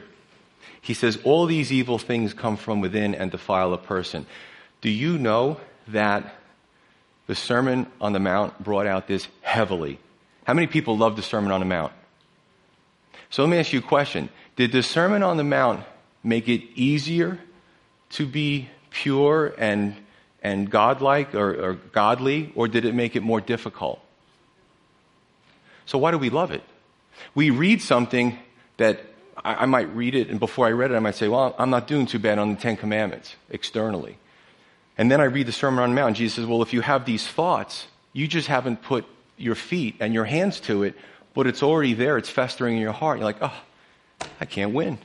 he 0.82 0.94
says, 0.94 1.18
All 1.24 1.46
these 1.46 1.72
evil 1.72 1.98
things 1.98 2.34
come 2.34 2.58
from 2.58 2.82
within 2.82 3.16
and 3.16 3.32
defile 3.32 3.74
a 3.74 3.78
person. 3.78 4.26
Do 4.82 4.90
you 4.90 5.18
know 5.18 5.60
that 5.90 6.36
the 7.28 7.36
Sermon 7.36 7.88
on 8.00 8.14
the 8.14 8.20
Mount 8.20 8.64
brought 8.64 8.88
out 8.88 9.08
this 9.08 9.28
heavily? 9.42 10.00
How 10.46 10.54
many 10.54 10.68
people 10.68 10.98
love 10.98 11.16
the 11.16 11.22
Sermon 11.22 11.52
on 11.52 11.60
the 11.60 11.66
Mount? 11.66 11.94
So 13.30 13.44
let 13.44 13.52
me 13.52 13.58
ask 13.58 13.74
you 13.74 13.80
a 13.80 13.84
question. 13.84 14.30
Did 14.56 14.72
the 14.72 14.82
Sermon 14.82 15.22
on 15.22 15.38
the 15.38 15.44
Mount 15.44 15.84
make 16.24 16.48
it 16.48 16.62
easier 16.76 17.40
to 18.12 18.26
be 18.26 18.70
pure 18.90 19.54
and, 19.58 19.96
and 20.42 20.70
godlike 20.70 21.36
or, 21.36 21.52
or 21.54 21.74
godly, 21.74 22.52
or 22.56 22.68
did 22.68 22.86
it 22.86 22.94
make 22.96 23.16
it 23.16 23.22
more 23.22 23.42
difficult? 23.42 24.00
So 25.86 25.98
why 25.98 26.12
do 26.12 26.18
we 26.18 26.30
love 26.30 26.52
it? 26.52 26.64
We 27.36 27.50
read 27.50 27.82
something 27.82 28.38
that 28.78 29.02
I, 29.44 29.64
I 29.64 29.66
might 29.66 29.94
read 29.96 30.16
it, 30.16 30.30
and 30.30 30.40
before 30.40 30.68
I 30.68 30.72
read 30.72 30.92
it, 30.92 30.96
I 30.96 31.00
might 31.00 31.16
say, 31.16 31.28
well, 31.28 31.56
I'm 31.58 31.70
not 31.70 31.88
doing 31.88 32.06
too 32.06 32.20
bad 32.20 32.40
on 32.40 32.54
the 32.54 32.60
Ten 32.60 32.78
Commandments 32.78 33.36
externally. 33.50 34.18
And 34.98 35.10
then 35.10 35.22
I 35.22 35.26
read 35.26 35.48
the 35.48 35.52
Sermon 35.52 35.84
on 35.84 35.90
the 35.90 35.96
Mount, 35.96 36.08
and 36.08 36.16
Jesus 36.16 36.36
says, 36.36 36.46
well, 36.46 36.62
if 36.62 36.74
you 36.74 36.82
have 36.82 37.06
these 37.06 37.26
thoughts, 37.26 37.88
you 38.14 38.28
just 38.28 38.48
haven't 38.48 38.82
put 38.82 39.06
your 39.38 39.56
feet 39.56 39.96
and 40.00 40.14
your 40.14 40.26
hands 40.26 40.60
to 40.62 40.84
it, 40.84 40.96
but 41.34 41.48
it's 41.48 41.64
already 41.64 41.94
there. 41.94 42.18
It's 42.18 42.30
festering 42.30 42.76
in 42.76 42.82
your 42.82 42.92
heart. 42.92 43.20
You're 43.20 43.26
like, 43.26 43.42
oh, 43.42 43.54
I 44.42 44.46
can't 44.46 44.74
win. 44.74 44.98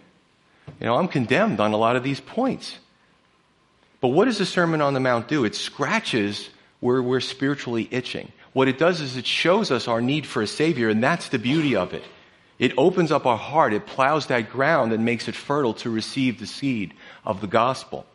You 0.81 0.87
know, 0.87 0.97
I'm 0.97 1.09
condemned 1.09 1.61
on 1.61 1.73
a 1.73 1.77
lot 1.77 1.97
of 1.97 2.03
these 2.03 2.21
points. 2.21 2.79
But 4.01 4.09
what 4.09 4.27
does 4.27 4.39
the 4.39 4.47
Sermon 4.47 4.81
on 4.81 4.95
the 4.95 5.01
Mount 5.01 5.29
do? 5.29 5.45
It 5.45 5.55
scratches 5.55 6.51
where 6.81 7.03
we're 7.03 7.21
spiritually 7.21 7.89
itching. 7.91 8.31
What 8.53 8.69
it 8.69 8.79
does 8.79 9.01
is 9.01 9.17
it 9.17 9.27
shows 9.27 9.71
us 9.71 9.89
our 9.89 10.01
need 10.01 10.27
for 10.27 10.43
a 10.43 10.47
Savior, 10.47 10.89
and 10.89 11.03
that's 11.03 11.29
the 11.29 11.39
beauty 11.39 11.75
of 11.75 11.95
it. 11.95 12.05
It 12.59 12.73
opens 12.79 13.11
up 13.11 13.27
our 13.27 13.39
heart, 13.39 13.73
it 13.73 13.87
plows 13.87 14.27
that 14.27 14.51
ground 14.51 14.93
and 14.93 15.05
makes 15.05 15.27
it 15.27 15.35
fertile 15.35 15.75
to 15.75 15.91
receive 15.91 16.39
the 16.39 16.47
seed 16.47 16.95
of 17.25 17.41
the 17.41 17.47
gospel. 17.47 18.07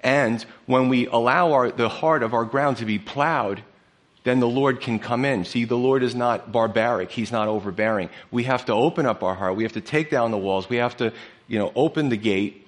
And 0.00 0.44
when 0.66 0.88
we 0.88 1.06
allow 1.06 1.52
our, 1.52 1.70
the 1.70 1.88
heart 1.88 2.22
of 2.22 2.34
our 2.34 2.44
ground 2.44 2.78
to 2.78 2.86
be 2.86 2.98
plowed, 2.98 3.62
then 4.22 4.40
the 4.40 4.48
Lord 4.48 4.80
can 4.80 4.98
come 4.98 5.24
in. 5.24 5.44
See, 5.44 5.64
the 5.64 5.76
Lord 5.76 6.02
is 6.02 6.14
not 6.14 6.52
barbaric. 6.52 7.10
He's 7.10 7.32
not 7.32 7.48
overbearing. 7.48 8.10
We 8.30 8.44
have 8.44 8.66
to 8.66 8.72
open 8.72 9.06
up 9.06 9.22
our 9.22 9.34
heart. 9.34 9.56
We 9.56 9.62
have 9.62 9.72
to 9.72 9.80
take 9.80 10.10
down 10.10 10.30
the 10.30 10.38
walls. 10.38 10.68
We 10.68 10.76
have 10.76 10.96
to, 10.98 11.12
you 11.48 11.58
know, 11.58 11.72
open 11.74 12.10
the 12.10 12.16
gate 12.16 12.66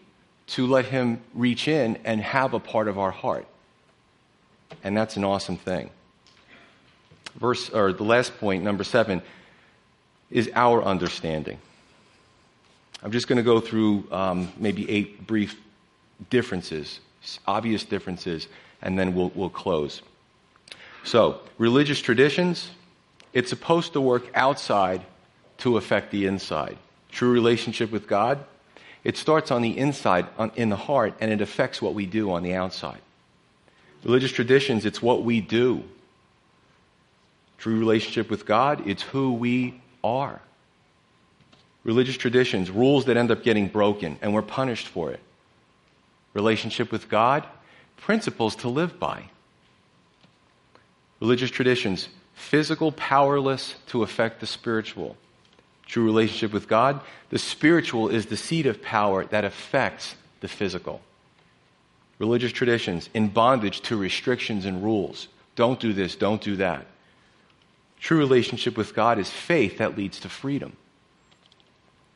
to 0.48 0.66
let 0.66 0.86
Him 0.86 1.20
reach 1.34 1.68
in 1.68 1.98
and 2.05 2.20
have 2.20 2.55
a 2.55 2.59
part 2.59 2.88
of 2.88 2.98
our 2.98 3.11
heart. 3.11 3.46
And 4.82 4.96
that's 4.96 5.16
an 5.16 5.24
awesome 5.24 5.59
thing. 5.59 5.90
Verse, 7.34 7.70
or 7.70 7.92
the 7.92 8.05
last 8.05 8.38
point, 8.38 8.64
number 8.64 8.84
seven, 8.84 9.22
is 10.30 10.50
our 10.55 10.82
understanding. 10.82 11.59
I'm 13.03 13.12
just 13.12 13.28
going 13.28 13.36
to 13.36 13.42
go 13.42 13.61
through 13.61 14.07
um, 14.11 14.53
maybe 14.57 14.88
eight 14.88 15.26
brief 15.26 15.61
differences, 16.30 17.00
obvious 17.46 17.84
differences, 17.84 18.48
and 18.80 18.98
then 18.98 19.14
we'll, 19.14 19.32
we'll 19.34 19.50
close. 19.50 20.03
So, 21.05 21.40
religious 21.59 22.00
traditions, 22.00 22.70
it's 23.32 23.50
supposed 23.50 23.92
to 23.94 24.00
work 24.00 24.30
outside 24.34 25.03
to 25.59 25.76
affect 25.76 26.11
the 26.11 26.26
inside. 26.26 26.76
True 27.11 27.32
relationship 27.32 27.90
with 27.90 28.07
God, 28.07 28.44
it 29.05 29.16
starts 29.16 29.50
on 29.50 29.62
the 29.62 29.76
inside, 29.76 30.26
on, 30.38 30.53
in 30.55 30.68
the 30.68 30.76
heart, 30.76 31.14
and 31.20 31.30
it 31.32 31.40
affects 31.40 31.82
what 31.82 31.94
we 31.94 32.07
do 32.07 32.32
on 32.32 32.42
the 32.42 32.55
outside. 32.55 33.00
Religious 34.05 34.32
traditions, 34.32 34.84
it's 34.84 35.03
what 35.03 35.24
we 35.24 35.40
do. 35.40 35.82
True 37.59 37.78
relationship 37.78 38.30
with 38.30 38.46
God, 38.46 38.86
it's 38.86 39.03
who 39.03 39.32
we 39.32 39.80
are. 40.03 40.40
Religious 41.84 42.16
traditions, 42.16 42.70
rules 42.70 43.07
that 43.07 43.16
end 43.16 43.30
up 43.30 43.42
getting 43.42 43.68
broken, 43.68 44.18
and 44.22 44.32
we're 44.32 44.42
punished 44.42 44.88
for 44.88 45.11
it. 45.11 45.20
Relationship 46.32 46.92
with 46.92 47.09
God, 47.09 47.44
principles 47.96 48.57
to 48.57 48.68
live 48.68 48.98
by. 48.98 49.24
Religious 51.23 51.53
traditions, 51.53 52.09
physical 52.35 52.91
powerless 52.91 53.77
to 53.87 54.03
affect 54.03 54.41
the 54.41 54.47
spiritual. 54.47 55.16
True 55.87 56.05
relationship 56.05 56.53
with 56.53 56.66
God, 56.66 57.01
the 57.31 57.39
spiritual 57.39 58.09
is 58.09 58.27
the 58.27 58.37
seat 58.37 58.66
of 58.66 58.83
power 58.83 59.25
that 59.27 59.45
affects 59.45 60.16
the 60.41 60.49
physical. 60.49 61.01
Religious 62.18 62.51
traditions, 62.51 63.09
in 63.14 63.29
bondage 63.29 63.83
to 63.83 63.97
restrictions 63.97 64.64
and 64.66 64.83
rules. 64.83 65.29
Don't 65.55 65.79
do 65.79 65.93
this, 65.93 66.16
don't 66.16 66.43
do 66.43 66.57
that. 66.57 66.87
True 68.01 68.18
relationship 68.18 68.77
with 68.77 68.93
God 68.93 69.20
is 69.20 69.31
faith 69.31 69.79
that 69.79 69.97
leads 69.97 70.18
to 70.20 70.29
freedom. 70.29 70.77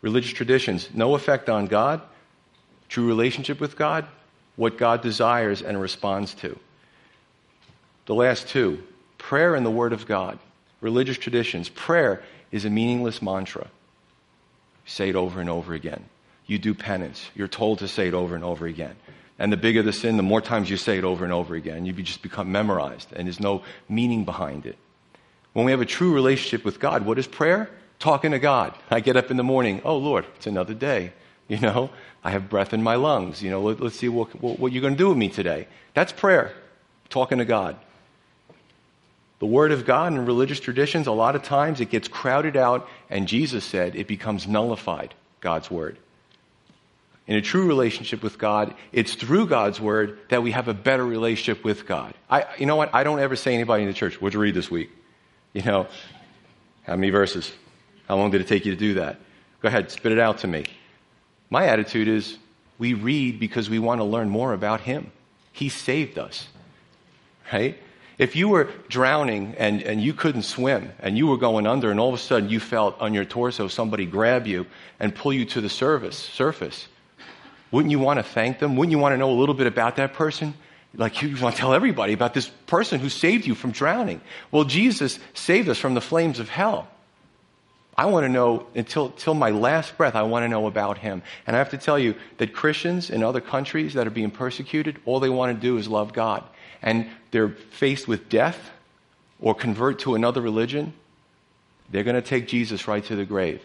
Religious 0.03 0.33
traditions, 0.33 0.89
no 0.93 1.15
effect 1.15 1.49
on 1.49 1.67
God. 1.67 2.03
True 2.89 3.07
relationship 3.07 3.61
with 3.61 3.77
God, 3.77 4.05
what 4.57 4.77
God 4.77 5.01
desires 5.01 5.63
and 5.63 5.81
responds 5.81 6.35
to. 6.35 6.59
The 8.07 8.15
last 8.15 8.49
two, 8.49 8.83
Prayer 9.19 9.55
and 9.55 9.64
the 9.64 9.71
Word 9.71 9.93
of 9.93 10.07
God, 10.07 10.39
religious 10.81 11.19
traditions. 11.19 11.69
Prayer 11.69 12.23
is 12.53 12.64
a 12.64 12.71
meaningless 12.71 13.21
mantra. 13.21 13.69
Say 14.85 15.09
it 15.09 15.17
over 15.17 15.41
and 15.41 15.51
over 15.51 15.75
again. 15.75 16.05
You 16.47 16.59
do 16.59 16.75
penance. 16.75 17.29
You're 17.35 17.49
told 17.49 17.81
to 17.81 17.89
say 17.89 18.09
it 18.09 18.14
over 18.14 18.35
and 18.35 18.45
over 18.45 18.67
again. 18.67 18.95
And 19.39 19.53
the 19.53 19.57
bigger 19.57 19.83
the 19.83 19.93
sin, 19.93 20.17
the 20.17 20.23
more 20.23 20.41
times 20.41 20.71
you 20.71 20.77
say 20.77 20.97
it 20.97 21.05
over 21.05 21.25
and 21.25 21.33
over 21.33 21.55
again. 21.55 21.85
You 21.85 21.93
just 21.93 22.23
become 22.23 22.53
memorized, 22.53 23.12
and 23.12 23.27
there's 23.27 23.41
no 23.41 23.62
meaning 23.89 24.25
behind 24.25 24.64
it. 24.64 24.77
When 25.53 25.67
we 25.67 25.73
have 25.73 25.81
a 25.81 25.87
true 25.87 26.14
relationship 26.14 26.64
with 26.64 26.81
God, 26.81 27.05
what 27.05 27.19
is 27.19 27.27
prayer? 27.27 27.69
Talking 27.99 28.31
to 28.33 28.39
God. 28.39 28.75
I 28.91 29.01
get 29.01 29.17
up 29.17 29.31
in 29.31 29.37
the 29.37 29.43
morning, 29.43 29.81
oh 29.85 29.97
Lord, 29.97 30.25
it's 30.37 30.47
another 30.47 30.75
day. 30.75 31.12
You 31.49 31.61
know, 31.61 31.91
I 32.25 32.33
have 32.33 32.49
breath 32.51 32.75
in 32.75 32.83
my 32.83 32.97
lungs. 32.97 33.41
You 33.41 33.51
know, 33.51 33.62
let, 33.62 33.81
us 33.81 33.95
see 33.95 34.09
what, 34.09 34.43
what, 34.43 34.59
what 34.59 34.73
you're 34.73 34.83
going 34.83 34.95
to 34.95 34.99
do 34.99 35.11
with 35.11 35.17
me 35.17 35.29
today. 35.29 35.69
That's 35.95 36.11
prayer, 36.11 36.53
talking 37.09 37.39
to 37.39 37.45
God. 37.45 37.77
The 39.39 39.47
Word 39.47 39.72
of 39.72 39.84
God 39.84 40.12
and 40.12 40.26
religious 40.26 40.61
traditions, 40.61 41.07
a 41.07 41.12
lot 41.12 41.37
of 41.37 41.43
times 41.43 41.80
it 41.80 41.91
gets 41.91 42.09
crowded 42.09 42.57
out, 42.57 42.89
and 43.11 43.28
Jesus 43.28 43.64
said 43.64 43.95
it 43.95 44.07
becomes 44.07 44.47
nullified, 44.47 45.14
God's 45.41 45.70
Word. 45.70 45.99
In 47.26 47.37
a 47.37 47.43
true 47.43 47.66
relationship 47.66 48.22
with 48.22 48.39
God, 48.39 48.74
it's 48.93 49.14
through 49.14 49.47
God's 49.47 49.80
Word 49.80 50.18
that 50.30 50.43
we 50.43 50.53
have 50.53 50.68
a 50.68 50.74
better 50.74 51.05
relationship 51.05 51.64
with 51.64 51.87
God. 51.87 52.14
I, 52.30 52.47
you 52.57 52.66
know 52.66 52.76
what? 52.76 52.95
I 52.95 53.05
don't 53.05 53.18
ever 53.18 53.37
say 53.37 53.53
anybody 53.53 53.82
in 53.82 53.89
the 53.89 53.95
church, 53.95 54.20
what'd 54.20 54.34
you 54.34 54.41
read 54.41 54.55
this 54.55 54.70
week? 54.70 54.91
You 55.53 55.62
know, 55.62 55.87
how 56.84 56.95
many 56.95 57.11
verses? 57.11 57.53
How 58.09 58.16
long 58.16 58.30
did 58.30 58.41
it 58.41 58.47
take 58.47 58.64
you 58.64 58.72
to 58.72 58.78
do 58.78 58.95
that? 58.95 59.18
Go 59.61 59.68
ahead, 59.68 59.91
spit 59.91 60.12
it 60.12 60.18
out 60.18 60.39
to 60.39 60.47
me. 60.47 60.64
My 61.51 61.66
attitude 61.66 62.09
is 62.09 62.39
we 62.78 62.95
read 62.95 63.41
because 63.41 63.68
we 63.68 63.78
want 63.78 64.01
to 64.01 64.05
learn 64.05 64.28
more 64.30 64.53
about 64.53 64.82
Him. 64.82 65.11
He 65.53 65.68
saved 65.68 66.18
us, 66.18 66.49
right? 67.53 67.78
If 68.19 68.35
you 68.35 68.49
were 68.49 68.71
drowning 68.89 69.55
and, 69.59 69.83
and 69.83 70.01
you 70.01 70.14
couldn't 70.14 70.43
swim 70.43 70.91
and 71.01 71.19
you 71.19 71.27
were 71.27 71.37
going 71.37 71.67
under 71.67 71.91
and 71.91 72.01
all 72.01 72.09
of 72.09 72.14
a 72.14 72.19
sudden 72.19 72.49
you 72.49 72.61
felt 72.61 72.99
on 73.01 73.12
your 73.12 73.27
torso 73.27 73.69
somebody 73.69 74.07
grab 74.07 74.47
you 74.47 74.67
and 74.99 75.14
pull 75.14 75.35
you 75.35 75.45
to 75.47 75.61
the 75.61 75.69
surface, 75.69 76.17
surface, 76.17 76.89
wouldn't 77.71 77.91
you 77.91 77.99
want 77.99 78.19
to 78.19 78.23
thank 78.23 78.59
them? 78.59 78.77
Wouldn't 78.77 78.93
you 78.93 78.99
want 78.99 79.12
to 79.12 79.19
know 79.19 79.31
a 79.31 79.39
little 79.39 79.55
bit 79.55 79.67
about 79.67 79.97
that 79.97 80.14
person? 80.14 80.55
Like 80.95 81.21
you 81.21 81.37
want 81.43 81.57
to 81.57 81.61
tell 81.61 81.75
everybody 81.75 82.14
about 82.14 82.33
this 82.33 82.49
person 82.67 83.01
who 83.01 83.11
saved 83.11 83.47
you 83.47 83.55
from 83.55 83.71
drowning. 83.71 84.23
Well, 84.51 84.64
Jesus 84.64 85.19
saved 85.35 85.69
us 85.69 85.77
from 85.77 85.93
the 85.93 86.01
flames 86.01 86.39
of 86.39 86.49
hell. 86.49 86.89
I 87.99 88.07
want 88.07 88.25
to 88.25 88.29
know 88.31 88.67
until, 88.75 89.07
until 89.07 89.35
my 89.35 89.51
last 89.51 89.97
breath, 89.99 90.14
I 90.14 90.23
want 90.23 90.45
to 90.45 90.49
know 90.49 90.67
about 90.67 90.97
him. 90.97 91.23
And 91.47 91.55
I 91.55 91.59
have 91.59 91.71
to 91.71 91.79
tell 91.79 91.99
you 91.99 92.14
that 92.39 92.55
Christians 92.55 93.11
in 93.11 93.23
other 93.23 93.43
countries 93.43 93.95
that 93.95 94.07
are 94.07 94.11
being 94.11 94.31
persecuted, 94.31 94.99
all 95.05 95.21
they 95.21 95.29
want 95.29 95.55
to 95.55 95.61
do 95.61 95.77
is 95.77 95.87
love 95.87 96.14
God 96.14 96.45
and 96.87 97.09
they're 97.32 97.49
faced 97.49 98.07
with 98.07 98.30
death 98.30 98.70
or 99.41 99.55
convert 99.55 99.99
to 99.99 100.14
another 100.14 100.41
religion, 100.41 100.95
they're 101.91 102.05
going 102.05 102.16
to 102.16 102.22
take 102.22 102.47
Jesus 102.47 102.89
right 102.89 103.05
to 103.05 103.16
the 103.16 103.24
grave. 103.26 103.61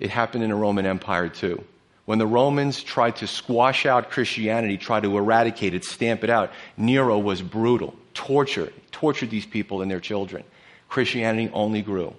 It 0.00 0.10
happened 0.10 0.42
in 0.42 0.50
the 0.50 0.56
Roman 0.56 0.86
Empire 0.86 1.28
too. 1.28 1.62
When 2.06 2.18
the 2.18 2.26
Romans 2.26 2.82
tried 2.82 3.16
to 3.16 3.26
squash 3.26 3.84
out 3.84 4.10
Christianity, 4.10 4.78
tried 4.78 5.02
to 5.02 5.16
eradicate 5.18 5.74
it, 5.74 5.84
stamp 5.84 6.24
it 6.24 6.30
out, 6.30 6.50
Nero 6.76 7.18
was 7.18 7.42
brutal, 7.42 7.94
tortured, 8.14 8.72
tortured 8.90 9.30
these 9.30 9.46
people 9.46 9.82
and 9.82 9.90
their 9.90 10.00
children. 10.00 10.42
Christianity 10.88 11.50
only 11.52 11.82
grew. 11.82 12.14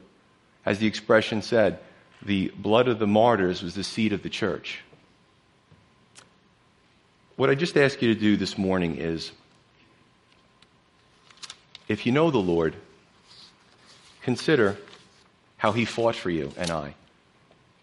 As 0.66 0.78
the 0.78 0.88
expression 0.88 1.42
said, 1.42 1.80
the 2.22 2.50
blood 2.50 2.88
of 2.88 3.00
the 3.00 3.08
martyrs 3.08 3.64
was 3.64 3.74
the 3.74 3.84
seed 3.84 4.14
of 4.14 4.22
the 4.22 4.30
church. 4.30 4.82
What 7.38 7.50
I 7.50 7.56
just 7.56 7.78
ask 7.78 8.02
you 8.02 8.14
to 8.14 8.20
do 8.20 8.38
this 8.38 8.58
morning 8.58 8.98
is 8.98 9.32
if 11.88 12.06
you 12.06 12.12
know 12.12 12.32
the 12.32 12.38
Lord, 12.38 12.76
consider 14.22 14.78
how 15.58 15.72
he 15.72 15.86
fought 15.86 16.16
for 16.16 16.30
you 16.30 16.52
and 16.58 16.70
I 16.70 16.96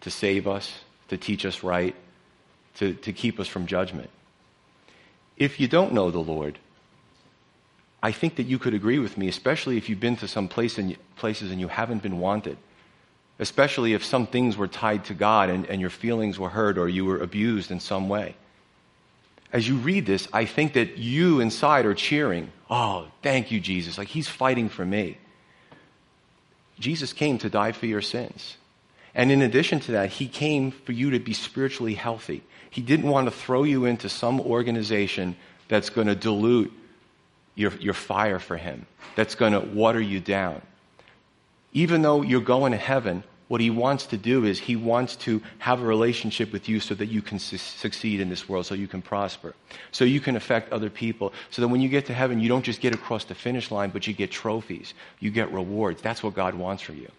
to 0.01 0.11
save 0.11 0.47
us, 0.47 0.71
to 1.09 1.17
teach 1.17 1.45
us 1.45 1.63
right, 1.63 1.95
to, 2.75 2.93
to 2.93 3.11
keep 3.11 3.39
us 3.39 3.47
from 3.47 3.65
judgment. 3.65 4.09
If 5.37 5.59
you 5.59 5.67
don't 5.67 5.93
know 5.93 6.11
the 6.11 6.19
Lord, 6.19 6.59
I 8.01 8.11
think 8.11 8.35
that 8.35 8.43
you 8.43 8.59
could 8.59 8.73
agree 8.73 8.99
with 8.99 9.17
me, 9.17 9.27
especially 9.27 9.77
if 9.77 9.89
you've 9.89 9.99
been 9.99 10.17
to 10.17 10.27
some 10.27 10.47
place 10.47 10.77
in, 10.77 10.95
places 11.15 11.51
and 11.51 11.59
you 11.59 11.67
haven't 11.67 12.03
been 12.03 12.19
wanted, 12.19 12.57
especially 13.39 13.93
if 13.93 14.05
some 14.05 14.27
things 14.27 14.55
were 14.55 14.67
tied 14.67 15.05
to 15.05 15.13
God 15.13 15.49
and, 15.49 15.65
and 15.65 15.81
your 15.81 15.89
feelings 15.89 16.37
were 16.37 16.49
hurt 16.49 16.77
or 16.77 16.87
you 16.87 17.03
were 17.05 17.17
abused 17.17 17.71
in 17.71 17.79
some 17.79 18.07
way. 18.07 18.35
As 19.55 19.65
you 19.65 19.77
read 19.77 20.05
this, 20.05 20.27
I 20.33 20.43
think 20.43 20.73
that 20.73 20.97
you 20.97 21.39
inside 21.39 21.85
are 21.85 21.93
cheering, 21.93 22.51
Oh, 22.69 23.07
thank 23.21 23.51
you, 23.51 23.61
Jesus. 23.61 23.97
Like 23.97 24.09
he's 24.09 24.27
fighting 24.27 24.67
for 24.67 24.85
me. 24.85 25.17
Jesus 26.77 27.13
came 27.13 27.37
to 27.37 27.49
die 27.49 27.71
for 27.71 27.85
your 27.85 28.01
sins. 28.01 28.57
And 29.13 29.31
in 29.31 29.41
addition 29.41 29.79
to 29.81 29.93
that, 29.93 30.09
he 30.09 30.27
came 30.27 30.71
for 30.71 30.91
you 30.91 31.11
to 31.11 31.19
be 31.19 31.31
spiritually 31.31 31.93
healthy. 31.93 32.43
He 32.69 32.81
didn't 32.81 33.09
want 33.09 33.27
to 33.27 33.31
throw 33.31 33.63
you 33.63 33.85
into 33.85 34.09
some 34.09 34.41
organization 34.41 35.37
that's 35.69 35.89
going 35.89 36.07
to 36.07 36.15
dilute 36.15 36.73
your, 37.55 37.71
your 37.75 37.93
fire 37.93 38.39
for 38.39 38.57
him, 38.57 38.85
that's 39.15 39.35
going 39.35 39.53
to 39.53 39.61
water 39.61 40.01
you 40.01 40.19
down. 40.19 40.61
Even 41.71 42.01
though 42.01 42.23
you're 42.23 42.41
going 42.41 42.73
to 42.73 42.77
heaven, 42.77 43.23
what 43.47 43.61
he 43.61 43.69
wants 43.69 44.07
to 44.07 44.17
do 44.17 44.45
is 44.45 44.59
he 44.59 44.75
wants 44.75 45.15
to 45.17 45.41
have 45.59 45.81
a 45.81 45.85
relationship 45.85 46.51
with 46.51 46.67
you 46.67 46.79
so 46.79 46.95
that 46.95 47.07
you 47.07 47.21
can 47.21 47.37
su- 47.37 47.57
succeed 47.57 48.19
in 48.19 48.29
this 48.29 48.49
world, 48.49 48.65
so 48.65 48.73
you 48.73 48.87
can 48.87 49.01
prosper, 49.01 49.53
so 49.91 50.03
you 50.03 50.19
can 50.19 50.35
affect 50.35 50.71
other 50.71 50.89
people, 50.89 51.31
so 51.51 51.61
that 51.61 51.67
when 51.67 51.81
you 51.81 51.89
get 51.89 52.07
to 52.07 52.13
heaven, 52.13 52.39
you 52.39 52.49
don't 52.49 52.65
just 52.65 52.81
get 52.81 52.95
across 52.95 53.25
the 53.25 53.35
finish 53.35 53.69
line, 53.69 53.91
but 53.91 54.07
you 54.07 54.13
get 54.13 54.31
trophies, 54.31 54.93
you 55.19 55.29
get 55.29 55.51
rewards. 55.51 56.01
That's 56.01 56.23
what 56.23 56.33
God 56.33 56.55
wants 56.55 56.81
for 56.81 56.93
you. 56.93 57.11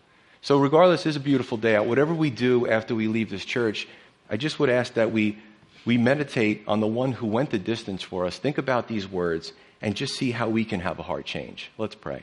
So, 0.43 0.59
regardless, 0.59 1.07
it's 1.07 1.17
a 1.17 1.21
beautiful 1.21 1.59
day 1.59 1.77
out. 1.77 1.87
Whatever 1.87 2.15
we 2.15 2.31
do 2.31 2.69
after 2.69 2.95
we 2.95 3.09
leave 3.09 3.31
this 3.31 3.45
church, 3.45 3.89
I 4.29 4.37
just 4.37 4.59
would 4.59 4.71
ask 4.71 4.95
that 4.95 5.13
we, 5.13 5.39
we 5.85 5.97
meditate 5.97 6.63
on 6.67 6.81
the 6.81 6.87
one 6.87 7.13
who 7.13 7.27
went 7.27 7.51
the 7.51 7.59
distance 7.59 8.03
for 8.03 8.27
us. 8.27 8.39
Think 8.39 8.59
about 8.59 8.89
these 8.89 9.09
words 9.09 9.53
and 9.81 9.95
just 9.95 10.15
see 10.15 10.31
how 10.31 10.49
we 10.49 10.65
can 10.65 10.81
have 10.81 10.99
a 10.99 11.03
heart 11.03 11.25
change. 11.25 11.71
Let's 11.79 11.95
pray. 11.95 12.23